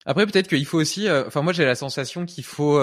[0.07, 1.11] Après, peut-être qu'il faut aussi.
[1.11, 2.79] Enfin, moi, j'ai la sensation qu'il faut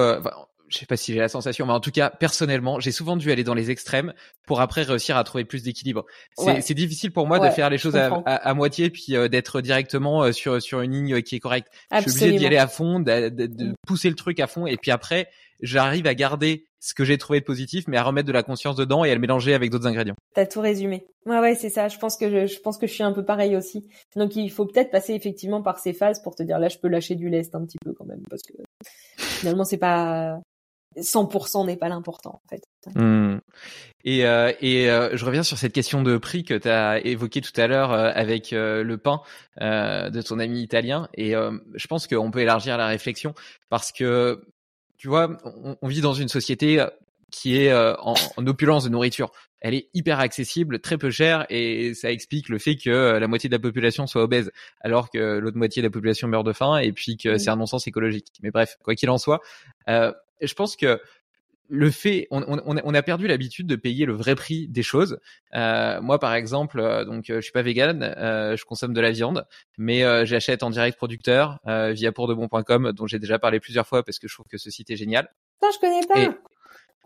[0.67, 3.31] je sais pas si j'ai la sensation, mais en tout cas, personnellement, j'ai souvent dû
[3.31, 4.13] aller dans les extrêmes
[4.47, 6.05] pour après réussir à trouver plus d'équilibre.
[6.37, 10.23] C'est difficile pour moi de faire les choses à, à, moitié puis euh, d'être directement
[10.23, 11.67] euh, sur sur une ligne qui est correcte.
[11.91, 13.73] Je suis obligé d'y aller à fond, de, de, de, mm.
[13.87, 15.29] pousser le truc à fond, et puis après,
[15.61, 18.75] j'arrive à garder ce que j'ai trouvé de positif, mais à remettre de la conscience
[18.75, 20.13] dedans et à le mélanger avec d'autres ingrédients.
[20.35, 21.07] T'as tout résumé.
[21.25, 21.87] Ouais, ouais, c'est ça.
[21.87, 23.87] Je pense que je, je, pense que je suis un peu pareil aussi.
[24.15, 26.87] Donc il faut peut-être passer effectivement par ces phases pour te dire là, je peux
[26.87, 28.53] lâcher du lest un petit peu quand même parce que
[29.17, 30.39] finalement c'est pas
[30.97, 32.61] 100% n'est pas l'important en fait.
[32.95, 33.39] Mmh.
[34.05, 37.41] Et, euh, et euh, je reviens sur cette question de prix que tu as évoqué
[37.41, 39.21] tout à l'heure euh, avec euh, le pain
[39.59, 41.07] de ton ami italien.
[41.15, 43.33] Et je pense qu'on peut élargir la réflexion
[43.69, 44.43] parce que,
[44.97, 46.85] tu vois, on, on vit dans une société
[47.31, 49.31] qui est en, en, opulence de nourriture.
[49.61, 53.49] Elle est hyper accessible, très peu chère, et ça explique le fait que la moitié
[53.49, 54.51] de la population soit obèse,
[54.81, 57.55] alors que l'autre moitié de la population meurt de faim, et puis que c'est un
[57.55, 58.27] non-sens écologique.
[58.43, 59.39] Mais bref, quoi qu'il en soit,
[60.41, 60.99] euh, je pense que
[61.67, 65.19] le fait, on, on, on a perdu l'habitude de payer le vrai prix des choses.
[65.55, 69.11] Euh, moi, par exemple, euh, donc je suis pas vegan, euh, je consomme de la
[69.11, 69.45] viande,
[69.77, 74.03] mais euh, j'achète en direct producteur euh, via pourdebon.com, dont j'ai déjà parlé plusieurs fois
[74.03, 75.29] parce que je trouve que ce site est génial.
[75.63, 76.19] Non, je connais pas.
[76.19, 76.29] Et,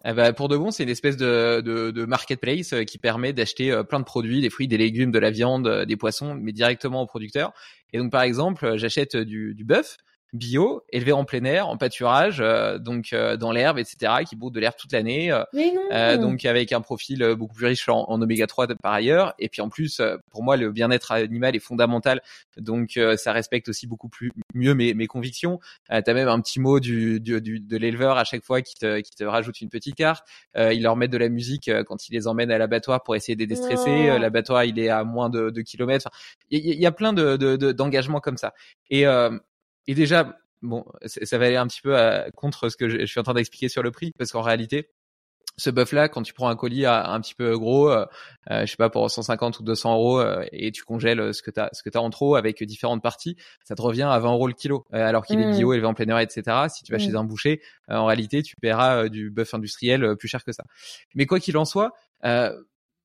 [0.06, 3.82] eh ben, pour de bon, c'est une espèce de, de, de marketplace qui permet d'acheter
[3.90, 7.06] plein de produits, des fruits, des légumes, de la viande, des poissons, mais directement au
[7.06, 7.54] producteur.
[7.92, 9.98] Et donc, par exemple, j'achète du, du bœuf
[10.34, 14.50] bio, élevé en plein air, en pâturage, euh, donc euh, dans l'herbe, etc., qui bout
[14.50, 15.32] de l'air toute l'année,
[15.92, 19.34] euh, donc avec un profil beaucoup plus riche en, oméga 3 par ailleurs.
[19.40, 20.02] Et puis en plus,
[20.32, 22.22] pour moi, le bien-être animal est fondamental,
[22.58, 25.60] donc ça respecte aussi beaucoup plus mieux mes, mes convictions.
[25.92, 28.76] Euh, T'as même un petit mot du, du, du de l'éleveur à chaque fois qui
[28.76, 30.26] te, qui te rajoute une petite carte.
[30.56, 33.36] Euh, ils leur mettent de la musique quand ils les emmènent à l'abattoir pour essayer
[33.36, 34.18] de les déstresser.
[34.20, 36.10] l'abattoir, il est à moins de, de kilomètres.
[36.50, 37.36] Il y, y, a plein de
[37.72, 38.54] d'engagements de, comme ça.
[38.90, 39.06] Et
[39.90, 43.20] et déjà, bon, ça va aller un petit peu à, contre ce que je, suis
[43.20, 44.92] en train d'expliquer sur le prix, parce qu'en réalité,
[45.58, 48.06] ce bœuf là quand tu prends un colis un petit peu gros euh,
[48.50, 51.52] euh, je sais pas pour 150 ou 200 euros euh, et tu congèles ce que
[51.52, 53.36] tu as ce que as en trop avec différentes parties
[53.66, 55.58] ça te revient à 20 euros le kilo alors qu'il est mmh.
[55.58, 57.18] bio élevé en plein air etc si tu vas chez mmh.
[57.18, 60.64] un boucher en réalité tu paieras du bœuf industriel plus cher que ça
[61.14, 61.92] mais quoi qu'il en soit
[62.22, 62.54] la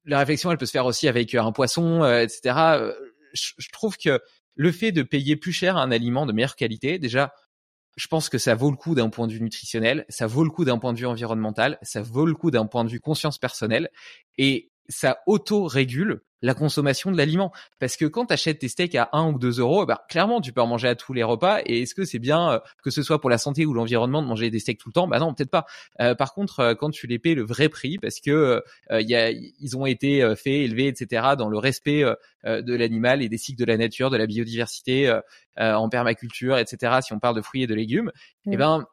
[0.06, 2.93] réflexion elle peut se faire aussi avec un poisson etc
[3.35, 4.20] je trouve que
[4.55, 7.32] le fait de payer plus cher un aliment de meilleure qualité, déjà,
[7.97, 10.51] je pense que ça vaut le coup d'un point de vue nutritionnel, ça vaut le
[10.51, 13.39] coup d'un point de vue environnemental, ça vaut le coup d'un point de vue conscience
[13.39, 13.90] personnelle,
[14.36, 17.52] et ça auto-régule la consommation de l'aliment.
[17.81, 20.52] Parce que quand tu achètes tes steaks à 1 ou 2 euros, bah, clairement, tu
[20.52, 21.61] peux en manger à tous les repas.
[21.65, 24.28] Et est-ce que c'est bien, euh, que ce soit pour la santé ou l'environnement, de
[24.28, 25.09] manger des steaks tout le temps?
[25.09, 25.65] Bah non, peut-être pas.
[26.01, 29.31] Euh, par contre, euh, quand tu les payes le vrai prix, parce que y a,
[29.31, 32.05] ils ont été faits, élevés, etc., dans le respect
[32.44, 35.19] de l'animal et des cycles de la nature, de la biodiversité,
[35.56, 38.12] en permaculture, etc., si on parle de fruits et de légumes,
[38.47, 38.59] et eh mmh.
[38.59, 38.86] ben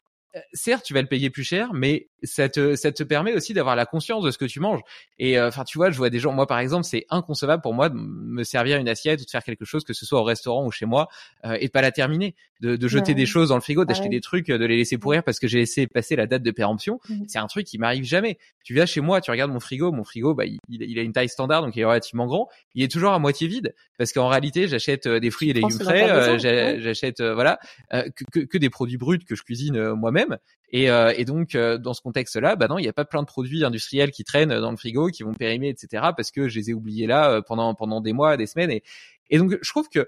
[0.53, 3.75] certes, tu vas le payer plus cher, mais ça te, ça te permet aussi d'avoir
[3.75, 4.81] la conscience de ce que tu manges.
[5.19, 7.73] Et euh, enfin, tu vois, je vois des gens, moi par exemple, c'est inconcevable pour
[7.73, 10.23] moi de me servir une assiette ou de faire quelque chose, que ce soit au
[10.23, 11.07] restaurant ou chez moi,
[11.45, 14.09] euh, et de pas la terminer, de, de jeter des choses dans le frigo, d'acheter
[14.09, 16.99] des trucs, de les laisser pourrir parce que j'ai laissé passer la date de péremption.
[17.09, 17.23] Mmh.
[17.27, 18.38] C'est un truc qui m'arrive jamais.
[18.63, 21.13] Tu viens chez moi, tu regardes mon frigo, mon frigo, bah, il, il, a une
[21.13, 22.47] taille standard, donc il est relativement grand.
[22.75, 25.71] Il est toujours à moitié vide parce qu'en réalité, j'achète euh, des fruits et légumes
[25.71, 27.59] frais, j'achète voilà
[27.91, 30.38] que, que, des produits bruts que je cuisine moi-même.
[30.73, 33.65] Et, et donc dans ce contexte-là, bah non, il n'y a pas plein de produits
[33.65, 36.03] industriels qui traînent dans le frigo, qui vont périmer, etc.
[36.15, 38.71] Parce que je les ai oubliés là euh, pendant pendant des mois, des semaines.
[38.71, 38.83] Et,
[39.29, 40.07] et donc je trouve que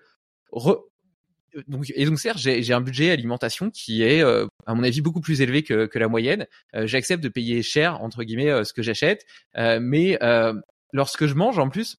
[1.67, 5.21] donc, et donc certes, j'ai un budget alimentation qui est, euh, à mon avis, beaucoup
[5.21, 6.47] plus élevé que, que la moyenne.
[6.75, 9.25] Euh, j'accepte de payer cher entre guillemets ce que j'achète,
[9.55, 10.17] mais
[10.93, 11.97] lorsque je mange, en plus,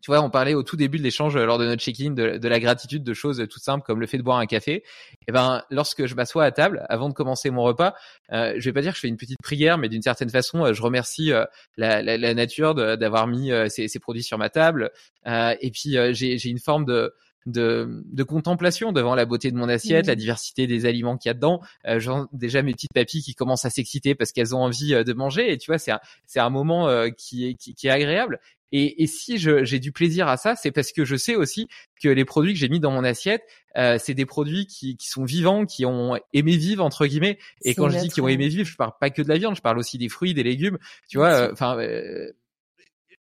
[0.00, 2.38] tu vois, on parlait au tout début de l'échange euh, lors de notre check-in de,
[2.38, 4.74] de, la gratitude de choses toutes simples comme le fait de boire un café.
[4.74, 4.82] Et
[5.28, 7.94] eh ben, lorsque je m'assois à table, avant de commencer mon repas,
[8.32, 10.64] euh, je vais pas dire que je fais une petite prière, mais d'une certaine façon,
[10.64, 11.44] euh, je remercie euh,
[11.76, 14.90] la, la, nature d'avoir mis ces, ces, produits sur ma table.
[15.26, 17.12] et puis, j'ai une forme de
[17.50, 21.32] de, de, contemplation devant la beauté de mon assiette, la diversité des aliments qu'il y
[21.32, 21.60] a dedans.
[21.86, 25.12] Euh, genre, déjà mes petites papilles qui commencent à s'exciter parce qu'elles ont envie de
[25.12, 25.52] manger.
[25.52, 28.40] Et tu vois, c'est un, c'est un moment qui, est, qui, qui, est agréable.
[28.72, 31.68] Et, et si j'ai du plaisir à ça, c'est parce que je sais aussi
[32.02, 33.42] que les produits que j'ai mis dans mon assiette,
[33.76, 37.38] euh, c'est des produits qui, qui, sont vivants, qui ont aimé vivre entre guillemets.
[37.62, 39.56] Et quand je dis qu'ils ont aimé vivre, je parle pas que de la viande,
[39.56, 40.78] je parle aussi des fruits, des légumes.
[41.08, 41.78] Tu vois, euh, enfin.
[41.78, 42.32] Euh,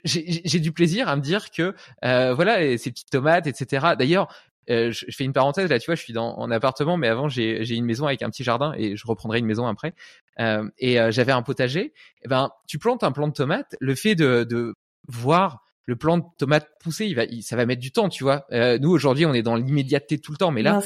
[0.05, 1.75] j'ai du plaisir à me dire que
[2.05, 3.95] euh, voilà ces petites tomates, etc.
[3.99, 4.29] D'ailleurs,
[4.71, 7.29] euh, je, fais une parenthèse là, tu vois, je suis dans en appartement, mais avant
[7.29, 9.95] j'ai une maison avec un petit jardin et je reprendrai une maison après.
[10.41, 11.87] Euh, et euh, j'avais un potager.
[11.87, 11.93] Et
[12.25, 13.77] eh ben, tu plantes un plant de tomate.
[13.81, 14.75] Le fait de, de
[15.09, 18.47] voir le plant de tomate pousser, il va, ça va mettre du temps, tu vois.
[18.53, 20.81] Euh, nous aujourd'hui, on est dans l'immédiateté tout le temps, mais là,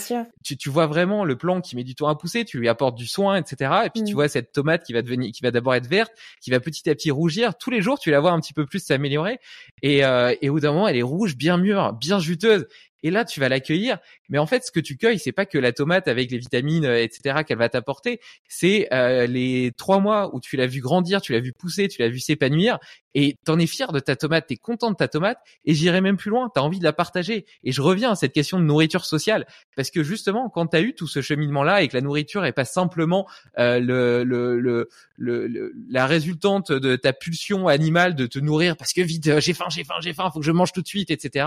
[0.44, 2.96] tu, tu, vois vraiment le plant qui met du temps à pousser, tu lui apportes
[2.96, 3.72] du soin, etc.
[3.86, 4.14] Et puis tu mm.
[4.14, 6.94] vois cette tomate qui va devenir, qui va d'abord être verte, qui va petit à
[6.94, 7.56] petit rougir.
[7.56, 9.38] Tous les jours, tu vas la voir un petit peu plus s'améliorer.
[9.82, 12.66] Et, euh, et au bout d'un moment, elle est rouge, bien mûre, bien juteuse.
[13.02, 13.98] Et là, tu vas l'accueillir.
[14.28, 16.84] Mais en fait, ce que tu cueilles, c'est pas que la tomate avec les vitamines,
[16.84, 18.20] euh, etc., qu'elle va t'apporter.
[18.48, 22.02] C'est euh, les trois mois où tu l'as vu grandir, tu l'as vu pousser, tu
[22.02, 22.78] l'as vu s'épanouir,
[23.14, 25.38] et t'en es fier de ta tomate, t'es content de ta tomate.
[25.64, 27.46] Et j'irai même plus loin, t'as envie de la partager.
[27.64, 30.94] Et je reviens à cette question de nourriture sociale, parce que justement, quand t'as eu
[30.94, 33.28] tout ce cheminement-là et que la nourriture est pas simplement
[33.58, 38.92] euh, le, le, le, le, la résultante de ta pulsion animale de te nourrir parce
[38.92, 40.86] que vite, euh, j'ai faim, j'ai faim, j'ai faim, faut que je mange tout de
[40.86, 41.46] suite, etc.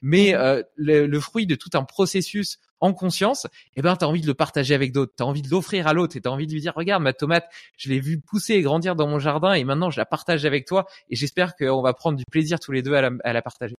[0.00, 3.46] Mais euh, le, fruit de tout un processus en conscience,
[3.76, 5.86] eh ben, tu as envie de le partager avec d'autres, tu as envie de l'offrir
[5.86, 7.48] à l'autre et tu envie de lui dire, regarde, ma tomate,
[7.78, 10.66] je l'ai vue pousser et grandir dans mon jardin et maintenant je la partage avec
[10.66, 13.40] toi et j'espère qu'on va prendre du plaisir tous les deux à la, à la
[13.40, 13.74] partager.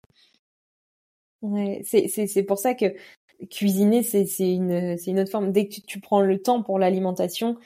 [1.43, 2.95] Ouais, c'est pour ça que
[3.51, 5.51] cuisiner, c'est une, une autre forme.
[5.51, 7.57] Dès que tu, tu prends le temps pour l'alimentation,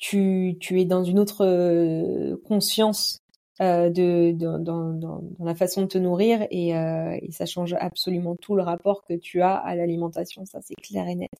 [0.00, 3.18] tu, tu es dans une autre euh, conscience
[3.62, 7.74] euh, de, dans, dans, dans, la façon de te nourrir et, euh, et, ça change
[7.80, 11.30] absolument tout le rapport que tu as à l'alimentation, ça c'est clair et net.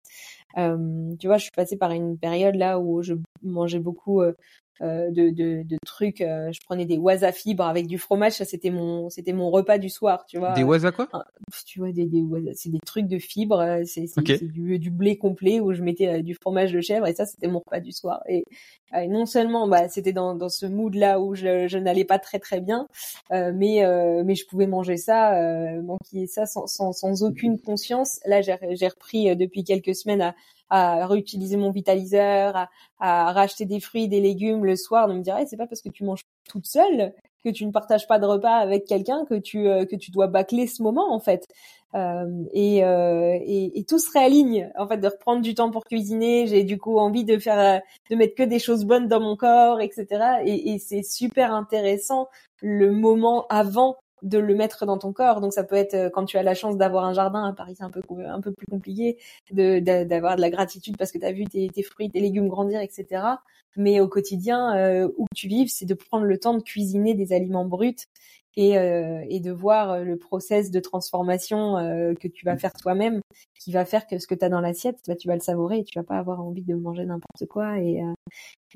[0.57, 4.33] Euh, tu vois, je suis passée par une période là où je mangeais beaucoup euh,
[4.81, 6.21] de, de, de, trucs.
[6.21, 8.33] Euh, je prenais des wasa fibres avec du fromage.
[8.33, 10.53] Ça, c'était mon, c'était mon repas du soir, tu vois.
[10.53, 11.09] Des wasa quoi?
[11.67, 12.23] Tu vois, des, des
[12.55, 13.61] c'est des trucs de fibres.
[13.61, 17.27] Euh, c'est du, du, blé complet où je mettais du fromage de chèvre et ça,
[17.27, 18.23] c'était mon repas du soir.
[18.29, 18.45] Et,
[19.09, 22.39] non seulement, bah, c'était dans, dans ce mood là où je, je n'allais pas très
[22.39, 22.87] très bien,
[23.31, 23.83] mais
[24.25, 25.39] mais je pouvais manger ça,
[25.83, 28.21] manquer ça sans, sans, sans aucune conscience.
[28.25, 30.35] Là, j'ai repris depuis quelques semaines à
[30.71, 32.69] à réutiliser mon vitaliseur, à,
[32.99, 35.89] à, racheter des fruits, des légumes le soir, de me dire c'est pas parce que
[35.89, 37.13] tu manges toute seule
[37.45, 40.27] que tu ne partages pas de repas avec quelqu'un que tu euh, que tu dois
[40.27, 41.47] bâcler ce moment en fait.
[41.95, 46.47] Euh, et, euh, et, tout se réaligne en fait de reprendre du temps pour cuisiner.
[46.47, 47.79] J'ai du coup envie de faire euh,
[48.11, 50.07] de mettre que des choses bonnes dans mon corps, etc.
[50.45, 52.29] Et, et c'est super intéressant
[52.61, 55.41] le moment avant de le mettre dans ton corps.
[55.41, 57.75] Donc ça peut être euh, quand tu as la chance d'avoir un jardin à Paris,
[57.77, 59.19] c'est un peu un peu plus compliqué
[59.53, 62.49] de d'avoir de, la gratitude parce que tu as vu tes, tes, fruits, tes légumes
[62.49, 63.23] grandir, etc.
[63.77, 67.33] Mais au quotidien, euh, où tu vives, c'est de prendre le temps de cuisiner des
[67.33, 68.07] aliments bruts
[68.57, 72.59] et, euh, et de voir euh, le process de transformation euh, que tu vas mmh.
[72.59, 73.21] faire toi-même,
[73.61, 75.79] qui va faire que ce que tu as dans l'assiette, bah, tu vas le savourer
[75.79, 77.79] et tu vas pas avoir envie de manger n'importe quoi.
[77.79, 78.01] Et,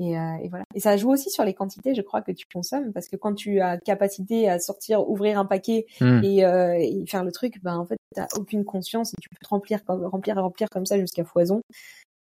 [0.01, 0.64] et, et, voilà.
[0.74, 3.35] Et ça joue aussi sur les quantités, je crois, que tu consommes, parce que quand
[3.35, 6.24] tu as capacité à sortir, ouvrir un paquet mmh.
[6.24, 9.48] et, et, faire le truc, ben en fait, t'as aucune conscience et tu peux te
[9.48, 11.60] remplir, remplir et remplir comme ça jusqu'à foison.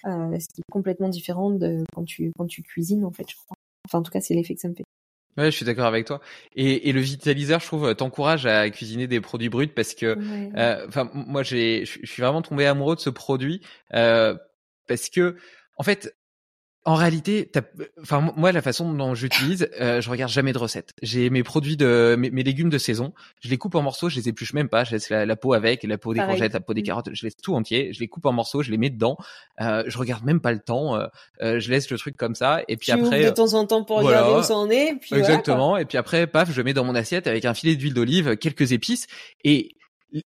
[0.06, 3.36] Euh, ce qui est complètement différent de quand tu quand tu cuisines en fait je
[3.36, 3.56] crois
[3.86, 4.84] enfin en tout cas c'est l'effet que ça me fait
[5.36, 6.20] Ouais, je suis d'accord avec toi.
[6.54, 10.16] Et, et, le vitaliseur, je trouve, t'encourage à cuisiner des produits bruts parce que,
[10.56, 13.60] euh, enfin, moi, j'ai, je suis vraiment tombé amoureux de ce produit
[13.94, 14.36] euh,
[14.86, 15.34] parce que,
[15.76, 16.14] en fait,
[16.86, 17.50] en réalité,
[18.02, 20.92] enfin moi la façon dont j'utilise, euh, je regarde jamais de recettes.
[21.00, 24.28] J'ai mes produits de mes, légumes de saison, je les coupe en morceaux, je les
[24.28, 26.82] épluche même pas, je laisse la, peau avec, la peau des courgettes, la peau des
[26.82, 26.84] mm.
[26.84, 29.16] carottes, je laisse tout entier, je les coupe en morceaux, je les mets dedans.
[29.62, 31.06] Euh, je regarde même pas le temps, euh,
[31.40, 33.82] euh je laisse le truc comme ça et puis tu après de temps en temps
[33.82, 34.96] pour regarder où ça en est.
[35.00, 35.78] Puis exactement.
[35.78, 38.72] et puis après, paf, je mets dans mon assiette avec un filet d'huile d'olive, quelques
[38.72, 39.06] épices
[39.42, 39.74] et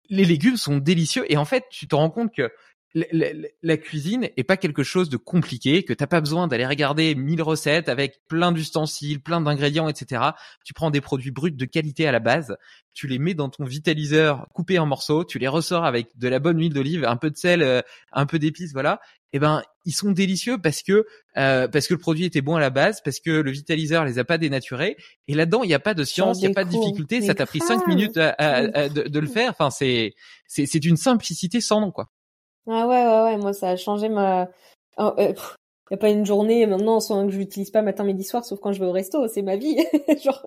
[0.08, 2.50] les légumes sont délicieux et en fait tu te rends compte que
[3.62, 7.42] la, cuisine est pas quelque chose de compliqué, que t'as pas besoin d'aller regarder mille
[7.42, 10.22] recettes avec plein d'ustensiles, plein d'ingrédients, etc.
[10.64, 12.56] Tu prends des produits bruts de qualité à la base,
[12.94, 16.38] tu les mets dans ton vitaliseur coupé en morceaux, tu les ressors avec de la
[16.38, 17.82] bonne huile d'olive, un peu de sel, euh,
[18.12, 19.00] un peu d'épices, voilà.
[19.32, 21.04] Eh ben ils sont délicieux parce que
[21.36, 24.18] euh, parce que le produit était bon à la base, parce que le vitaliseur les
[24.18, 24.96] a pas dénaturés.
[25.28, 27.34] Et là-dedans il n'y a pas de science, il n'y a pas de difficulté, ça
[27.34, 29.50] t'a pris cinq minutes de, de, le faire.
[29.50, 30.14] Enfin c'est
[30.46, 32.08] c'est c'est une simplicité sans nom quoi.
[32.68, 34.48] Ah ouais, ouais, ouais, moi ça a changé ma...
[34.98, 35.32] Oh, euh,
[35.90, 38.58] y a pas une journée maintenant sans que je l'utilise pas matin, midi, soir, sauf
[38.58, 39.76] quand je vais au resto, c'est ma vie.
[40.24, 40.46] Genre,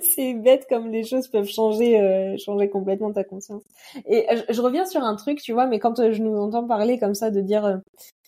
[0.00, 3.62] c'est bête comme les choses peuvent changer, euh, changer complètement ta conscience.
[4.06, 6.66] Et euh, je, reviens sur un truc, tu vois, mais quand euh, je nous entends
[6.66, 7.80] parler comme ça, de dire,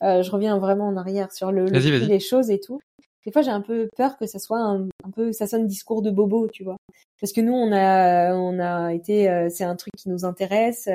[0.02, 2.80] je reviens vraiment en arrière sur le, le les choses et tout.
[3.24, 6.02] Des fois, j'ai un peu peur que ça soit un, un peu, ça sonne discours
[6.02, 6.76] de bobo, tu vois
[7.20, 10.88] parce que nous on a on a été euh, c'est un truc qui nous intéresse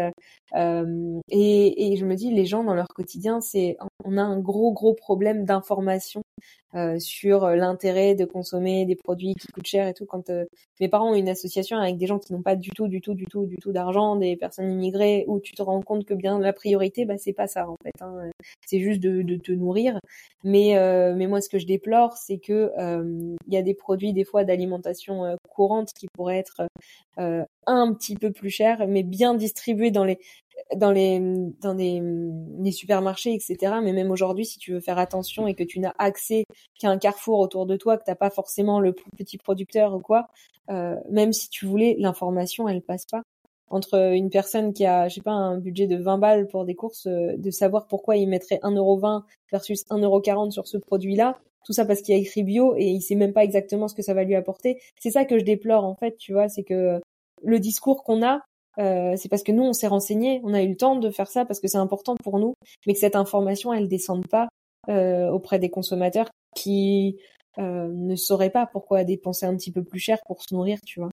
[0.55, 4.39] euh, et, et je me dis les gens dans leur quotidien c'est on a un
[4.39, 6.23] gros gros problème d'information
[6.75, 10.05] euh, sur l'intérêt de consommer des produits qui coûtent cher et tout.
[10.05, 10.43] Quand euh,
[10.81, 13.13] mes parents ont une association avec des gens qui n'ont pas du tout, du tout,
[13.13, 16.37] du tout, du tout d'argent, des personnes immigrées, où tu te rends compte que bien
[16.37, 17.93] la priorité, bah c'est pas ça en fait.
[18.01, 18.29] Hein.
[18.65, 19.99] C'est juste de, de, te nourrir.
[20.43, 22.71] Mais euh, mais moi ce que je déplore, c'est que
[23.47, 26.67] il y a des produits des fois d'alimentation courante qui pourraient être
[27.17, 30.19] un petit peu plus chers, mais bien distribués dans les
[30.75, 31.19] dans les
[31.61, 35.79] dans les, supermarchés etc mais même aujourd'hui si tu veux faire attention et que tu
[35.79, 36.45] n'as accès
[36.79, 39.99] qu'à un carrefour autour de toi que t'as pas forcément le plus petit producteur ou
[39.99, 40.27] quoi
[40.69, 43.21] euh, même si tu voulais l'information elle passe pas.
[43.69, 46.75] Entre une personne qui a je sais pas un budget de 20 balles pour des
[46.75, 51.73] courses euh, de savoir pourquoi il mettrait 1,20€ versus 1,40€ sur ce produit là tout
[51.73, 54.13] ça parce qu'il a écrit bio et il sait même pas exactement ce que ça
[54.13, 57.01] va lui apporter c'est ça que je déplore en fait tu vois c'est que
[57.43, 58.41] le discours qu'on a
[58.79, 61.27] euh, c'est parce que nous on s'est renseigné, on a eu le temps de faire
[61.27, 62.55] ça parce que c'est important pour nous,
[62.85, 64.49] mais que cette information elle descende pas
[64.89, 67.17] euh, auprès des consommateurs qui
[67.57, 70.99] euh, ne sauraient pas pourquoi dépenser un petit peu plus cher pour se nourrir, tu
[70.99, 71.09] vois.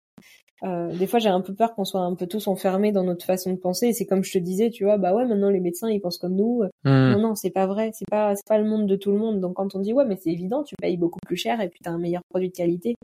[0.62, 3.24] Euh, des fois j'ai un peu peur qu'on soit un peu tous enfermés dans notre
[3.24, 3.88] façon de penser.
[3.88, 6.18] Et c'est comme je te disais tu vois bah ouais maintenant les médecins ils pensent
[6.18, 6.62] comme nous.
[6.84, 6.90] Mmh.
[6.90, 7.90] non non c'est pas vrai.
[7.94, 9.40] C'est pas c'est pas le monde de tout le monde.
[9.40, 11.80] Donc quand on dit ouais mais c'est évident tu payes beaucoup plus cher et puis
[11.82, 12.94] t'as un meilleur produit de qualité.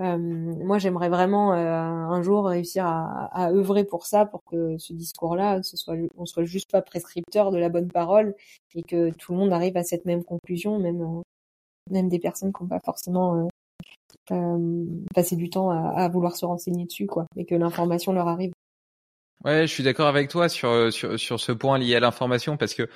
[0.00, 4.76] Euh, moi, j'aimerais vraiment euh, un jour réussir à, à, œuvrer pour ça, pour que
[4.78, 8.34] ce discours-là, ce soit, on soit juste pas prescripteur de la bonne parole
[8.74, 11.22] et que tout le monde arrive à cette même conclusion, même euh,
[11.90, 13.48] même des personnes qui n'ont pas forcément
[14.30, 14.84] euh,
[15.14, 18.52] passé du temps à, vouloir se renseigner dessus, quoi, et que l'information leur arrive.
[19.44, 22.72] Ouais, je suis d'accord avec toi sur sur sur ce point lié à l'information parce
[22.72, 22.88] que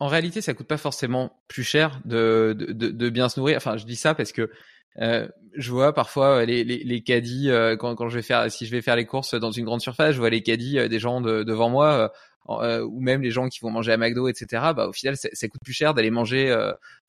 [0.00, 3.56] en réalité ça coûte pas forcément plus cher de, de bien se nourrir.
[3.58, 4.50] Enfin, je dis ça parce que
[4.98, 8.66] euh, je vois parfois euh, les, les, caddies euh, quand, quand je vais faire si
[8.66, 11.20] je vais faire les courses dans une grande surface, je vois les caddies des gens
[11.20, 12.12] de, devant moi
[12.48, 14.72] ou même les gens qui vont manger à McDo, etc.
[14.74, 16.50] Bah au final, ça, coûte plus cher d'aller manger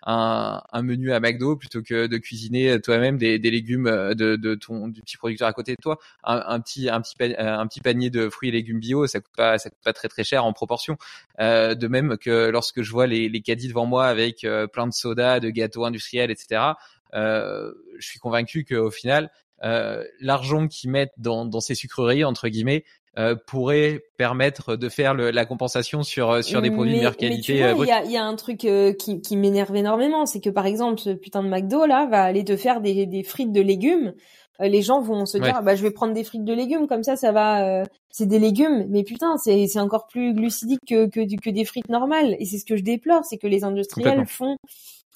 [0.04, 4.56] un, un, menu à McDo plutôt que de cuisiner toi-même des, des, légumes de, de,
[4.56, 5.98] ton du petit producteur à côté de toi.
[6.24, 9.34] Un, un petit un petit un petit panier de fruits et légumes bio, ça coûte
[9.36, 10.98] pas ça coûte pas très très cher en proportion.
[11.40, 15.40] de même que lorsque je vois les, les caddies devant moi avec plein de sodas,
[15.40, 16.76] de gâteaux industriels, etc.
[17.14, 19.32] Euh, je suis convaincu qu'au final,
[19.64, 22.84] euh, l'argent qu'ils mettent dans, dans ces sucreries entre guillemets
[23.18, 27.56] euh, pourrait permettre de faire le, la compensation sur sur des produits de meilleure qualité.
[27.56, 28.60] Il y, a, y a un truc
[28.98, 32.46] qui, qui m'énerve énormément, c'est que par exemple ce putain de McDo là va aller
[32.46, 34.14] te faire des, des frites de légumes.
[34.60, 37.16] les gens vont se dire bah je vais prendre des frites de légumes comme ça
[37.16, 41.50] ça va c'est des légumes mais putain c'est c'est encore plus glucidique que que, que
[41.50, 44.58] des frites normales et c'est ce que je déplore c'est que les industriels font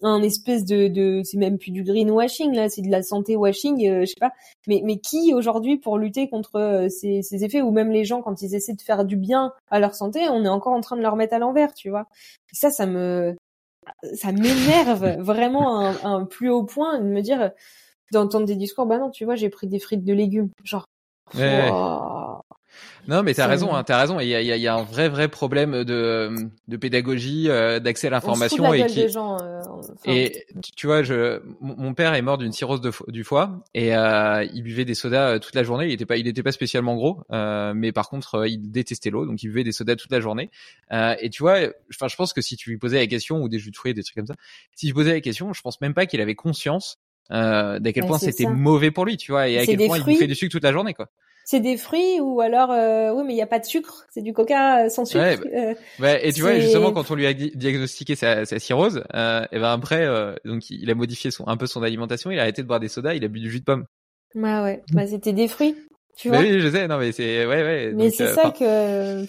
[0.01, 3.87] un espèce de, de c'est même plus du greenwashing là, c'est de la santé washing,
[3.87, 4.31] euh, je sais pas.
[4.67, 8.21] Mais mais qui aujourd'hui pour lutter contre euh, ces, ces, effets ou même les gens
[8.21, 10.97] quand ils essaient de faire du bien à leur santé, on est encore en train
[10.97, 12.07] de leur mettre à l'envers, tu vois.
[12.51, 13.35] Et ça, ça me
[14.15, 17.51] ça m'énerve vraiment un, un, plus haut point de me dire
[18.11, 18.85] d'entendre des discours.
[18.85, 20.85] Bah non, tu vois, j'ai pris des frites de légumes, genre.
[23.07, 24.19] Non, mais t'as raison, hein, t'as raison.
[24.19, 26.33] Il y a, il y a un vrai, vrai problème de,
[26.67, 29.07] de pédagogie, euh, d'accès à l'information et qui.
[29.09, 29.61] Gens, euh,
[30.05, 30.45] et
[30.75, 34.63] tu vois, je, mon père est mort d'une cirrhose de, du foie et euh, il
[34.63, 35.85] buvait des sodas euh, toute la journée.
[35.87, 39.25] Il était pas, il était pas spécialement gros, euh, mais par contre, il détestait l'eau,
[39.25, 40.49] donc il buvait des sodas toute la journée.
[40.91, 41.57] et tu vois,
[41.93, 43.93] enfin, je pense que si tu lui posais la question ou des jus de fruits,
[43.93, 44.35] des trucs comme ça,
[44.75, 46.99] si je posais la question, je pense même pas qu'il avait conscience
[47.31, 50.03] euh, d'à quel point c'était mauvais pour lui, tu vois, et à quel point il
[50.03, 51.09] bouffait du sucre toute la journée, quoi
[51.45, 54.05] c'est des fruits ou alors euh, oui mais il y a pas de sucre.
[54.11, 55.23] C'est du coca euh, sans sucre.
[55.23, 59.03] Ouais, euh, bah, et tu vois justement quand on lui a diagnostiqué sa, sa cirrhose
[59.13, 62.39] euh, et ben après euh, donc il a modifié son un peu son alimentation il
[62.39, 63.85] a arrêté de boire des sodas il a bu du jus de pomme.
[64.33, 64.83] Bah ouais.
[64.91, 65.75] Bah c'était des fruits
[66.17, 67.91] Tu vois oui, je sais, non, mais c'est, ouais, ouais.
[67.93, 69.25] Mais c'est ça que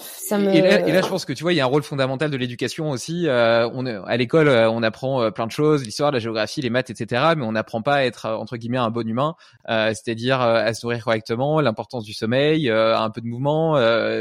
[0.00, 0.54] ça me.
[0.54, 2.30] Et là, et là, je pense que tu vois, il y a un rôle fondamental
[2.30, 3.26] de l'éducation aussi.
[3.26, 7.32] Euh, on à l'école, on apprend plein de choses, l'histoire, la géographie, les maths, etc.
[7.36, 9.34] Mais on n'apprend pas à être entre guillemets un bon humain,
[9.68, 13.76] euh, c'est-à-dire à se nourrir correctement, l'importance du sommeil, un peu de mouvement,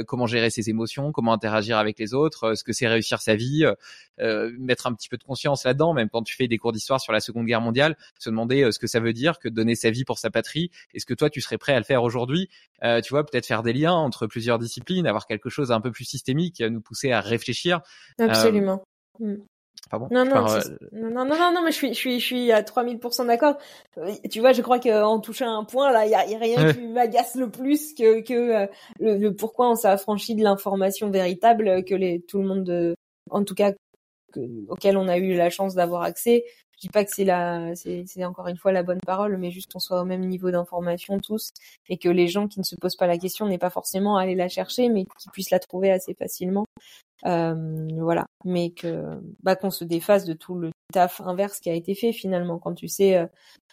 [0.08, 3.64] comment gérer ses émotions, comment interagir avec les autres, ce que c'est réussir sa vie,
[4.58, 7.14] mettre un petit peu de conscience là-dedans, même quand tu fais des cours d'histoire sur
[7.14, 9.92] la Seconde Guerre mondiale, se demander ce que ça veut dire que de donner sa
[9.92, 10.72] vie pour sa patrie.
[10.96, 12.50] Est-ce que toi, tu serais prêt à le faire aujourd'hui,
[12.84, 15.92] euh, tu vois, peut-être faire des liens entre plusieurs disciplines, avoir quelque chose un peu
[15.92, 17.82] plus systémique, nous pousser à réfléchir.
[18.20, 18.84] Absolument.
[19.22, 19.38] Euh...
[19.90, 20.46] Pardon, non, non,
[20.92, 23.58] non, non, non, non, mais je suis, je suis, je suis à 3000% d'accord.
[24.30, 26.74] Tu vois, je crois qu'en touchant un point, là, il y a, y a, rien
[26.74, 28.68] qui m'agace le plus que, que euh,
[29.00, 32.96] le, pourquoi on s'est affranchi de l'information véritable que les, tout le monde,
[33.30, 33.72] en tout cas,
[34.34, 36.44] que, auquel on a eu la chance d'avoir accès,
[36.78, 39.72] je dis pas que c'est la, c'est encore une fois la bonne parole, mais juste
[39.74, 41.52] qu'on soit au même niveau d'information tous
[41.90, 44.22] et que les gens qui ne se posent pas la question n'aient pas forcément à
[44.22, 46.66] aller la chercher, mais qu'ils puissent la trouver assez facilement.
[47.26, 51.74] Euh, voilà, mais que bah qu'on se défasse de tout le taf inverse qui a
[51.74, 53.26] été fait finalement quand tu sais euh,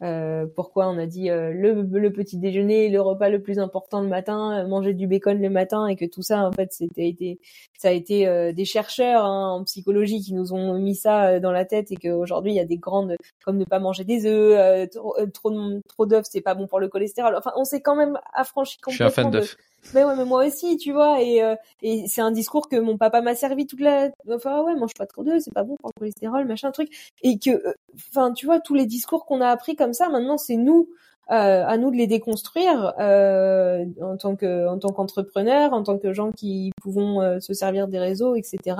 [0.02, 4.00] euh pourquoi on a dit euh, le, le, petit déjeuner le repas le plus important
[4.00, 7.08] le matin euh, manger du bacon le matin et que tout ça en fait c'était
[7.08, 7.38] été
[7.78, 11.64] ça a été des chercheurs hein, en psychologie qui nous ont mis ça dans la
[11.64, 15.14] tête et qu'aujourd'hui il y a des grandes comme ne pas manger des œufs trop
[15.32, 15.52] trop,
[15.88, 17.36] trop d'œufs c'est pas bon pour le cholestérol.
[17.36, 19.56] Enfin on s'est quand même affranchi complètement je suis un fan d'œufs
[19.92, 22.96] mais ouais, mais moi aussi, tu vois, et, euh, et c'est un discours que mon
[22.96, 24.10] papa m'a servi toute la.
[24.30, 26.88] Enfin ouais, mange pas trop d'œufs, c'est pas bon pour le cholestérol, machin truc.
[27.22, 30.38] Et que, euh, enfin, tu vois, tous les discours qu'on a appris comme ça, maintenant,
[30.38, 30.88] c'est nous,
[31.30, 35.98] euh, à nous de les déconstruire euh, en tant que, en tant qu'entrepreneurs, en tant
[35.98, 38.76] que gens qui pouvons euh, se servir des réseaux, etc.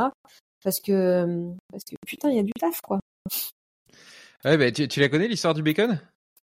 [0.62, 3.00] Parce que, parce que putain, il y a du taf, quoi.
[4.44, 5.98] Ouais, bah, tu, tu la connais l'histoire du bacon?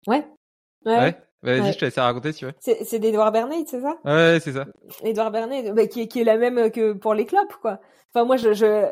[0.08, 0.26] Ouais.
[0.86, 0.98] Ouais.
[0.98, 1.22] ouais?
[1.44, 1.72] Vas-y, ouais.
[1.74, 2.54] je te laisse raconter si tu veux.
[2.60, 3.98] C'est d'Edouard Bernays, c'est ça?
[4.06, 4.66] Ouais, c'est ça.
[5.04, 7.80] Edouard Bernays, bah, qui, qui est la même que pour les clopes, quoi.
[8.14, 8.90] Enfin, moi, je, je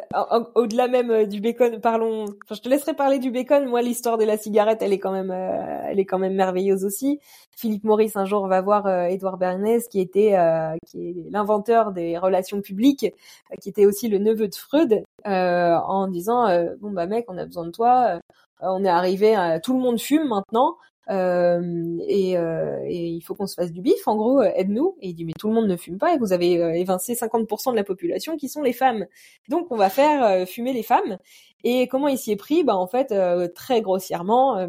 [0.55, 2.23] au-delà même euh, du bacon, parlons.
[2.23, 3.65] Enfin, je te laisserai parler du bacon.
[3.65, 6.85] Moi, l'histoire de la cigarette, elle est quand même, euh, elle est quand même merveilleuse
[6.85, 7.19] aussi.
[7.51, 11.91] Philippe Maurice un jour va voir euh, Edouard Bernays, qui était, euh, qui est l'inventeur
[11.91, 13.13] des relations publiques,
[13.61, 16.47] qui était aussi le neveu de Freud, en disant
[16.79, 18.19] bon bah mec, on a besoin de toi.
[18.61, 20.77] on est arrivé, tout le monde fume maintenant.
[21.09, 24.95] Euh, et, euh, et, il faut qu'on se fasse du bif, en gros, euh, aide-nous.
[25.01, 27.71] Et il dit mais tout le monde ne fume pas et vous avez évincé 50%
[27.71, 29.05] de la population qui sont les femmes.
[29.49, 31.17] Donc on va faire fumer les femmes.
[31.63, 32.63] Et comment il s'y est pris?
[32.63, 33.13] Bah en fait
[33.53, 34.67] très grossièrement,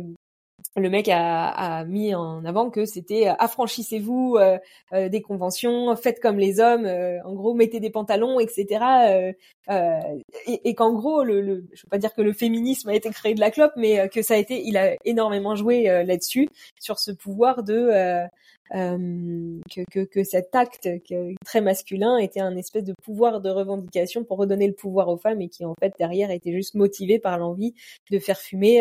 [0.76, 4.58] le mec a, a, mis en avant que c'était euh, affranchissez-vous euh,
[4.92, 9.34] euh, des conventions, faites comme les hommes, en gros mettez des pantalons, etc.
[9.68, 13.10] et, et qu'en gros, le, le, je veux pas dire que le féminisme a été
[13.10, 16.48] créé de la clope, mais que ça a été, il a énormément joué là-dessus
[16.78, 18.28] sur ce pouvoir de
[18.70, 20.88] que, que, que, cet acte
[21.44, 25.40] très masculin était un espèce de pouvoir de revendication pour redonner le pouvoir aux femmes
[25.40, 27.74] et qui en fait derrière était juste motivé par l'envie
[28.10, 28.80] de faire fumer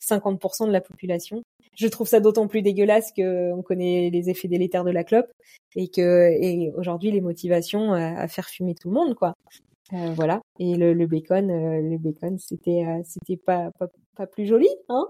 [0.00, 1.42] 50% de la population.
[1.76, 5.30] Je trouve ça d'autant plus dégueulasse que on connaît les effets délétères de la clope
[5.76, 9.34] et que et aujourd'hui les motivations à, faire fumer tout le monde quoi.
[9.92, 10.40] Euh, voilà.
[10.58, 14.68] Et le, le bacon, euh, le bacon, c'était, euh, c'était pas, pas, pas plus joli,
[14.88, 15.08] hein?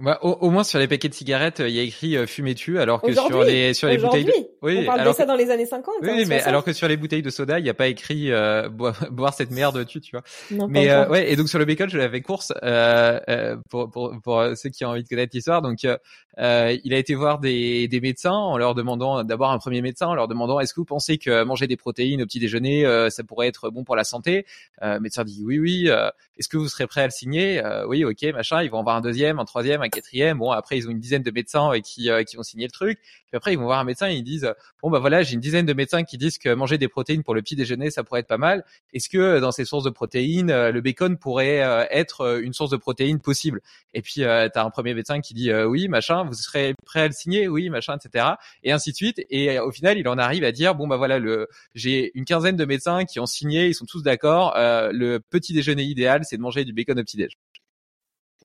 [0.00, 2.78] Bah, au, au, moins sur les paquets de cigarettes, il y a écrit euh, fumez-tu,
[2.78, 4.24] alors que sur les sur les bouteilles.
[4.24, 4.32] De...
[4.62, 5.94] Oui, on parle alors de ça dans les années 50.
[6.02, 8.30] Oui, hein, mais alors que sur les bouteilles de soda, il n'y a pas écrit
[8.30, 8.68] euh,
[9.10, 10.22] boire, cette merde tu, tu vois.
[10.50, 13.90] Non, mais euh, ouais, et donc sur le bacon, je l'avais course euh, euh, pour,
[13.90, 15.62] pour pour ceux qui ont envie de connaître l'histoire.
[15.62, 19.82] Donc, euh, il a été voir des des médecins en leur demandant d'abord un premier
[19.82, 22.84] médecin en leur demandant est-ce que vous pensez que manger des protéines au petit déjeuner,
[23.10, 24.46] ça pourrait être bon pour la santé?
[24.80, 25.90] le médecin dit oui, oui.
[26.38, 27.62] est-ce que vous serez prêt à le signer?
[27.86, 28.62] Oui, ok, machin.
[28.62, 30.38] Ils vont en voir un deuxième, un troisième, un quatrième.
[30.38, 32.70] Bon, après ils ont une dizaine de médecins euh, qui, euh, qui vont signer le
[32.70, 32.98] truc.
[33.00, 34.50] Puis après, ils vont voir un médecin et ils disent
[34.82, 37.34] bon bah voilà, j'ai une dizaine de médecins qui disent que manger des protéines pour
[37.34, 38.64] le petit déjeuner, ça pourrait être pas mal.
[38.94, 41.58] Est-ce que dans ces sources de protéines, euh, le bacon pourrait
[41.90, 43.60] être une source de protéines possible?
[43.94, 47.06] Et puis tu as un premier médecin qui dit oui, machin, vous serez prêt à
[47.06, 48.26] le signer, oui, machin, etc.
[48.62, 49.20] Et ainsi de suite.
[49.30, 52.56] Et au final, il en arrive à dire bon bah voilà, le j'ai une quinzaine
[52.56, 54.54] de médecins qui ont signé, ils sont tous d'accord.
[54.56, 57.36] le petit déjeuner idéal, c'est de manger du bacon au petit déj.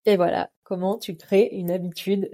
[0.06, 2.30] Et voilà comment tu crées une habitude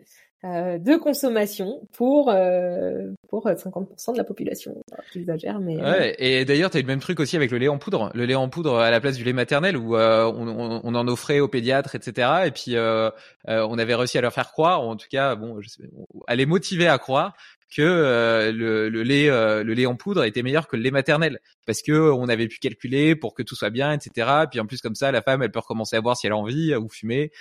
[0.45, 4.73] euh, de consommation pour euh, pour 50% de la population.
[5.13, 6.15] J'exagère, mais ouais.
[6.17, 8.35] Et d'ailleurs, t'as eu le même truc aussi avec le lait en poudre, le lait
[8.35, 11.39] en poudre à la place du lait maternel, où euh, on, on, on, en offrait
[11.41, 12.43] aux pédiatres, etc.
[12.45, 13.09] Et puis euh,
[13.49, 15.83] euh, on avait réussi à leur faire croire, ou en tout cas, bon, je sais,
[16.27, 17.33] à les motiver à croire
[17.69, 20.91] que euh, le, le, lait euh, le lait en poudre était meilleur que le lait
[20.91, 21.39] maternel.
[21.65, 24.81] Parce que on avait pu calculer pour que tout soit bien etc puis en plus
[24.81, 27.31] comme ça la femme elle peut recommencer à boire si elle a envie ou fumer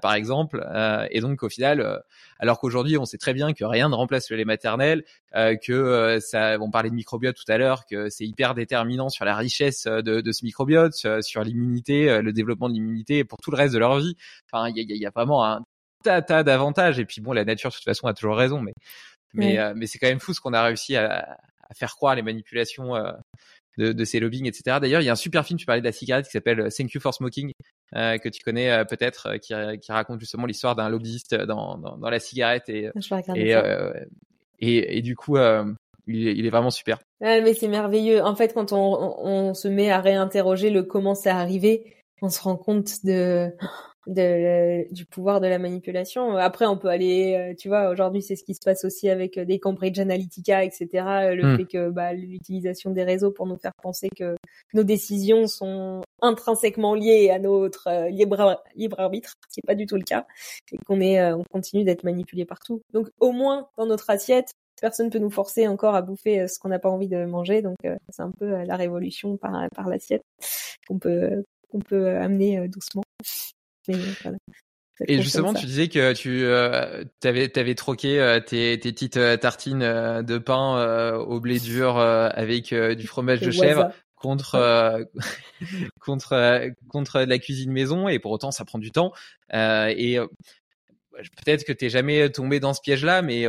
[0.00, 0.66] par exemple
[1.10, 2.02] et donc au final
[2.38, 5.04] alors qu'aujourd'hui on sait très bien que rien ne remplace le lait maternel
[5.34, 9.36] que ça on parlait de microbiote tout à l'heure que c'est hyper déterminant sur la
[9.36, 13.74] richesse de, de ce microbiote sur, l'immunité le développement de l'immunité pour tout le reste
[13.74, 14.16] de leur vie.
[14.50, 15.60] Enfin il y a, y a vraiment un
[16.04, 17.00] tas, tas d'avantages.
[17.00, 18.74] Et puis bon, la nature de toute façon a toujours raison, mais
[19.34, 21.38] mais euh, mais c'est quand même fou ce qu'on a réussi à,
[21.68, 23.12] à, faire croire les manipulations euh,
[23.76, 24.78] de, de, ces lobbying, etc.
[24.80, 26.68] D'ailleurs, il y a un super film, tu parlais de la cigarette, qui s'appelle euh,
[26.70, 27.52] Thank You for Smoking,
[27.96, 32.10] euh, que tu connais peut-être, qui, qui, raconte justement l'histoire d'un lobbyiste dans, dans, dans,
[32.10, 32.90] la cigarette et
[33.34, 33.54] et,
[34.60, 35.36] et, et, du coup.
[36.06, 36.98] Il est, il est, vraiment super.
[37.22, 38.22] Ouais, mais c'est merveilleux.
[38.22, 42.42] En fait, quand on, on, se met à réinterroger le comment c'est arrivé, on se
[42.42, 43.50] rend compte de
[44.06, 46.36] de, du pouvoir de la manipulation.
[46.36, 49.38] Après, on peut aller, euh, tu vois, aujourd'hui, c'est ce qui se passe aussi avec
[49.38, 50.88] euh, des Cambridge Analytica, etc.
[50.94, 51.56] Euh, le hmm.
[51.56, 54.36] fait que bah, l'utilisation des réseaux pour nous faire penser que
[54.74, 59.86] nos décisions sont intrinsèquement liées à notre libre, libre arbitre, ce qui n'est pas du
[59.86, 60.26] tout le cas,
[60.72, 62.82] et qu'on est, on continue d'être manipulé partout.
[62.92, 66.68] Donc, au moins dans notre assiette, personne peut nous forcer encore à bouffer ce qu'on
[66.68, 67.62] n'a pas envie de manger.
[67.62, 67.76] Donc,
[68.08, 70.24] c'est un peu la révolution par, par l'assiette
[70.88, 73.02] qu'on peut qu'on peut amener doucement.
[75.08, 79.36] Et justement, tu disais que tu euh, avais, avais troqué euh, tes, tes petites euh,
[79.36, 85.04] tartines de pain au blé dur avec du fromage de chèvre contre
[86.00, 88.08] contre contre la cuisine maison.
[88.08, 89.12] Et pour autant ça prend du temps.
[89.52, 90.18] Et
[91.12, 93.46] peut-être que t'es jamais tombé dans ce piège-là, mais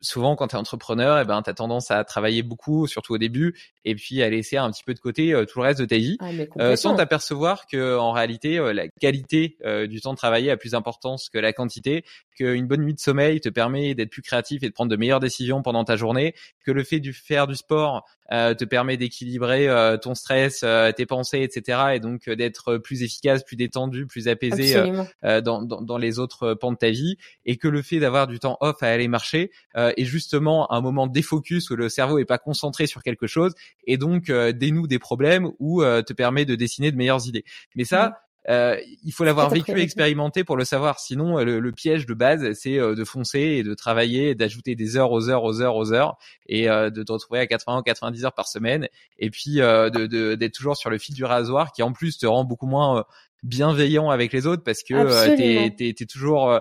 [0.00, 3.18] souvent quand tu es entrepreneur, eh ben tu as tendance à travailler beaucoup surtout au
[3.18, 5.84] début et puis à laisser un petit peu de côté euh, tout le reste de
[5.84, 9.56] ta vie ah, euh, sans t'apercevoir que en réalité euh, la qualité
[9.88, 12.04] du temps de travailler a plus d'importance que la quantité,
[12.36, 15.20] qu'une bonne nuit de sommeil te permet d'être plus créatif et de prendre de meilleures
[15.20, 16.34] décisions pendant ta journée,
[16.64, 19.68] que le fait de faire du sport te permet d'équilibrer
[20.02, 20.64] ton stress,
[20.96, 21.78] tes pensées, etc.
[21.94, 24.74] et donc d'être plus efficace, plus détendu, plus apaisé
[25.22, 28.38] dans, dans, dans, les autres pans de ta vie et que le fait d'avoir du
[28.38, 32.38] temps off à aller marcher est justement un moment défocus où le cerveau est pas
[32.38, 33.54] concentré sur quelque chose
[33.86, 37.44] et donc euh, dénoue des problèmes ou euh, te permet de dessiner de meilleures idées.
[37.74, 40.98] Mais ça, euh, il faut l'avoir vécu et expérimenté pour le savoir.
[40.98, 45.28] Sinon, le, piège de base, c'est de foncer et de travailler, d'ajouter des heures aux
[45.28, 46.16] heures aux heures aux heures
[46.46, 48.88] et de te retrouver à 80 ou 90 heures par semaine.
[49.18, 52.44] Et puis de d'être toujours sur le fil du rasoir, qui en plus te rend
[52.44, 53.04] beaucoup moins
[53.42, 56.60] bienveillant avec les autres parce que t'es es, toujours euh,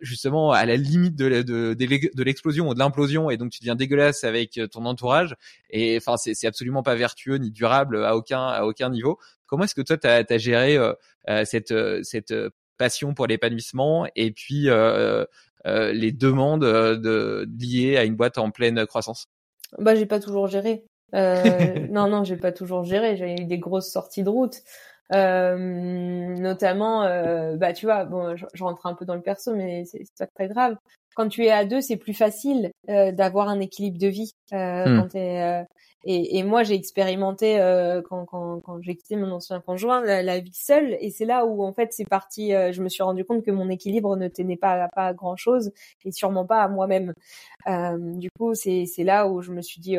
[0.00, 3.74] justement à la limite de, de, de l'explosion ou de l'implosion et donc tu deviens
[3.74, 5.34] dégueulasse avec euh, ton entourage
[5.70, 9.18] et enfin c'est, c'est absolument pas vertueux ni durable à aucun à aucun niveau.
[9.46, 12.34] Comment est-ce que toi tu as géré euh, cette cette
[12.78, 14.68] passion pour l'épanouissement et puis
[15.64, 19.28] les demandes de, liées à une boîte en pleine croissance?
[19.78, 20.84] Bah j'ai pas toujours géré.
[21.14, 21.44] Euh,
[21.90, 23.16] non, non, j'ai pas toujours géré.
[23.16, 24.62] J'ai eu des grosses sorties de route.
[25.12, 29.84] Euh, notamment, euh, bah tu vois, bon, je, rentre un peu dans le perso, mais
[29.84, 30.76] c'est pas très grave.
[31.14, 34.32] Quand tu es à deux, c'est plus facile euh, d'avoir un équilibre de vie.
[34.52, 35.00] Euh, hmm.
[35.00, 35.64] quand es,
[36.06, 37.56] et, et, moi, j'ai expérimenté
[38.08, 41.46] quand, quand, quand j'ai quitté mon ancien conjoint la, la vie seule, et c'est là
[41.46, 42.50] où en fait c'est parti.
[42.50, 45.36] je me suis rendu compte que mon équilibre ne tenait pas à, pas à grand
[45.36, 45.72] chose,
[46.04, 47.14] et sûrement pas à moi-même.
[48.18, 49.96] du coup, c'est là où je me suis dit,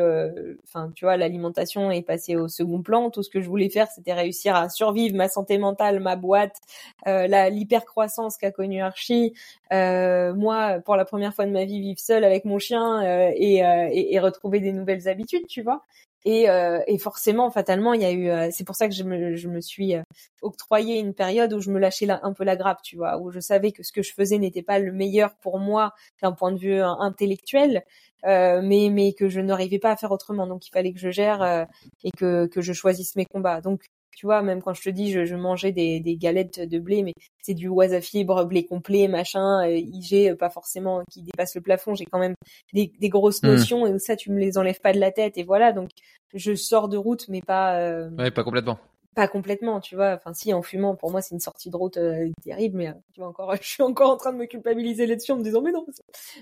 [0.64, 3.10] enfin, tu vois, l'alimentation est passée au second plan.
[3.10, 6.60] Tout ce que je voulais faire, c'était réussir à survivre ma santé mentale, ma boîte,
[7.04, 9.34] l'hypercroissance qu'a connue Archie.
[9.72, 13.02] moi, pour la première fois de ma vie, vivre seule avec mon chien
[13.32, 15.82] et, et, et retrouver des nouvelles habitudes, tu vois.
[16.26, 18.28] Et, euh, et, forcément, fatalement, il y a eu.
[18.28, 20.02] Euh, c'est pour ça que je me, je me suis euh,
[20.42, 23.38] octroyé une période où je me lâchais un peu la grappe, tu vois, où je
[23.38, 26.58] savais que ce que je faisais n'était pas le meilleur pour moi d'un point de
[26.58, 27.84] vue intellectuel,
[28.24, 30.48] mais mais que je n'arrivais pas à faire autrement.
[30.48, 31.66] Donc il fallait que je gère
[32.02, 33.60] et que que je choisisse mes combats.
[33.60, 33.84] Donc
[34.16, 37.02] tu vois, même quand je te dis, je, je mangeais des, des, galettes de blé,
[37.02, 37.12] mais
[37.42, 41.60] c'est du à fibre, blé complet, machin, euh, IG, euh, pas forcément qui dépasse le
[41.60, 41.94] plafond.
[41.94, 42.34] J'ai quand même
[42.72, 43.48] des, des grosses hmm.
[43.48, 45.36] notions et ça, tu me les enlèves pas de la tête.
[45.36, 45.90] Et voilà, donc
[46.32, 47.78] je sors de route, mais pas.
[47.78, 48.78] Euh, ouais, pas complètement.
[49.14, 50.14] Pas complètement, tu vois.
[50.14, 53.20] Enfin, si en fumant, pour moi, c'est une sortie de route euh, terrible, mais tu
[53.20, 55.72] vois encore, je suis encore en train de me culpabiliser là-dessus en me disant mais
[55.72, 55.84] non.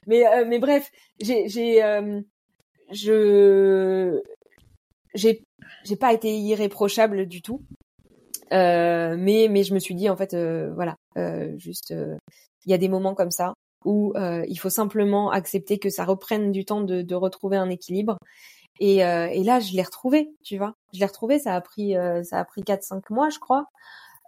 [0.06, 1.80] Mais mais bref, j'ai j'ai
[2.92, 4.22] je
[5.14, 5.43] j'ai
[5.85, 7.62] j'ai pas été irréprochable du tout.
[8.53, 12.15] Euh, mais mais je me suis dit en fait euh, voilà euh, juste euh,
[12.66, 13.55] il y a des moments comme ça
[13.85, 17.70] où euh, il faut simplement accepter que ça reprenne du temps de, de retrouver un
[17.70, 18.16] équilibre.
[18.81, 20.74] Et, et là je l'ai retrouvé tu vois.
[20.93, 23.66] Je l'ai retrouvé ça a pris ça a pris quatre cinq mois je crois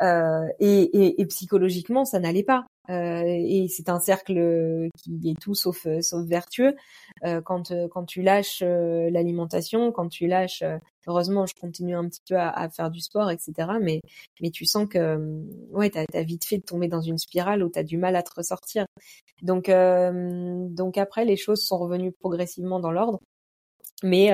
[0.03, 2.67] Euh, et, et, et, psychologiquement, ça n'allait pas.
[2.89, 6.77] Euh, et c'est un cercle qui est tout sauf sauf vertueux.
[7.25, 10.63] Euh, quand quand tu lâches l'alimentation, quand tu lâches,
[11.07, 13.79] heureusement, je continue un petit peu à, faire du sport, etc.
[13.81, 14.01] Mais
[14.41, 15.19] mais tu sens que
[15.71, 18.23] ouais, t'as as vite fait de tomber dans une spirale où t'as du mal à
[18.23, 18.87] te ressortir.
[19.43, 23.21] Donc donc après, les choses sont revenues progressivement dans l'ordre.
[24.03, 24.31] Mais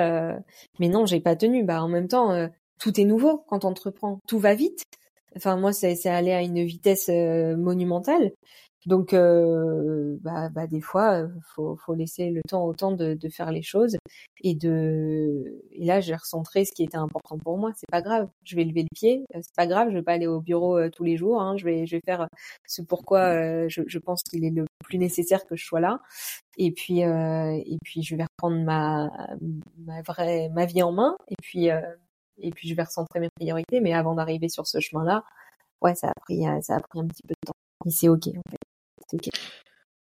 [0.80, 1.64] mais non, j'ai pas tenu.
[1.64, 2.48] Bah en même temps,
[2.78, 4.20] tout est nouveau quand on entreprend.
[4.26, 4.84] Tout va vite.
[5.36, 8.32] Enfin, moi, c'est allé à une vitesse euh, monumentale.
[8.86, 13.14] Donc, euh, bah, bah, des fois, euh, faut, faut laisser le temps au temps de,
[13.14, 13.96] de, faire les choses
[14.42, 15.62] et de.
[15.70, 17.70] Et là, j'ai recentré ce qui était important pour moi.
[17.76, 18.28] C'est pas grave.
[18.44, 19.24] Je vais lever le pied.
[19.34, 19.90] C'est pas grave.
[19.90, 21.40] Je vais pas aller au bureau tous les jours.
[21.40, 21.56] Hein.
[21.56, 22.26] Je vais, je vais faire
[22.66, 26.00] ce pourquoi je, je pense qu'il est le plus nécessaire que je sois là.
[26.59, 29.10] Et puis, et puis, je vais reprendre ma,
[29.78, 31.16] ma vraie, ma vie en main.
[31.28, 31.70] Et puis,
[32.38, 33.80] et puis je vais recentrer mes priorités.
[33.80, 35.24] Mais avant d'arriver sur ce chemin-là,
[35.82, 37.54] ouais, ça a pris, euh, ça a pris un petit peu de temps.
[37.84, 38.59] Mais c'est ok, en fait.
[39.10, 39.30] C'est ok.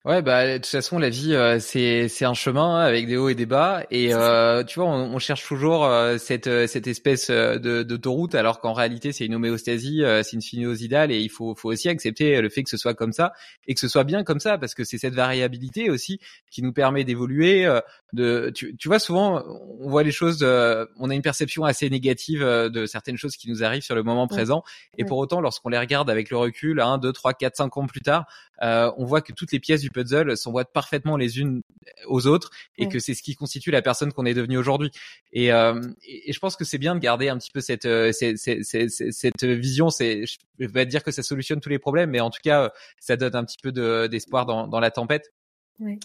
[0.06, 3.28] Ouais, bah de toute façon, la vie, euh, c'est c'est un chemin avec des hauts
[3.28, 6.86] et des bas, et euh, tu vois, on, on cherche toujours euh, cette euh, cette
[6.86, 11.54] espèce de d'autoroute, alors qu'en réalité, c'est une homéostasie, c'est une sinuosidale, et il faut
[11.54, 13.34] faut aussi accepter le fait que ce soit comme ça
[13.66, 16.18] et que ce soit bien comme ça, parce que c'est cette variabilité aussi
[16.50, 17.68] qui nous permet d'évoluer.
[18.14, 19.44] de tu, tu vois, souvent,
[19.80, 23.62] on voit les choses, on a une perception assez négative de certaines choses qui nous
[23.62, 24.62] arrivent sur le moment présent,
[24.96, 27.86] et pour autant, lorsqu'on les regarde avec le recul, un, deux, trois, quatre, cinq ans
[27.86, 28.24] plus tard,
[28.60, 31.62] on voit que toutes les pièces du puzzle s'emboîtent parfaitement les unes
[32.06, 34.90] aux autres et que c'est ce qui constitue la personne qu'on est devenu aujourd'hui.
[35.32, 38.12] Et, euh, et, je pense que c'est bien de garder un petit peu cette euh,
[38.12, 39.90] cette, cette, cette vision.
[39.90, 42.72] C'est je vais pas dire que ça solutionne tous les problèmes, mais en tout cas
[42.98, 43.72] ça donne un petit peu
[44.08, 45.32] d'espoir dans, dans la tempête.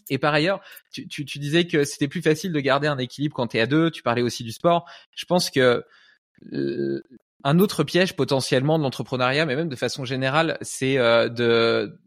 [0.10, 0.62] Et par ailleurs,
[0.94, 3.60] tu, tu, tu disais que c'était plus facile de garder un équilibre quand tu es
[3.60, 3.92] à deux.
[3.92, 4.90] Tu parlais aussi du sport.
[5.14, 5.84] Je pense que
[6.54, 7.04] euh,
[7.44, 12.00] un autre piège potentiellement de l'entrepreneuriat, mais même de façon générale, c'est euh, de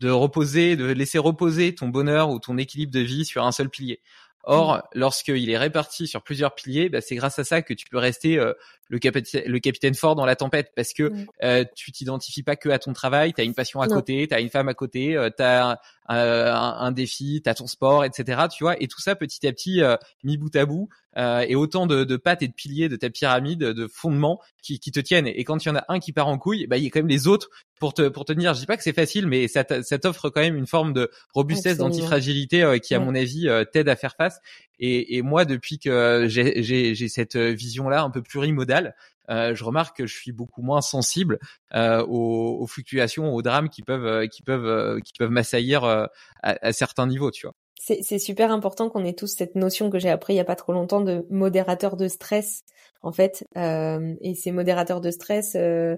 [0.00, 3.70] de reposer, de laisser reposer ton bonheur ou ton équilibre de vie sur un seul
[3.70, 4.00] pilier.
[4.44, 4.82] Or, mmh.
[4.94, 8.38] lorsqu'il est réparti sur plusieurs piliers, bah, c'est grâce à ça que tu peux rester
[8.38, 8.52] euh,
[8.92, 11.26] le, capitaine, le capitaine fort dans la tempête parce que mmh.
[11.42, 14.34] euh, tu t'identifies pas que à ton travail, tu as une passion à côté, tu
[14.34, 18.04] as une femme à côté, euh, tu as un, un, défi, tu as ton sport,
[18.04, 18.42] etc.
[18.54, 19.80] Tu vois, et tout ça petit à petit
[20.22, 23.10] mis bout à bout euh, et autant de, de pattes et de piliers de ta
[23.10, 25.26] pyramide, de fondements qui, qui te tiennent.
[25.26, 26.90] Et quand il y en a un qui part en couille, bah il y a
[26.90, 28.54] quand même les autres pour te pour tenir.
[28.54, 31.78] Je dis pas que c'est facile, mais ça t'offre quand même une forme de robustesse,
[31.78, 34.40] d'antifragilité euh, qui, à mon avis, euh, t'aide à faire face.
[34.78, 38.94] Et, et moi, depuis que j'ai cette vision-là un peu plurimodale,
[39.30, 41.38] euh, je remarque que je suis beaucoup moins sensible
[41.74, 46.10] euh, aux, aux, fluctuations, aux drames qui peuvent qui peuvent qui peuvent m'assaillir à,
[46.42, 47.54] à, certains niveaux, tu vois.
[47.84, 50.54] C'est super important qu'on ait tous cette notion que j'ai appris il y a pas
[50.54, 52.62] trop longtemps de modérateur de stress
[53.02, 53.44] en fait.
[53.56, 55.96] Euh, et ces modérateurs de stress euh,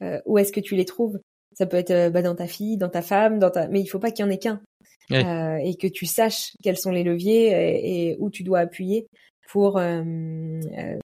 [0.00, 1.18] euh, où est-ce que tu les trouves?
[1.52, 3.98] Ça peut être bah, dans ta fille dans ta femme dans ta mais il faut
[3.98, 4.62] pas qu'il y en ait qu'un
[5.10, 9.06] et que tu saches quels sont les leviers et, et où tu dois appuyer
[9.48, 9.80] pour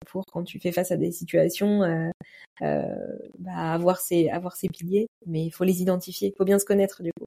[0.08, 2.12] pour quand tu fais face à des situations
[2.60, 5.08] bah, avoir ces avoir ces piliers.
[5.28, 7.26] Mais il faut les identifier il faut bien se connaître du coup.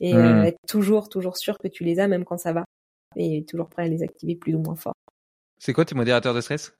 [0.00, 0.44] Et euh, mmh.
[0.44, 2.64] être toujours, toujours sûr que tu les as même quand ça va.
[3.16, 4.94] Et toujours prêt à les activer plus ou moins fort.
[5.58, 6.74] C'est quoi tes modérateurs de stress?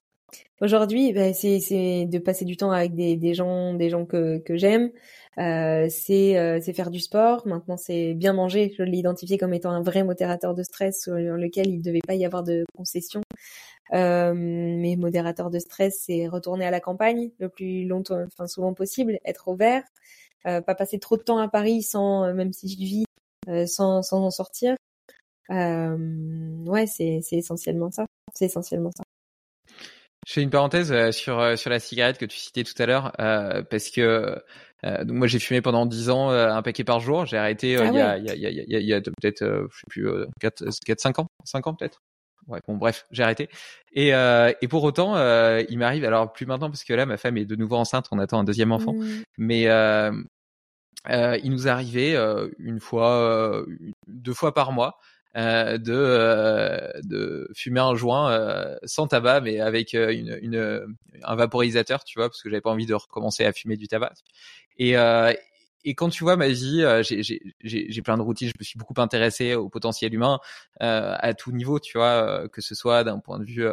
[0.61, 4.57] Aujourd'hui, bah, c'est de passer du temps avec des, des gens, des gens que, que
[4.57, 4.91] j'aime.
[5.39, 7.45] Euh, c'est euh, faire du sport.
[7.47, 8.73] Maintenant, c'est bien manger.
[8.77, 12.01] Je l'ai identifié comme étant un vrai modérateur de stress sur lequel il ne devait
[12.05, 13.21] pas y avoir de concession.
[13.93, 18.73] Euh, mais modérateur de stress, c'est retourner à la campagne le plus longtemps, enfin souvent
[18.73, 19.83] possible, être au vert,
[20.47, 23.05] euh, pas passer trop de temps à Paris sans, euh, même si je vis,
[23.49, 24.75] euh, sans, sans en sortir.
[25.49, 28.05] ouais, c'est essentiellement ça.
[28.33, 29.03] C'est essentiellement ça.
[30.27, 33.11] Je fais une parenthèse sur sur la cigarette que tu citais tout à l'heure
[33.69, 34.41] parce que
[34.83, 37.25] donc moi j'ai fumé pendant 10 ans un paquet par jour.
[37.25, 39.39] J'ai arrêté il, y a, il, y a, il, y a, il y a peut-être
[39.41, 40.07] je sais plus
[40.39, 41.99] 4 4 5 ans, 5 ans peut-être.
[42.47, 43.49] Ouais, bon bref, j'ai arrêté.
[43.93, 47.17] Et, euh, et pour autant, euh, il m'arrive, alors plus maintenant parce que là, ma
[47.17, 49.23] femme est de nouveau enceinte, on attend un deuxième enfant, mmh.
[49.37, 50.11] mais euh,
[51.09, 53.65] euh, il nous arrivait euh, une fois, euh,
[54.07, 54.99] deux fois par mois,
[55.35, 61.35] euh, de, euh, de fumer un joint euh, sans tabac, mais avec une, une, un
[61.35, 64.13] vaporisateur, tu vois, parce que j'avais pas envie de recommencer à fumer du tabac.
[64.77, 64.95] Et,
[65.85, 68.47] et quand tu vois ma vie, j'ai plein de routines.
[68.47, 70.39] Je me suis beaucoup intéressé au potentiel humain
[70.79, 73.67] à tout niveau, tu vois, que ce soit d'un point de vue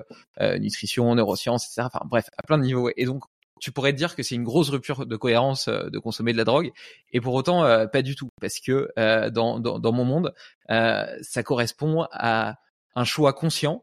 [0.59, 1.82] nutrition, neurosciences, etc.
[1.87, 2.91] Enfin bref, à plein de niveaux.
[2.97, 3.24] Et donc
[3.61, 6.39] tu pourrais te dire que c'est une grosse rupture de cohérence euh, de consommer de
[6.39, 6.73] la drogue,
[7.12, 10.35] et pour autant euh, pas du tout, parce que euh, dans, dans, dans, mon monde,
[10.69, 12.57] ça correspond à
[12.95, 13.82] un choix conscient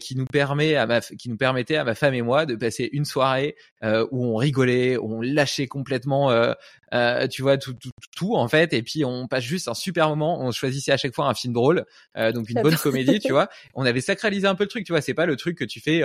[0.00, 2.88] qui nous permet à ma, qui nous permettait à ma femme et moi de passer
[2.92, 6.30] une soirée où on rigolait, où on lâchait complètement,
[7.30, 10.40] tu vois, tout, tout, tout, en fait, et puis on passe juste un super moment.
[10.40, 11.84] On choisissait à chaque fois un film drôle,
[12.16, 13.48] donc une bonne comédie, tu vois.
[13.74, 15.00] On avait sacralisé un peu le truc, tu vois.
[15.00, 16.02] C'est pas le truc que tu fais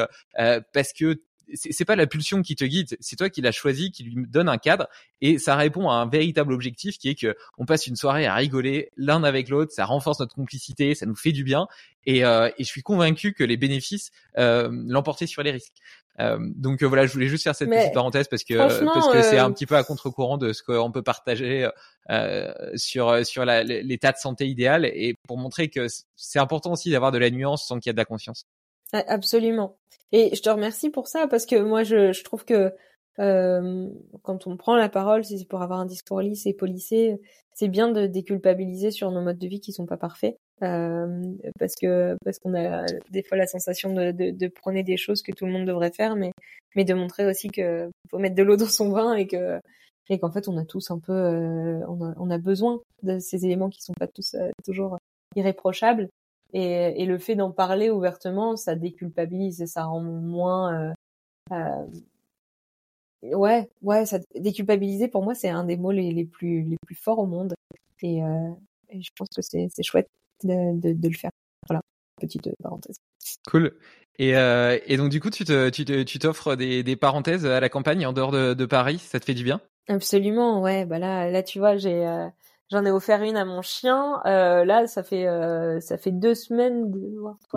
[0.73, 1.21] parce que
[1.53, 4.49] c'est pas la pulsion qui te guide, c'est toi qui l'as choisi, qui lui donne
[4.49, 4.87] un cadre
[5.21, 8.35] et ça répond à un véritable objectif qui est que on passe une soirée à
[8.35, 11.67] rigoler l'un avec l'autre, ça renforce notre complicité, ça nous fait du bien
[12.05, 15.77] et, euh, et je suis convaincu que les bénéfices euh, l'emportaient sur les risques.
[16.19, 19.37] Euh, donc voilà, je voulais juste faire cette petite parenthèse parce que parce que c'est
[19.37, 21.69] un petit peu à contre-courant de ce qu'on peut partager
[22.75, 27.17] sur sur l'état de santé idéal et pour montrer que c'est important aussi d'avoir de
[27.17, 28.45] la nuance sans qu'il y ait de la confiance.
[28.93, 29.77] Absolument.
[30.11, 32.73] Et je te remercie pour ça parce que moi je, je trouve que
[33.19, 33.87] euh,
[34.23, 37.19] quand on prend la parole, si c'est pour avoir un discours lisse et policé,
[37.53, 40.37] c'est bien de déculpabiliser sur nos modes de vie qui sont pas parfaits.
[40.61, 41.21] Euh,
[41.57, 45.21] parce que parce qu'on a des fois la sensation de, de, de, prôner des choses
[45.21, 46.31] que tout le monde devrait faire, mais
[46.75, 49.59] mais de montrer aussi que faut mettre de l'eau dans son vin et que
[50.09, 53.19] et qu'en fait on a tous un peu euh, on, a, on a besoin de
[53.19, 54.97] ces éléments qui sont pas tous euh, toujours
[55.35, 56.09] irréprochables
[56.53, 60.73] et, et le fait d'en parler ouvertement, ça déculpabilise et ça rend moins.
[60.73, 60.93] Euh,
[61.51, 66.77] euh, ouais, ouais, ça déculpabiliser pour moi c'est un des mots les, les, plus les
[66.85, 67.53] plus forts au monde
[68.01, 68.51] et, euh,
[68.89, 70.09] et je pense que c'est c'est chouette
[70.43, 71.31] de, de, de, le faire.
[71.67, 71.81] Voilà,
[72.19, 72.97] petite parenthèse.
[73.47, 73.73] Cool.
[74.17, 77.45] Et, euh, et donc du coup, tu te, tu te, tu t'offres des, des parenthèses
[77.45, 79.61] à la campagne en dehors de, de Paris, ça te fait du bien?
[79.87, 80.85] Absolument, ouais.
[80.85, 82.27] Bah là, là, tu vois, j'ai euh,
[82.71, 84.21] J'en ai offert une à mon chien.
[84.25, 86.93] Euh, là, ça fait euh, ça fait deux semaines,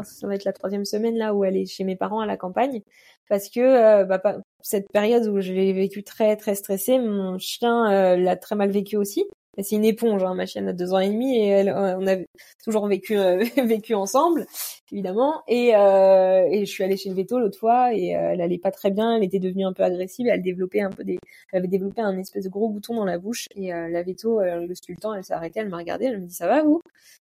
[0.05, 2.39] ça va être la troisième semaine là où elle est chez mes parents à la
[2.39, 2.81] campagne,
[3.29, 4.23] parce que euh, bah,
[4.63, 8.71] cette période où je l'ai vécu très très stressée, mon chien euh, l'a très mal
[8.71, 9.27] vécu aussi
[9.59, 12.07] c'est une éponge, hein, ma chienne a deux ans et demi et elle, euh, on
[12.07, 12.17] a
[12.65, 14.47] toujours vécu euh, vécu ensemble,
[14.91, 15.43] évidemment.
[15.47, 18.59] Et, euh, et je suis allée chez le veto l'autre fois et euh, elle allait
[18.59, 21.19] pas très bien, elle était devenue un peu agressive, elle développait un peu des,
[21.53, 24.75] elle avait développé un espèce de gros bouton dans la bouche et la veto, le
[24.75, 26.81] sculptant, elle s'est arrêtée, elle m'a regardée, elle me dit ça va vous?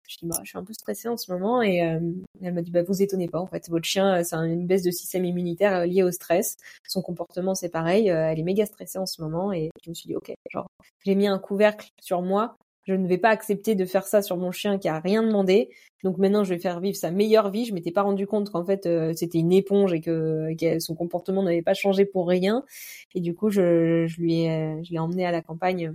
[0.08, 2.72] Je dis bah je suis un peu stressée en ce moment et elle m'a dit
[2.72, 6.04] bah vous étonnez pas en fait votre chien c'est une baisse de système immunitaire liée
[6.04, 6.58] au stress
[6.88, 10.08] son comportement c'est pareil elle est méga stressée en ce moment et je me suis
[10.08, 10.68] dit ok genre
[11.06, 12.58] j'ai mis un couvercle sur moi.
[12.84, 15.70] Je ne vais pas accepter de faire ça sur mon chien qui a rien demandé.
[16.04, 17.66] Donc maintenant, je vais faire vivre sa meilleure vie.
[17.66, 21.42] Je m'étais pas rendu compte qu'en fait euh, c'était une éponge et que, son comportement
[21.44, 22.64] n'avait pas changé pour rien.
[23.16, 25.94] Et du coup, je, je lui ai, je l'ai emmené à la campagne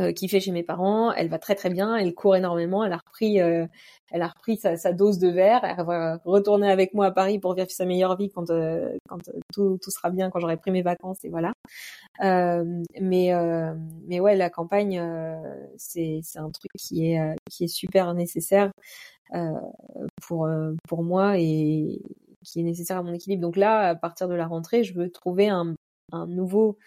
[0.00, 1.12] euh, qui fait chez mes parents.
[1.12, 1.96] Elle va très très bien.
[1.96, 2.84] Elle court énormément.
[2.84, 3.66] Elle a repris, euh,
[4.12, 5.64] elle a repris sa, sa, dose de verre.
[5.64, 9.18] Elle va retourner avec moi à Paris pour vivre sa meilleure vie quand euh, quand
[9.52, 11.52] tout, tout sera bien, quand j'aurai pris mes vacances et voilà.
[12.22, 12.64] Euh,
[13.00, 13.32] mais
[14.06, 15.02] mais ouais, la campagne,
[15.76, 18.70] c'est c'est un truc qui est qui est super nécessaire
[20.22, 20.48] pour
[20.88, 22.00] pour moi et
[22.44, 23.42] qui est nécessaire à mon équilibre.
[23.42, 25.74] Donc là, à partir de la rentrée, je veux trouver un
[26.12, 26.78] un nouveau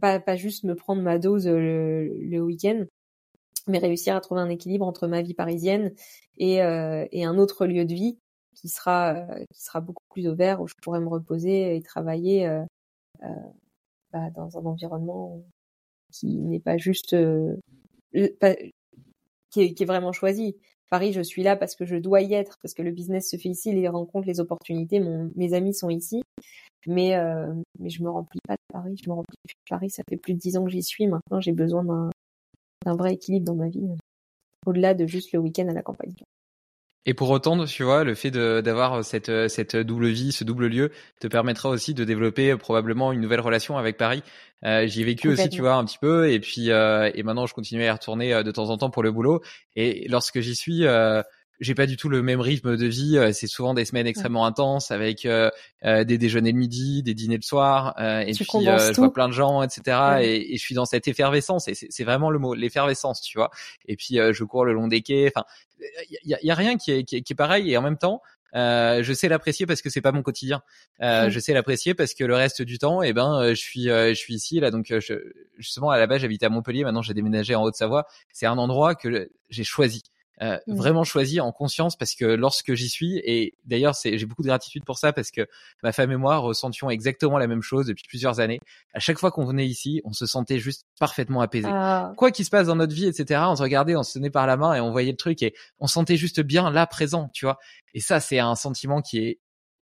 [0.00, 2.84] pas, pas juste me prendre ma dose euh, le, week-end,
[3.66, 5.92] mais réussir à trouver un équilibre entre ma vie parisienne
[6.38, 8.18] et, euh, et un autre lieu de vie
[8.54, 12.48] qui sera euh, qui sera beaucoup plus ouvert où je pourrais me reposer et travailler
[14.12, 15.42] bah, dans un environnement
[16.12, 17.16] qui n'est pas juste
[19.50, 20.56] qui, est, qui est vraiment choisi.
[20.90, 23.36] Paris, je suis là parce que je dois y être, parce que le business se
[23.36, 26.22] fait ici, les rencontres, les opportunités, mon, mes amis sont ici.
[26.86, 30.02] Mais, euh, mais je me remplis pas de Paris, je me remplis de Paris, ça
[30.08, 31.06] fait plus de dix ans que j'y suis.
[31.06, 32.10] Maintenant, j'ai besoin d'un,
[32.84, 33.86] d'un vrai équilibre dans ma vie,
[34.66, 36.14] au-delà de juste le week-end à la campagne.
[37.06, 40.90] Et pour autant, tu vois, le fait d'avoir cette, cette double vie, ce double lieu,
[41.20, 44.22] te permettra aussi de développer probablement une nouvelle relation avec Paris.
[44.64, 47.46] Euh, J'y ai vécu aussi, tu vois, un petit peu, et puis euh, et maintenant
[47.46, 49.40] je continue à y retourner euh, de temps en temps pour le boulot.
[49.76, 51.22] Et lorsque j'y suis, euh,
[51.60, 53.18] j'ai pas du tout le même rythme de vie.
[53.18, 55.50] Euh, c'est souvent des semaines extrêmement intenses avec euh,
[55.84, 59.32] euh, des déjeuners le midi, des dîners le soir, et puis je vois plein de
[59.32, 60.20] gens, etc.
[60.22, 61.68] Et, et, je suis dans cette effervescence.
[61.68, 63.50] Et c'est vraiment le mot, l'effervescence, tu vois.
[63.86, 65.30] Et puis je cours le long des quais.
[65.34, 65.46] Enfin,
[66.10, 67.70] il y a, y a, rien qui est, qui est, qui est pareil.
[67.70, 68.22] Et en même temps,
[68.54, 70.62] euh, je sais l'apprécier parce que c'est pas mon quotidien.
[71.02, 71.30] Euh, mmh.
[71.30, 74.34] Je sais l'apprécier parce que le reste du temps, eh ben, je suis, je suis
[74.34, 74.70] ici là.
[74.70, 75.14] Donc, je,
[75.58, 76.84] justement, à la base, j'habitais à Montpellier.
[76.84, 78.06] Maintenant, j'ai déménagé en Haute-Savoie.
[78.32, 80.02] C'est un endroit que j'ai choisi.
[80.40, 84.42] Euh, vraiment choisi en conscience parce que lorsque j'y suis et d'ailleurs c'est j'ai beaucoup
[84.42, 85.48] de gratitude pour ça parce que
[85.82, 88.60] ma femme et moi ressentions exactement la même chose depuis plusieurs années.
[88.94, 91.68] À chaque fois qu'on venait ici, on se sentait juste parfaitement apaisé.
[91.68, 92.12] Ah.
[92.16, 93.40] Quoi qu'il se passe dans notre vie, etc.
[93.48, 95.54] On se regardait, on se tenait par la main et on voyait le truc et
[95.80, 97.58] on sentait juste bien là présent, tu vois.
[97.94, 99.40] Et ça c'est un sentiment qui est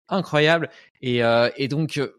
[0.09, 0.71] incroyable
[1.03, 2.15] et, euh, et donc euh,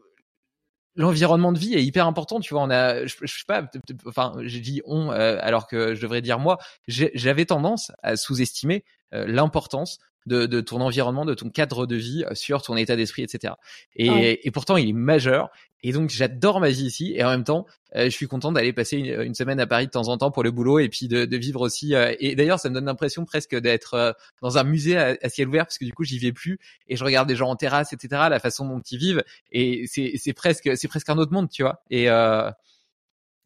[0.95, 2.39] l'environnement de vie est hyper important.
[2.39, 3.69] Tu vois, on a, je, je sais pas,
[4.05, 6.57] enfin, j'ai dit on euh, alors que je devrais dire moi.
[6.87, 12.23] J'avais tendance à sous-estimer euh, l'importance de, de, ton environnement, de ton cadre de vie
[12.33, 13.53] sur ton état d'esprit, etc.
[13.95, 15.49] Et, et pourtant, il est majeur.
[15.83, 17.13] Et donc, j'adore ma vie ici.
[17.15, 20.07] Et en même temps, je suis content d'aller passer une, semaine à Paris de temps
[20.07, 21.93] en temps pour le boulot et puis de, de vivre aussi.
[21.93, 25.65] et d'ailleurs, ça me donne l'impression presque d'être dans un musée à, à, ciel ouvert
[25.65, 28.23] parce que du coup, j'y vais plus et je regarde des gens en terrasse, etc.
[28.29, 31.83] La façon dont ils vivent et c'est presque c'est presque un autre monde, tu vois.
[31.89, 32.49] Et euh,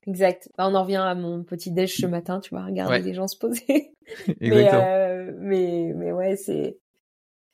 [0.07, 0.49] Exact.
[0.57, 3.37] On en revient à mon petit déj ce matin, tu vois, regarder les gens se
[3.37, 3.93] poser.
[4.39, 6.77] mais, euh, mais, mais ouais, c'est.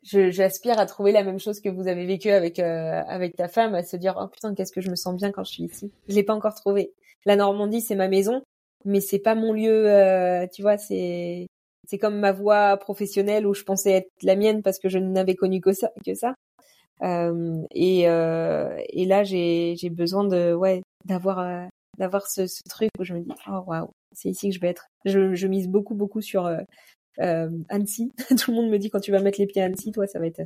[0.04, 3.74] J'aspire à trouver la même chose que vous avez vécu avec euh, avec ta femme,
[3.74, 5.92] à se dire oh putain qu'est-ce que je me sens bien quand je suis ici.
[6.08, 6.94] Je l'ai pas encore trouvé.
[7.26, 8.44] La Normandie c'est ma maison,
[8.86, 9.90] mais c'est pas mon lieu.
[9.90, 11.48] Euh, tu vois, c'est
[11.88, 15.36] c'est comme ma voie professionnelle où je pensais être la mienne parce que je n'avais
[15.36, 16.36] connu que ça que ça.
[17.02, 21.66] Euh, et euh, et là j'ai j'ai besoin de ouais d'avoir euh,
[21.98, 24.70] d'avoir ce, ce, truc où je me dis oh waouh c'est ici que je vais
[24.70, 26.60] être je, je mise beaucoup beaucoup sur euh,
[27.20, 29.92] euh, Annecy tout le monde me dit quand tu vas mettre les pieds à Annecy
[29.92, 30.42] toi ça va être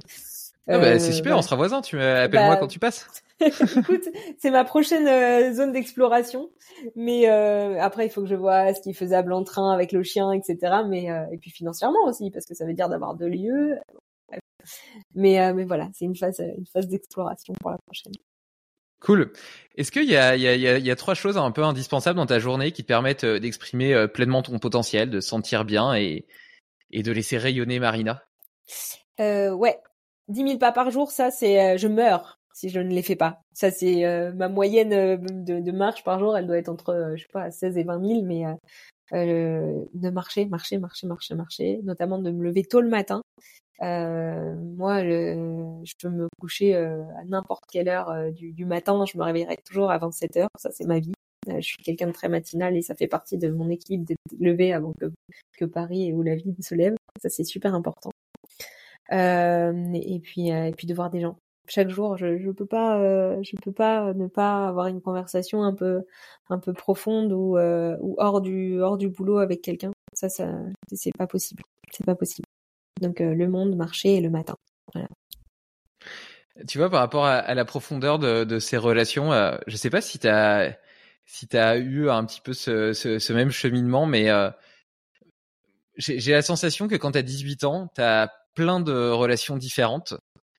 [0.72, 1.82] ah bah, c'est super, on sera voisins.
[1.82, 3.08] Tu appelles-moi bah, quand tu passes.
[3.40, 4.04] Écoute,
[4.38, 6.52] c'est ma prochaine zone d'exploration.
[6.96, 9.92] Mais euh, après, il faut que je vois ce qui est faisable en train avec
[9.92, 10.84] le chien, etc.
[10.88, 13.80] Mais et puis financièrement aussi, parce que ça veut dire d'avoir deux lieux.
[15.16, 18.14] Mais mais voilà, c'est une phase une phase d'exploration pour la prochaine.
[19.02, 19.32] Cool.
[19.76, 22.26] Est-ce qu'il y a, il y, a, y a trois choses un peu indispensables dans
[22.26, 26.26] ta journée qui te permettent euh, d'exprimer euh, pleinement ton potentiel, de sentir bien et,
[26.92, 28.24] et de laisser rayonner Marina?
[29.22, 29.80] Euh, Ouais,
[30.28, 33.16] 10 000 pas par jour, ça c'est euh, je meurs si je ne les fais
[33.16, 33.40] pas.
[33.54, 34.04] Ça c'est
[34.36, 37.78] ma moyenne de, de, marche par jour, elle doit être entre je sais pas 16
[37.78, 38.44] et 20 000, mais
[39.14, 43.22] de marcher, marcher, marcher, marcher, marcher, notamment de me lever tôt le matin.
[43.82, 49.06] Euh, moi, je peux me coucher euh, à n'importe quelle heure euh, du, matin.
[49.06, 50.50] Je me réveillerai toujours à 27 heures.
[50.58, 51.14] Ça, c'est ma vie.
[51.48, 54.74] je suis quelqu'un de très matinal et ça fait partie de mon équilibre d'être levé
[54.74, 55.12] avant que,
[55.58, 56.96] que Paris ou la vie ne se lève.
[57.22, 58.12] Ça, c'est super important.
[59.12, 61.38] et puis, et puis de voir des gens.
[61.68, 65.74] Chaque jour, je, je peux pas, je peux pas ne pas avoir une conversation un
[65.74, 66.04] peu,
[66.50, 69.92] un peu profonde ou, ou hors du, hors du boulot avec quelqu'un.
[70.14, 70.52] Ça, ça,
[70.92, 71.64] c'est pas possible.
[71.92, 72.48] C'est pas possible.
[73.00, 74.56] Donc euh, le monde, marché et le matin.
[76.68, 80.20] Tu vois, par rapport à, la profondeur de, ces relations, euh, je sais pas si
[80.20, 80.78] tu as
[81.78, 84.50] eu un petit peu ce même cheminement, mais euh,
[85.98, 90.14] j'ai la sensation que quand tu as 18 ans, tu as plein de relations différentes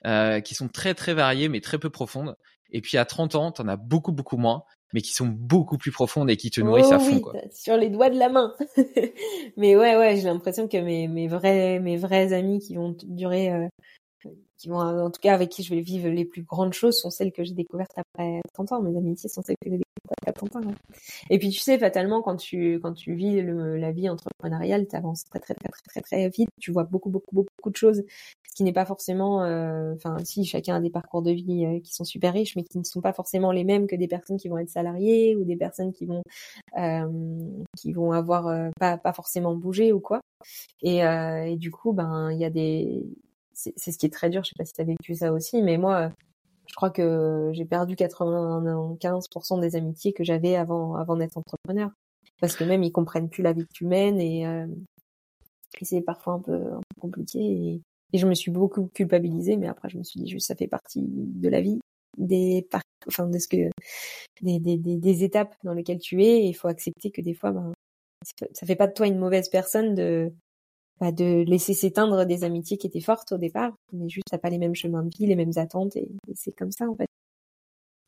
[0.07, 2.37] euh, qui sont très très variées mais très peu profondes.
[2.71, 5.79] Et puis à 30 ans, tu en as beaucoup beaucoup moins mais qui sont beaucoup
[5.79, 7.21] plus profondes et qui te nourrissent oh à fond.
[7.21, 7.35] quoi.
[7.53, 8.55] Sur les doigts de la main.
[9.57, 13.53] mais ouais, ouais, j'ai l'impression que mes, mes vrais, mes vrais amis qui vont durer
[13.53, 13.69] euh,
[14.57, 17.11] qui vont, en tout cas, avec qui je vais vivre les plus grandes choses sont
[17.11, 18.83] celles que j'ai découvertes après 30 ans.
[18.83, 20.75] Mes amitiés sont celles que j'ai découvertes après 30 ans.
[21.31, 24.97] Et puis, tu sais, fatalement, quand tu, quand tu vis le, la vie entrepreneuriale, tu
[24.97, 26.51] avances très, très, très, très, très, très vite.
[26.61, 28.03] Tu vois beaucoup, beaucoup, beaucoup de choses,
[28.51, 31.81] ce qui n'est pas forcément, euh, enfin, si chacun a des parcours de vie euh,
[31.81, 34.39] qui sont super riches, mais qui ne sont pas forcément les mêmes que des personnes
[34.39, 36.23] qui vont être salariées ou des personnes qui vont,
[36.79, 37.09] euh,
[37.79, 40.21] qui vont avoir euh, pas, pas forcément bougé ou quoi.
[40.83, 43.05] Et, et du coup, ben, il y a des,
[43.53, 44.43] c'est ce qui est très dur.
[44.45, 46.11] Je sais pas si tu as vécu ça aussi, mais moi,
[46.71, 51.91] je crois que j'ai perdu 95% des amitiés que j'avais avant, avant d'être entrepreneur.
[52.41, 54.67] Parce que même ils comprennent plus la vie mènes et, euh,
[55.81, 57.39] et c'est parfois un peu, un peu compliqué.
[57.41, 57.83] Et,
[58.13, 60.69] et, je me suis beaucoup culpabilisée, mais après je me suis dit juste ça fait
[60.69, 61.81] partie de la vie,
[62.19, 62.67] des
[63.07, 63.71] enfin de ce que
[64.43, 66.45] des, des, des, des, étapes dans lesquelles tu es.
[66.45, 67.73] Et il faut accepter que des fois, ben,
[68.53, 70.33] ça fait pas de toi une mauvaise personne de
[71.01, 74.59] de laisser s'éteindre des amitiés qui étaient fortes au départ, mais juste t'as pas les
[74.59, 77.09] mêmes chemins de vie, les mêmes attentes, et, c'est comme ça en fait.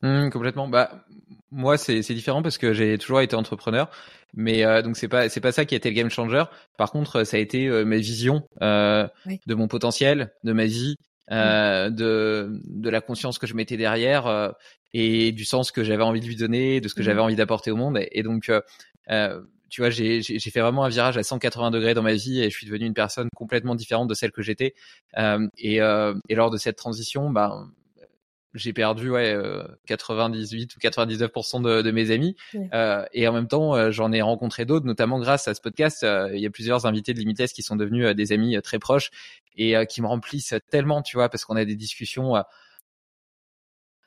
[0.03, 0.67] Mmh, complètement.
[0.67, 1.05] Bah
[1.49, 3.89] moi c'est différent parce que j'ai toujours été entrepreneur,
[4.33, 6.43] mais euh, donc c'est pas c'est pas ça qui a été le game changer.
[6.77, 9.07] Par contre ça a été euh, ma vision euh,
[9.47, 10.95] de mon potentiel, de ma vie,
[11.31, 14.51] euh, de de la conscience que je mettais derrière euh,
[14.93, 17.05] et du sens que j'avais envie de lui donner, de ce que mmh.
[17.05, 17.97] j'avais envie d'apporter au monde.
[17.97, 18.51] Et, et donc
[19.73, 22.55] tu vois, j'ai fait vraiment un virage à 180 degrés dans ma vie et je
[22.55, 24.75] suis devenu une personne complètement différente de celle que j'étais.
[25.17, 27.65] Euh, et, euh, et, lors de cette transition, bah,
[28.53, 29.35] j'ai perdu ouais,
[29.87, 32.35] 98 euh, ou 99% de, de, mes amis.
[32.71, 36.05] Euh, et en même temps, euh, j'en ai rencontré d'autres, notamment grâce à ce podcast.
[36.33, 39.09] il y a plusieurs invités de Limitless qui sont devenus des amis très proches
[39.55, 42.35] et qui me remplissent tellement, tu vois, parce qu'on a des discussions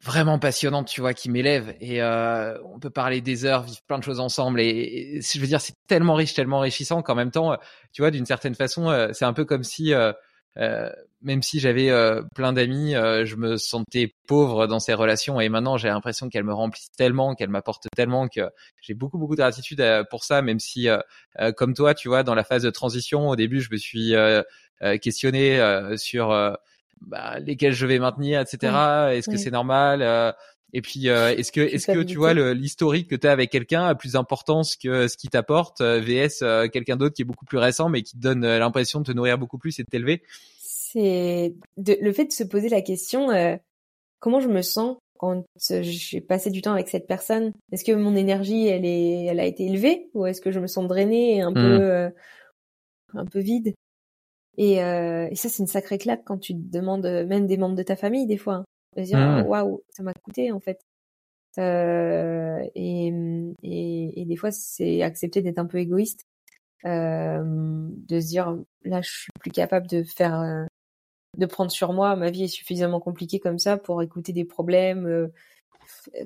[0.03, 1.75] vraiment passionnante, tu vois, qui m'élève.
[1.81, 4.61] Et euh, on peut parler des heures, vivre plein de choses ensemble.
[4.61, 7.57] Et, je veux dire, c'est tellement riche, tellement enrichissant qu'en même temps,
[7.93, 10.13] tu vois, d'une certaine façon, euh, c'est un peu comme si euh,
[11.21, 11.91] même si j'avais
[12.35, 16.55] plein d'amis, je me sentais pauvre dans ces relations et maintenant j'ai l'impression qu'elles me
[16.55, 18.41] remplissent tellement, qu'elles m'apportent tellement que
[18.81, 20.41] j'ai beaucoup beaucoup de gratitude pour ça.
[20.41, 20.89] Même si,
[21.57, 24.15] comme toi, tu vois, dans la phase de transition, au début, je me suis
[25.03, 25.61] questionné
[25.99, 26.33] sur
[27.01, 28.73] bah, lesquels je vais maintenir, etc.
[29.13, 30.35] Est-ce que c'est normal
[30.73, 33.87] et puis, euh, est-ce que, est-ce que tu vois l'historique que tu as avec quelqu'un
[33.87, 37.45] a plus d'importance que ce qui t'apporte, euh, VS euh, quelqu'un d'autre qui est beaucoup
[37.45, 40.23] plus récent mais qui te donne l'impression de te nourrir beaucoup plus et de t'élever?
[40.61, 43.29] C'est le fait de se poser la question
[44.19, 47.53] comment je me sens quand j'ai passé du temps avec cette personne?
[47.73, 50.11] Est-ce que mon énergie, elle est, elle a été élevée?
[50.15, 51.55] Ou est-ce que je me sens drainée et un mmh.
[51.55, 52.11] peu,
[53.15, 53.75] un peu vide?
[54.57, 57.83] Et, et ça, c'est une sacrée claque quand tu te demandes même des membres de
[57.83, 58.55] ta famille des fois.
[58.55, 58.65] Hein
[58.97, 59.47] de dire mmh.
[59.47, 60.81] waouh ça m'a coûté en fait
[61.59, 63.13] euh, et,
[63.63, 66.27] et, et, des fois c'est accepter d'être un peu égoïste
[66.85, 67.43] euh,
[67.91, 70.65] de se dire là je suis plus capable de faire euh,
[71.39, 75.07] de prendre sur moi ma vie est suffisamment compliquée comme ça pour écouter des problèmes
[75.07, 75.29] euh,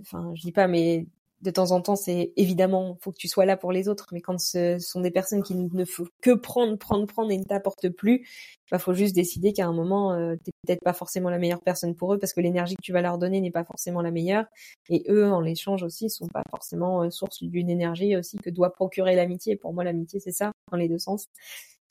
[0.00, 1.06] enfin je dis pas mais
[1.42, 4.08] de temps en temps, c'est évidemment, faut que tu sois là pour les autres.
[4.12, 7.44] Mais quand ce sont des personnes qui ne font que prendre, prendre, prendre et ne
[7.44, 8.28] t'apportent plus,
[8.70, 11.94] bah faut juste décider qu'à un moment, euh, t'es peut-être pas forcément la meilleure personne
[11.94, 14.44] pour eux parce que l'énergie que tu vas leur donner n'est pas forcément la meilleure.
[14.90, 18.72] Et eux, en l'échange aussi, sont pas forcément euh, source d'une énergie aussi que doit
[18.72, 19.56] procurer l'amitié.
[19.56, 21.26] Pour moi, l'amitié, c'est ça, dans les deux sens.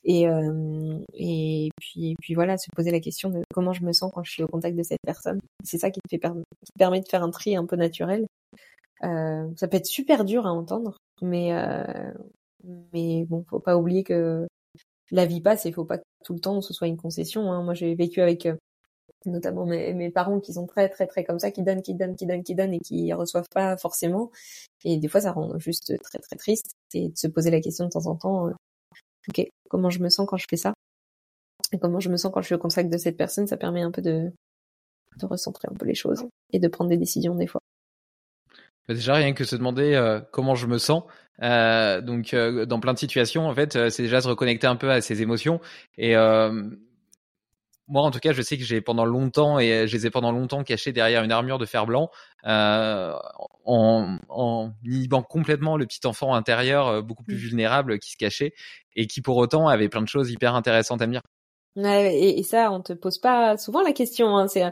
[0.04, 3.92] Et, euh, et puis, et puis voilà, se poser la question de comment je me
[3.92, 5.40] sens quand je suis au contact de cette personne.
[5.64, 8.26] C'est ça qui te fait qui permet de faire un tri un peu naturel
[9.02, 12.12] ça peut être super dur à entendre, mais euh,
[12.92, 14.46] mais bon, faut pas oublier que
[15.10, 17.52] la vie passe et faut pas que tout le temps ce soit une concession.
[17.52, 17.62] Hein.
[17.62, 18.56] Moi, j'ai vécu avec euh,
[19.26, 22.16] notamment mes, mes, parents qui sont très très très comme ça, qui donnent, qui donnent,
[22.16, 24.30] qui donnent, qui donnent et qui reçoivent pas forcément.
[24.84, 26.72] Et des fois, ça rend juste très très triste.
[26.94, 28.52] Et de se poser la question de temps en temps, euh,
[29.28, 30.74] ok, comment je me sens quand je fais ça?
[31.72, 33.46] Et comment je me sens quand je suis au contact de cette personne?
[33.46, 34.32] Ça permet un peu de
[35.18, 37.60] de recentrer un peu les choses et de prendre des décisions des fois.
[38.90, 41.04] Bah, déjà rien que se demander euh, comment je me sens.
[41.42, 44.90] Euh, donc euh, dans plein de situations, en fait, c'est déjà se reconnecter un peu
[44.90, 45.60] à ses émotions.
[45.96, 46.16] Et
[47.86, 50.32] moi, en tout cas, je sais que j'ai pendant longtemps et je les ai pendant
[50.32, 52.10] longtemps cachés derrière une armure de fer blanc,
[52.44, 57.38] en, en inhibant complètement le petit enfant intérieur, beaucoup plus mmh.
[57.38, 58.54] vulnérable, qui se cachait
[58.96, 61.22] et qui pour autant avait plein de choses hyper intéressantes à me dire.
[61.76, 64.36] Ouais, et, et, ça, on te pose pas souvent la question.
[64.36, 64.48] Hein.
[64.48, 64.64] C'est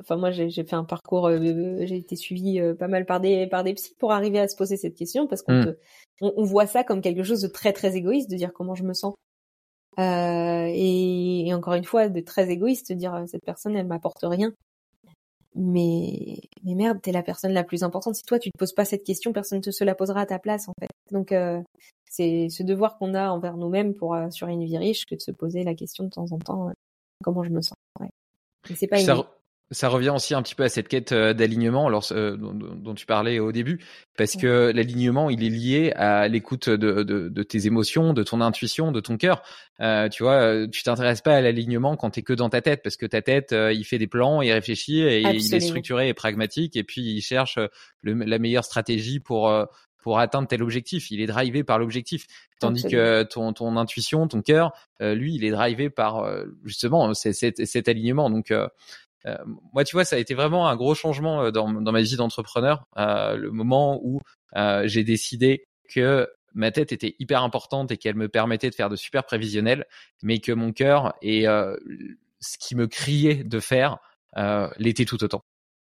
[0.00, 1.38] enfin moi j'ai fait un parcours, euh,
[1.84, 4.56] j'ai été suivi euh, pas mal par des par des psys pour arriver à se
[4.56, 5.74] poser cette question parce qu'on mmh.
[6.20, 8.94] on, voit ça comme quelque chose de très très égoïste de dire comment je me
[8.94, 9.14] sens.
[9.98, 14.52] Euh, et, encore une fois, de très égoïste, de dire cette personne elle m'apporte rien.
[15.56, 18.14] Mais mais merde, t'es la personne la plus importante.
[18.14, 20.38] Si toi tu te poses pas cette question, personne ne se la posera à ta
[20.38, 20.90] place en fait.
[21.10, 21.34] Donc
[22.08, 25.32] c'est ce devoir qu'on a envers nous-mêmes pour assurer une vie riche que de se
[25.32, 26.70] poser la question de temps en temps
[27.24, 27.76] comment je me sens.
[27.98, 28.10] Ouais.
[28.76, 29.37] C'est pas ça
[29.88, 33.38] revient aussi un petit peu à cette quête euh, d'alignement alors, euh, dont, tu parlais
[33.38, 33.84] au début,
[34.16, 38.40] parce que l'alignement, il est lié à l'écoute de, de, de, tes émotions, de ton
[38.40, 39.42] intuition, de ton cœur.
[39.80, 42.96] Euh, tu vois, tu t'intéresses pas à l'alignement quand t'es que dans ta tête, parce
[42.96, 46.76] que ta tête, il fait des plans, il réfléchit, et il est structuré et pragmatique,
[46.76, 47.58] et puis il cherche
[48.02, 49.52] le, la meilleure stratégie pour
[50.00, 51.10] pour atteindre tel objectif.
[51.10, 52.26] Il est drivé par l'objectif.
[52.60, 56.26] Tandis que ton, ton intuition, ton cœur, lui, il est drivé par
[56.64, 58.30] justement cet alignement.
[58.30, 58.68] Donc, euh,
[59.72, 62.16] moi, tu vois, ça a été vraiment un gros changement euh, dans, dans ma vie
[62.16, 64.20] d'entrepreneur, euh, le moment où
[64.84, 68.96] j'ai décidé que ma tête était hyper importante et qu'elle me permettait de faire de
[68.96, 69.86] super prévisionnels,
[70.22, 73.98] mais que mon cœur et ce qui me criait de faire
[74.78, 75.44] l'était tout autant.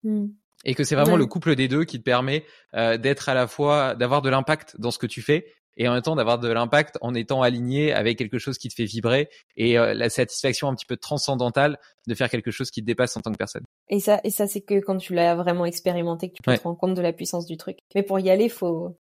[0.04, 0.28] Mmh.
[0.66, 3.94] Et que c'est vraiment le couple des deux qui te permet d'être à la fois,
[3.94, 6.98] d'avoir de l'impact dans ce que tu fais et en même temps d'avoir de l'impact
[7.02, 10.76] en étant aligné avec quelque chose qui te fait vibrer et euh, la satisfaction un
[10.76, 11.78] petit peu transcendantale
[12.08, 13.64] de faire quelque chose qui te dépasse en tant que personne.
[13.90, 16.64] Et ça, et ça c'est que quand tu l'as vraiment expérimenté que tu peux te
[16.64, 17.78] rendre compte de la puissance du truc.
[17.96, 18.98] Mais pour y aller, faut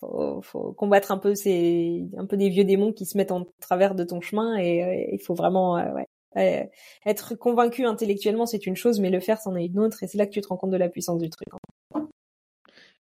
[0.00, 3.46] faut, faut combattre un peu ces un peu des vieux démons qui se mettent en
[3.60, 5.90] travers de ton chemin et euh, il faut vraiment euh,
[6.34, 6.70] ouais,
[7.06, 10.18] être convaincu intellectuellement c'est une chose mais le faire c'en est une autre et c'est
[10.18, 11.48] là que tu te rends compte de la puissance du truc.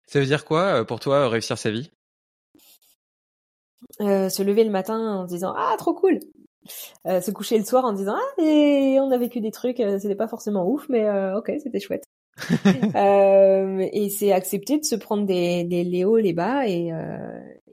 [0.05, 1.91] Ça veut dire quoi pour toi réussir sa vie?
[4.01, 6.19] Euh, se lever le matin en disant ah trop cool,
[7.07, 9.97] euh, se coucher le soir en disant ah et on a vécu des trucs, euh,
[9.99, 12.05] c'était pas forcément ouf mais euh, ok c'était chouette.
[12.95, 16.87] et c'est accepter de se prendre des, des les hauts les bas et,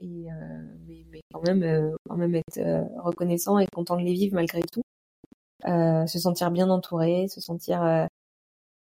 [0.01, 0.27] et
[0.87, 2.59] mais, mais, quand même quand même être
[3.01, 4.81] reconnaissant et content de les vivre malgré tout.
[5.65, 8.07] se sentir bien entouré, se sentir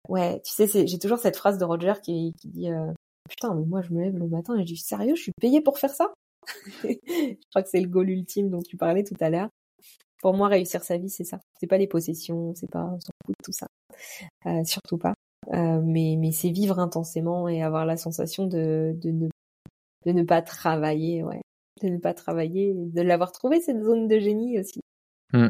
[0.10, 2.70] ouais tu sais j'ai toujours cette phrase de Roger qui, qui dit
[3.30, 5.62] putain mais moi je me lève le matin et je dis sérieux je suis payé
[5.62, 6.12] pour faire ça?
[6.84, 9.50] Je crois que c'est le goal ultime dont tu parlais tout à l'heure.
[10.22, 11.40] Pour moi, réussir sa vie, c'est ça.
[11.60, 13.68] C'est pas les possessions, c'est pas on s'en fout de tout ça,
[14.46, 15.14] euh, surtout pas.
[15.54, 19.30] Euh, mais mais c'est vivre intensément et avoir la sensation de de ne
[20.06, 21.42] de ne pas travailler, ouais,
[21.82, 24.82] de ne pas travailler, de l'avoir trouvé cette zone de génie aussi.
[25.34, 25.48] Mmh.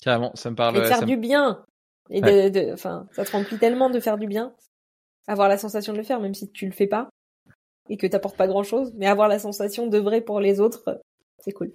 [0.00, 0.76] Carrément, ça me parle.
[0.76, 1.64] Et de faire me- du bien.
[2.08, 4.54] Et de, de, enfin, ça te remplit tellement de faire du bien.
[5.26, 7.08] Avoir la sensation de le faire, même si tu le fais pas.
[7.88, 8.92] Et que t'apportes pas grand chose.
[8.96, 11.00] Mais avoir la sensation d'œuvrer pour les autres,
[11.40, 11.72] c'est cool.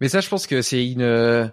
[0.00, 1.46] Mais ça, je pense que c'est une euh,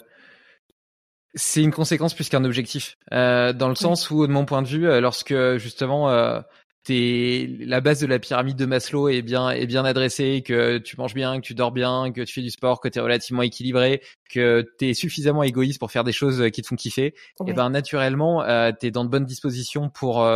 [1.36, 4.68] c'est une conséquence plus qu'un objectif, euh, dans le sens où, de mon point de
[4.68, 6.40] vue, euh, lorsque justement euh,
[6.84, 10.96] t'es la base de la pyramide de Maslow est bien est bien adressée, que tu
[10.98, 13.42] manges bien, que tu dors bien, que tu fais du sport, que tu es relativement
[13.42, 17.16] équilibré, que tu es suffisamment égoïste pour faire des choses qui te font kiffer,
[17.48, 20.28] et ben naturellement, euh, tu es dans de bonnes dispositions pour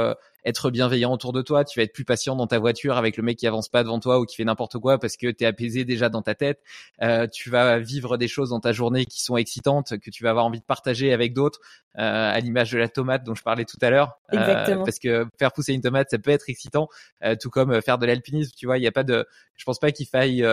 [0.48, 3.24] être bienveillant autour de toi, tu vas être plus patient dans ta voiture avec le
[3.24, 5.48] mec qui avance pas devant toi ou qui fait n'importe quoi parce que tu es
[5.48, 6.62] apaisé déjà dans ta tête.
[7.02, 10.30] Euh, tu vas vivre des choses dans ta journée qui sont excitantes, que tu vas
[10.30, 11.60] avoir envie de partager avec d'autres,
[11.98, 14.20] euh, à l'image de la tomate dont je parlais tout à l'heure.
[14.34, 14.86] Euh, Exactement.
[14.86, 16.88] parce que faire pousser une tomate, ça peut être excitant,
[17.24, 18.52] euh, tout comme faire de l'alpinisme.
[18.58, 19.26] Tu vois, il y a pas de,
[19.56, 20.46] je pense pas qu'il faille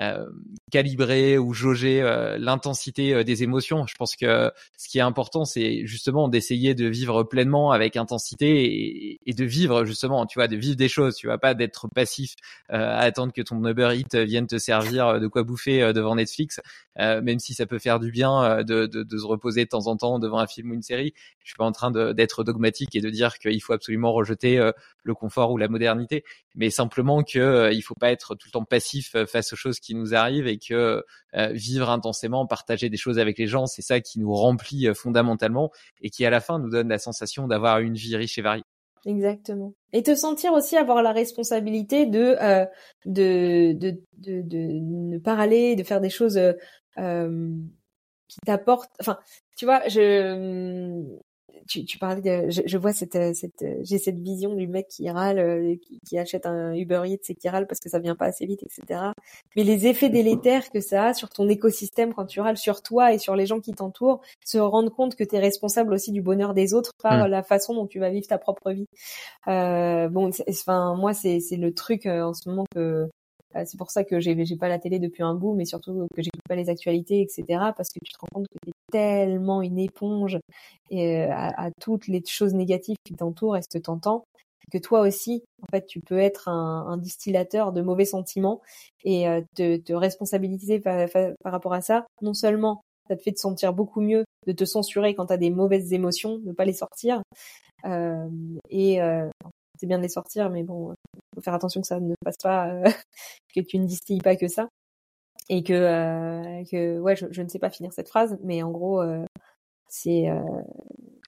[0.00, 0.26] euh,
[0.74, 3.86] calibrer ou jauger euh, l'intensité euh, des émotions.
[3.86, 9.20] Je pense que ce qui est important, c'est justement d'essayer de vivre pleinement avec intensité
[9.24, 11.14] et, de vivre justement, tu vois, de vivre des choses.
[11.14, 12.34] Tu vas pas d'être passif
[12.72, 16.60] euh, à attendre que ton Uber Eats vienne te servir de quoi bouffer devant Netflix,
[16.96, 19.96] même si ça peut faire du bien de, de, de se reposer de temps en
[19.96, 21.14] temps devant un film ou une série.
[21.42, 24.70] Je suis pas en train d'être dogmatique et de dire qu'il faut absolument rejeter
[25.02, 28.64] le confort ou la modernité, mais simplement que il faut pas être tout le temps
[28.64, 31.04] passif face aux choses qui nous arrivent et que
[31.34, 34.94] euh, vivre intensément, partager des choses avec les gens, c'est ça qui nous remplit euh,
[34.94, 35.70] fondamentalement
[36.00, 38.64] et qui à la fin nous donne la sensation d'avoir une vie riche et variée.
[39.06, 39.74] Exactement.
[39.92, 42.64] Et te sentir aussi avoir la responsabilité de euh,
[43.04, 46.40] de, de, de de ne pas râler, de faire des choses
[46.96, 48.94] qui t'apportent.
[49.00, 49.18] Enfin,
[49.56, 51.04] tu vois, je
[51.66, 54.68] tu, tu parlais de, je, je vois cette, euh, cette, euh, j'ai cette vision du
[54.68, 57.88] mec qui râle, euh, qui, qui achète un Uber Eats et qui râle parce que
[57.88, 59.00] ça vient pas assez vite, etc.
[59.56, 63.12] Mais les effets délétères que ça a sur ton écosystème quand tu râles, sur toi
[63.12, 66.22] et sur les gens qui t'entourent, se rendre compte que tu es responsable aussi du
[66.22, 67.30] bonheur des autres par Mm.
[67.30, 68.86] la façon dont tu vas vivre ta propre vie.
[69.48, 73.08] Euh, bon, enfin, moi, c'est, c'est le truc euh, en ce moment que,
[73.64, 76.22] c'est pour ça que j'ai, j'ai pas la télé depuis un bout, mais surtout que
[76.22, 77.44] j'écoute pas les actualités, etc.
[77.76, 80.38] Parce que tu te rends compte que tu es tellement une éponge
[80.90, 83.82] et, euh, à, toutes les choses négatives qui t'entourent et ce que
[84.72, 88.62] que toi aussi, en fait, tu peux être un, un distillateur de mauvais sentiments
[89.04, 91.06] et euh, te, te responsabiliser par,
[91.42, 92.06] par rapport à ça.
[92.22, 95.38] Non seulement ça te fait te sentir beaucoup mieux de te censurer quand tu as
[95.38, 97.22] des mauvaises émotions, de pas les sortir.
[97.84, 98.28] Euh,
[98.70, 99.28] et euh,
[99.78, 100.94] c'est bien de les sortir, mais bon,
[101.34, 102.84] faut faire attention que ça ne passe pas, euh,
[103.54, 104.68] que tu ne distilles pas que ça.
[105.50, 108.70] Et que, euh, que ouais, je, je ne sais pas finir cette phrase, mais en
[108.70, 109.24] gros, euh,
[109.88, 110.40] c'est euh,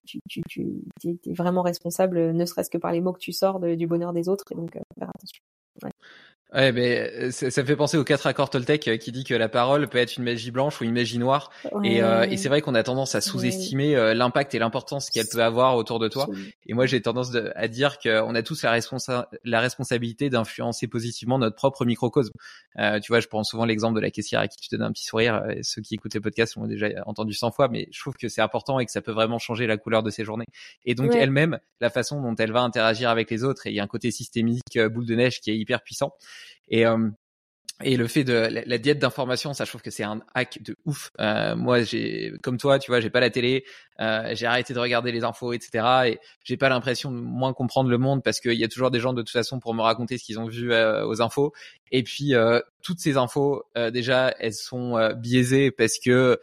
[0.06, 3.60] tu, tu, tu es, vraiment responsable, ne serait-ce que par les mots que tu sors
[3.60, 5.43] du bonheur des autres, et donc euh, faire attention.
[5.82, 5.90] Ouais,
[6.72, 9.34] mais euh, ça, ça me fait penser aux quatre accords Toltec euh, qui dit que
[9.34, 11.50] la parole peut être une magie blanche ou une magie noire.
[11.84, 15.26] Et, euh, et c'est vrai qu'on a tendance à sous-estimer euh, l'impact et l'importance qu'elle
[15.30, 16.24] peut avoir autour de toi.
[16.24, 16.48] Absolument.
[16.66, 20.86] Et moi, j'ai tendance de- à dire qu'on a tous la, responsa- la responsabilité d'influencer
[20.88, 22.32] positivement notre propre microcosme.
[22.78, 24.92] Euh, tu vois, je prends souvent l'exemple de la caissière à qui tu donnes un
[24.92, 25.42] petit sourire.
[25.62, 28.40] Ceux qui écoutent le podcast l'ont déjà entendu 100 fois, mais je trouve que c'est
[28.42, 30.46] important et que ça peut vraiment changer la couleur de ses journées.
[30.84, 31.18] Et donc, Ouais.
[31.20, 33.86] elle-même, la façon dont elle va interagir avec les autres, et il y a un
[33.86, 36.12] côté systémique, boule de neige qui est hyper puissant.
[36.68, 37.10] Et, euh,
[37.82, 40.77] et le fait de la, diète d'information, ça, je trouve que c'est un hack de
[40.86, 41.10] ouf.
[41.20, 43.66] Euh, moi, j'ai, comme toi, tu vois, j'ai pas la télé,
[44.01, 45.85] euh, j'ai arrêté de regarder les infos, etc.
[46.06, 48.98] Et j'ai pas l'impression de moins comprendre le monde parce qu'il y a toujours des
[48.98, 51.52] gens de toute façon pour me raconter ce qu'ils ont vu euh, aux infos.
[51.93, 53.62] Et puis euh, toutes ces infos,
[53.93, 56.40] déjà, elles sont biaisées parce que,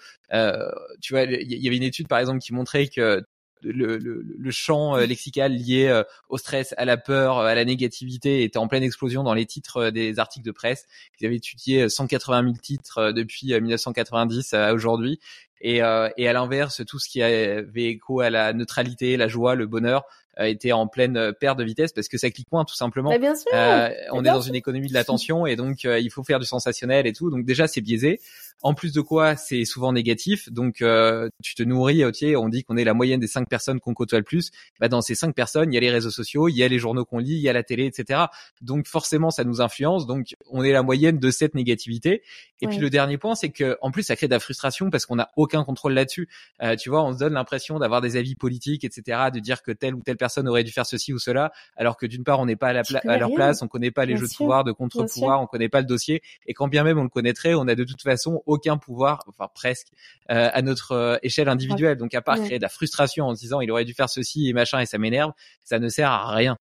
[1.02, 3.24] tu vois, il y avait une étude par exemple qui montrait que
[3.64, 7.66] le, le, champ euh, lexical lié euh, au stress, à la peur, euh, à la
[7.66, 10.86] négativité était en pleine explosion dans les titres des articles de presse.
[11.20, 15.20] Ils avaient étudié 180 000 titres depuis euh, 1990 à aujourd'hui.
[15.66, 19.66] Et, et à l'inverse, tout ce qui avait écho à la neutralité, la joie, le
[19.66, 20.04] bonheur,
[20.40, 23.10] était en pleine euh, perte de vitesse parce que ça clique moins tout simplement.
[23.10, 23.52] Bah, bien sûr.
[23.54, 24.50] Euh, on est dans sûr.
[24.50, 27.30] une économie de l'attention et donc euh, il faut faire du sensationnel et tout.
[27.30, 28.20] Donc déjà c'est biaisé.
[28.62, 30.50] En plus de quoi, c'est souvent négatif.
[30.50, 32.04] Donc euh, tu te nourris.
[32.14, 34.52] Tu sais, on dit qu'on est la moyenne des cinq personnes qu'on côtoie le plus.
[34.80, 36.80] Bah, dans ces cinq personnes, il y a les réseaux sociaux, il y a les
[36.80, 38.22] journaux qu'on lit, il y a la télé, etc.
[38.62, 40.08] Donc forcément, ça nous influence.
[40.08, 42.24] Donc on est la moyenne de cette négativité.
[42.62, 45.06] Et puis le dernier point, c'est que en plus ça crée de la frustration parce
[45.06, 46.30] qu'on n'a aucun contrôle là-dessus.
[46.62, 49.72] Euh, tu vois, on se donne l'impression d'avoir des avis politiques, etc., de dire que
[49.72, 52.46] telle ou telle personne aurait dû faire ceci ou cela, alors que d'une part on
[52.46, 54.72] n'est pas à, la à leur place, on connaît pas les jeux de pouvoir, de
[54.72, 57.76] contre-pouvoir, on connaît pas le dossier, et quand bien même on le connaîtrait, on a
[57.76, 59.88] de toute façon aucun pouvoir, enfin presque,
[60.32, 61.98] euh, à notre euh, échelle individuelle.
[61.98, 64.48] Donc à part créer de la frustration en se disant il aurait dû faire ceci
[64.48, 65.34] et machin et ça m'énerve,
[65.66, 66.58] ça ne sert à rien.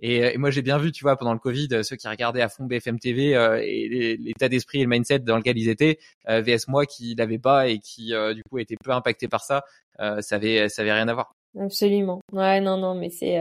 [0.00, 2.48] Et, et, moi, j'ai bien vu, tu vois, pendant le Covid, ceux qui regardaient à
[2.48, 6.40] fond BFM TV euh, et l'état d'esprit et le mindset dans lequel ils étaient, euh,
[6.40, 9.62] VS moi qui l'avais pas et qui du coup était peu impacté par ça,
[9.98, 11.36] ça avait ça avait rien à voir.
[11.58, 12.20] Absolument.
[12.32, 13.38] Ouais, non, non, mais c'est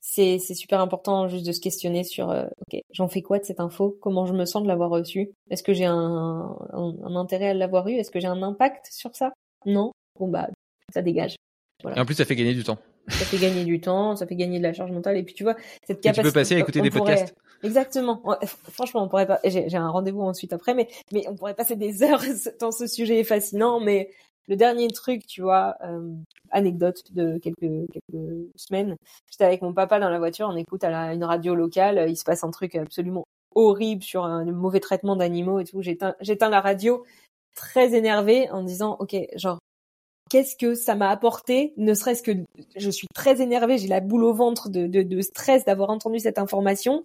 [0.00, 3.60] c'est c'est super important juste de se questionner sur ok, j'en fais quoi de cette
[3.60, 3.96] info?
[4.00, 5.30] Comment je me sens de l'avoir reçue?
[5.50, 7.94] Est-ce que j'ai un, un, un intérêt à l'avoir eu?
[7.94, 9.32] Est-ce que j'ai un impact sur ça?
[9.66, 9.92] Non?
[10.18, 10.48] Bon bah
[10.92, 11.36] ça dégage.
[11.96, 12.78] Et en plus, ça fait gagner du temps.
[13.08, 15.16] Ça fait gagner du temps, ça fait gagner de la charge mentale.
[15.16, 16.22] Et puis tu vois, cette capacité.
[16.22, 17.34] tu peux passer à écouter des podcasts.
[17.64, 18.22] Exactement.
[18.70, 19.40] Franchement, on pourrait pas.
[19.44, 22.22] J'ai un rendez-vous ensuite après, mais mais on pourrait passer des heures
[22.60, 23.80] dans ce sujet fascinant.
[23.80, 24.10] Mais
[24.48, 26.14] le dernier truc, tu vois, euh,
[26.50, 28.96] anecdote de quelques quelques semaines.
[29.30, 32.06] J'étais avec mon papa dans la voiture, on écoute à la, une radio locale.
[32.08, 33.24] Il se passe un truc absolument
[33.54, 35.82] horrible sur un mauvais traitement d'animaux et tout.
[35.82, 37.04] J'éteins j'éteins la radio
[37.54, 39.58] très énervée en disant ok genre
[40.30, 42.32] qu'est-ce que ça m'a apporté, ne serait-ce que
[42.74, 46.20] je suis très énervée, j'ai la boule au ventre de, de, de stress d'avoir entendu
[46.20, 47.04] cette information.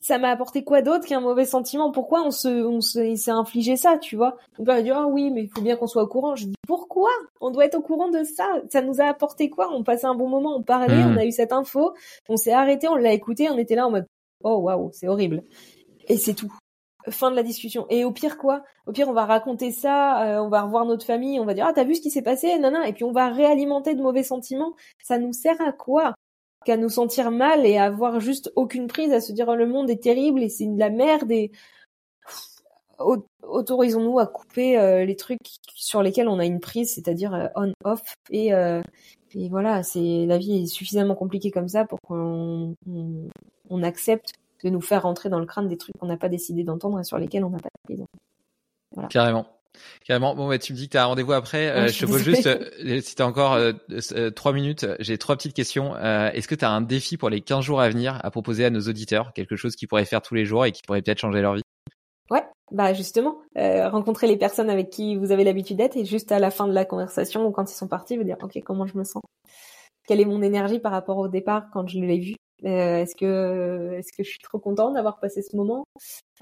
[0.00, 1.90] Ça m'a apporté quoi d'autre qu'un mauvais sentiment?
[1.90, 4.36] Pourquoi on se, on se, s'est infligé ça, tu vois?
[4.58, 6.36] On peut dire ah oui, mais il faut bien qu'on soit au courant.
[6.36, 7.10] Je dis pourquoi?
[7.40, 8.46] On doit être au courant de ça.
[8.70, 9.70] Ça nous a apporté quoi?
[9.72, 11.18] On passait un bon moment, on parlait, on hmm.
[11.18, 11.94] a eu cette info,
[12.28, 14.06] on s'est arrêté, on l'a écouté, on était là en mode
[14.42, 15.42] oh waouh, c'est horrible.
[16.08, 16.52] Et c'est tout
[17.08, 17.86] fin de la discussion.
[17.88, 18.62] Et au pire quoi?
[18.86, 21.66] Au pire on va raconter ça, euh, on va revoir notre famille, on va dire
[21.66, 24.22] ah t'as vu ce qui s'est passé, nana, et puis on va réalimenter de mauvais
[24.22, 24.74] sentiments.
[25.02, 26.14] Ça nous sert à quoi?
[26.64, 29.88] Qu'à nous sentir mal et avoir juste aucune prise, à se dire oh, le monde
[29.88, 31.52] est terrible et c'est de la merde et
[33.42, 35.40] autorisons-nous à couper euh, les trucs
[35.74, 38.52] sur lesquels on a une prise, c'est-à-dire euh, on-off et
[39.34, 44.32] et voilà, c'est la vie est suffisamment compliquée comme ça pour qu'on on accepte
[44.64, 47.04] de nous faire rentrer dans le crâne des trucs qu'on n'a pas décidé d'entendre et
[47.04, 48.04] sur lesquels on n'a pas de
[48.92, 49.08] Voilà.
[49.08, 49.46] Carrément.
[50.04, 50.34] Carrément.
[50.34, 51.68] Bon, bah, tu me dis que tu as un rendez-vous après.
[51.68, 53.72] Euh, je te pose juste, euh, si tu as encore euh,
[54.30, 55.96] trois minutes, j'ai trois petites questions.
[55.96, 58.70] Est-ce que tu as un défi pour les 15 jours à venir à proposer à
[58.70, 59.32] nos auditeurs?
[59.32, 61.62] Quelque chose qu'ils pourraient faire tous les jours et qui pourrait peut-être changer leur vie?
[62.30, 66.38] Ouais, bah justement, rencontrer les personnes avec qui vous avez l'habitude d'être et juste à
[66.38, 68.96] la fin de la conversation ou quand ils sont partis, vous dire, OK, comment je
[68.96, 69.22] me sens?
[70.06, 72.34] Quelle est mon énergie par rapport au départ quand je l'ai vu
[72.64, 75.84] euh, est-ce que est-ce que je suis trop contente d'avoir passé ce moment?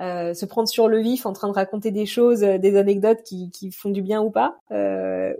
[0.01, 3.23] Euh, Se prendre sur le vif en train de raconter des choses, euh, des anecdotes
[3.23, 4.59] qui, font du bien ou pas,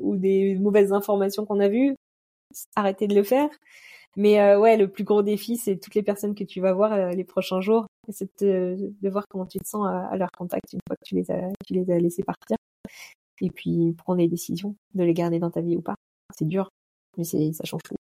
[0.01, 1.95] ou des mauvaises informations qu'on a vues,
[2.77, 3.49] arrêter de le faire.
[4.17, 7.25] Mais ouais, le plus gros défi, c'est toutes les personnes que tu vas voir les
[7.25, 11.05] prochains jours, c'est de, voir comment tu te sens à, leur contact une fois que
[11.05, 12.57] tu les as tu laissés partir,
[13.41, 15.95] et puis prendre les décisions de les garder dans ta vie ou pas.
[16.37, 16.69] C'est dur,
[17.17, 17.95] mais ça change tout.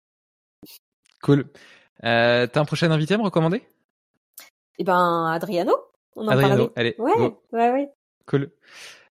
[1.22, 1.50] Cool.
[2.04, 3.62] Euh, T'as un prochain invité à me recommander?
[4.78, 5.74] Eh ben, Adriano.
[6.16, 6.94] On en Adriano, allez.
[6.98, 7.12] Ouais,
[7.52, 7.88] ouais, ouais.
[8.26, 8.50] Cool.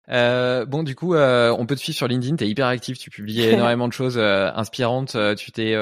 [0.09, 2.35] Euh, bon, du coup, euh, on peut te suivre sur LinkedIn.
[2.35, 2.97] T'es hyper actif.
[2.97, 5.15] Tu publies énormément de choses euh, inspirantes.
[5.15, 5.75] Euh, tu t'es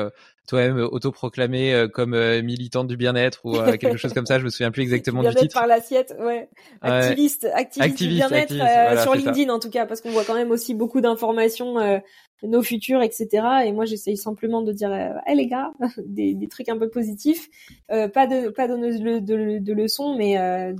[0.45, 4.39] toi-même autoproclamé comme militante du bien-être ou quelque chose comme ça.
[4.39, 5.53] Je me souviens plus exactement du titre.
[5.53, 6.49] par l'assiette, ouais.
[6.81, 10.73] Activiste, activiste, du bien-être sur LinkedIn en tout cas, parce qu'on voit quand même aussi
[10.73, 12.01] beaucoup d'informations
[12.43, 13.27] nos futurs, etc.
[13.65, 15.71] Et moi, j'essaye simplement de dire, euh, hey, les gars,
[16.05, 17.49] des, des, trucs un peu positifs,
[17.91, 20.73] euh, pas de pas de, de, de leçons, mais euh,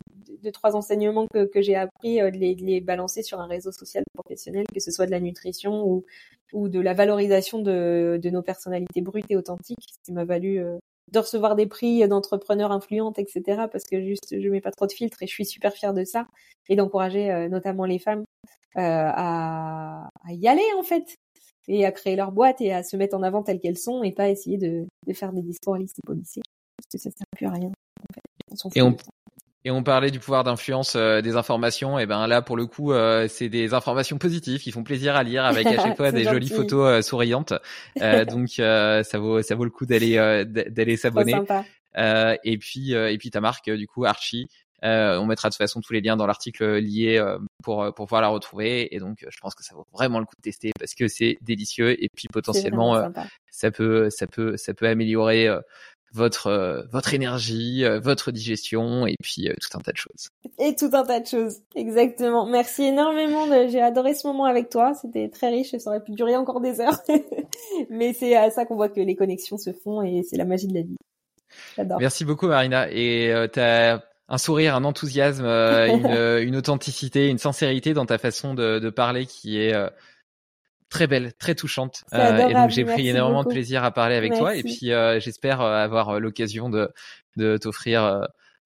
[0.44, 3.48] de, trois enseignements que, que j'ai appris, euh, de les, de, les, balancer sur un
[3.48, 6.06] réseau social professionnel, que ce soit de la nutrition ou
[6.52, 10.60] ou de la valorisation de, de nos personnalités brutes et authentiques, ce qui m'a valu
[10.60, 10.78] euh,
[11.12, 13.64] de recevoir des prix d'entrepreneurs influentes, etc.
[13.72, 16.04] Parce que juste, je mets pas trop de filtres et je suis super fière de
[16.04, 16.28] ça
[16.70, 18.24] et d'encourager notamment les femmes
[18.76, 21.18] à, à, y aller en fait
[21.68, 24.12] et à créer leur boîte et à se mettre en avant telles qu'elles sont et
[24.12, 26.44] pas essayer de, de faire des discours lisses et policiers
[26.78, 27.72] parce que ça sert plus à rien.
[28.76, 28.96] et on
[29.66, 32.92] et on parlait du pouvoir d'influence euh, des informations, et ben là pour le coup
[32.92, 36.26] euh, c'est des informations positives qui font plaisir à lire avec à chaque fois des
[36.26, 37.54] jolies photos euh, souriantes.
[38.28, 41.36] donc ça vaut ça vaut le coup d'aller d'aller s'abonner.
[42.44, 45.82] et puis et puis ta marque du coup Archie, euh, on mettra de toute façon
[45.82, 48.94] tous les liens dans l'article lié euh, pour pour pouvoir la retrouver.
[48.94, 51.38] Et donc, je pense que ça vaut vraiment le coup de tester parce que c'est
[51.42, 53.10] délicieux et puis potentiellement euh,
[53.52, 55.48] ça peut ça peut ça peut améliorer
[56.14, 60.30] votre votre énergie, votre digestion et puis tout un tas de choses.
[60.60, 62.46] Et tout un tas de choses, exactement.
[62.46, 63.46] Merci énormément.
[63.70, 64.94] J'ai adoré ce moment avec toi.
[64.94, 65.76] C'était très riche.
[65.78, 67.00] Ça aurait pu durer encore des heures,
[67.90, 70.68] mais c'est à ça qu'on voit que les connexions se font et c'est la magie
[70.68, 70.98] de la vie.
[72.00, 72.92] Merci beaucoup Marina.
[72.92, 73.48] Et euh,
[74.30, 76.08] un sourire, un enthousiasme, une,
[76.48, 79.74] une, authenticité, une sincérité dans ta façon de, de parler qui est
[80.94, 82.06] très belle, très touchante.
[82.14, 84.56] Euh, et donc j'ai pris énormément de plaisir à parler avec toi.
[84.56, 86.90] Et puis euh, j'espère euh, avoir l'occasion de,
[87.36, 88.04] de t'offrir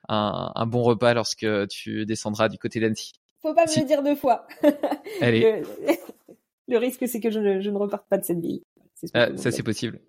[0.09, 3.13] un, un, bon repas lorsque tu descendras du côté d'Annecy.
[3.41, 4.45] Faut pas me le dire deux fois.
[5.21, 5.63] Allez.
[6.69, 8.59] Le, risque, c'est que je ne, je ne reparte pas de cette ville.
[8.93, 10.01] Ça, c'est possible.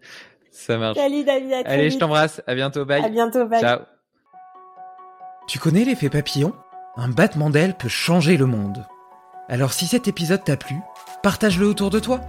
[0.50, 0.98] Ça marche.
[0.98, 1.52] Salut David.
[1.64, 2.42] Allez, je t'embrasse.
[2.48, 2.84] À bientôt.
[2.84, 3.04] Bye.
[3.04, 3.46] À bientôt.
[3.46, 3.60] Bye.
[3.60, 3.78] Ciao.
[5.48, 6.52] Tu connais l'effet papillon?
[6.98, 8.86] Un battement d'aile peut changer le monde.
[9.48, 10.76] Alors si cet épisode t'a plu,
[11.22, 12.20] partage-le autour de toi.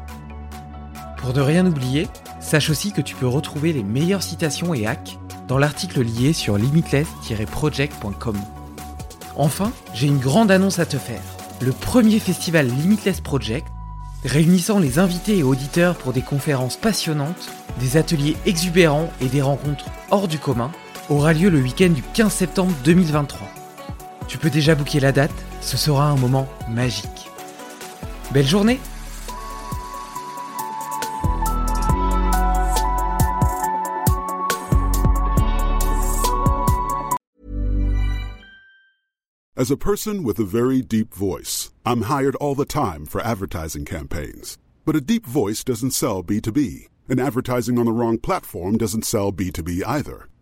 [1.18, 2.08] Pour ne rien oublier,
[2.40, 5.20] sache aussi que tu peux retrouver les meilleures citations et hacks
[5.50, 8.38] dans l'article lié sur limitless-project.com.
[9.36, 11.20] Enfin, j'ai une grande annonce à te faire.
[11.60, 13.68] Le premier festival Limitless Project,
[14.24, 17.52] réunissant les invités et auditeurs pour des conférences passionnantes,
[17.82, 20.72] des ateliers exubérants et des rencontres hors du commun,
[21.10, 23.48] aura lieu le week-end du 15 septembre 2023.
[24.28, 27.30] Tu peux déjà booker la date, ce sera un moment magique.
[28.32, 28.80] Belle journée
[39.58, 43.84] As a person with a very deep voice, I'm hired all the time for advertising
[43.84, 44.58] campaigns.
[44.86, 49.34] But a deep voice doesn't sell B2B, and advertising on the wrong platform doesn't sell
[49.34, 50.29] B2B either.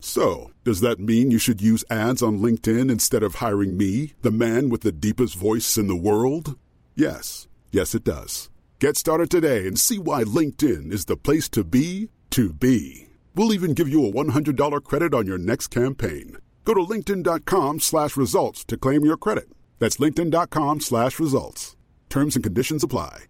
[0.00, 4.30] So, does that mean you should use ads on LinkedIn instead of hiring me, the
[4.30, 6.56] man with the deepest voice in the world?
[6.94, 7.48] Yes.
[7.72, 8.48] Yes, it does.
[8.78, 13.08] Get started today and see why LinkedIn is the place to be to be.
[13.34, 16.36] We'll even give you a $100 credit on your next campaign.
[16.64, 19.48] Go to linkedin.com slash results to claim your credit.
[19.78, 21.76] That's linkedin.com slash results.
[22.08, 23.24] Terms and conditions apply.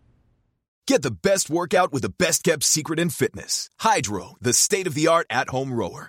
[0.87, 3.69] Get the best workout with the best kept secret in fitness.
[3.81, 6.09] Hydro, the state-of-the-art at-home rower.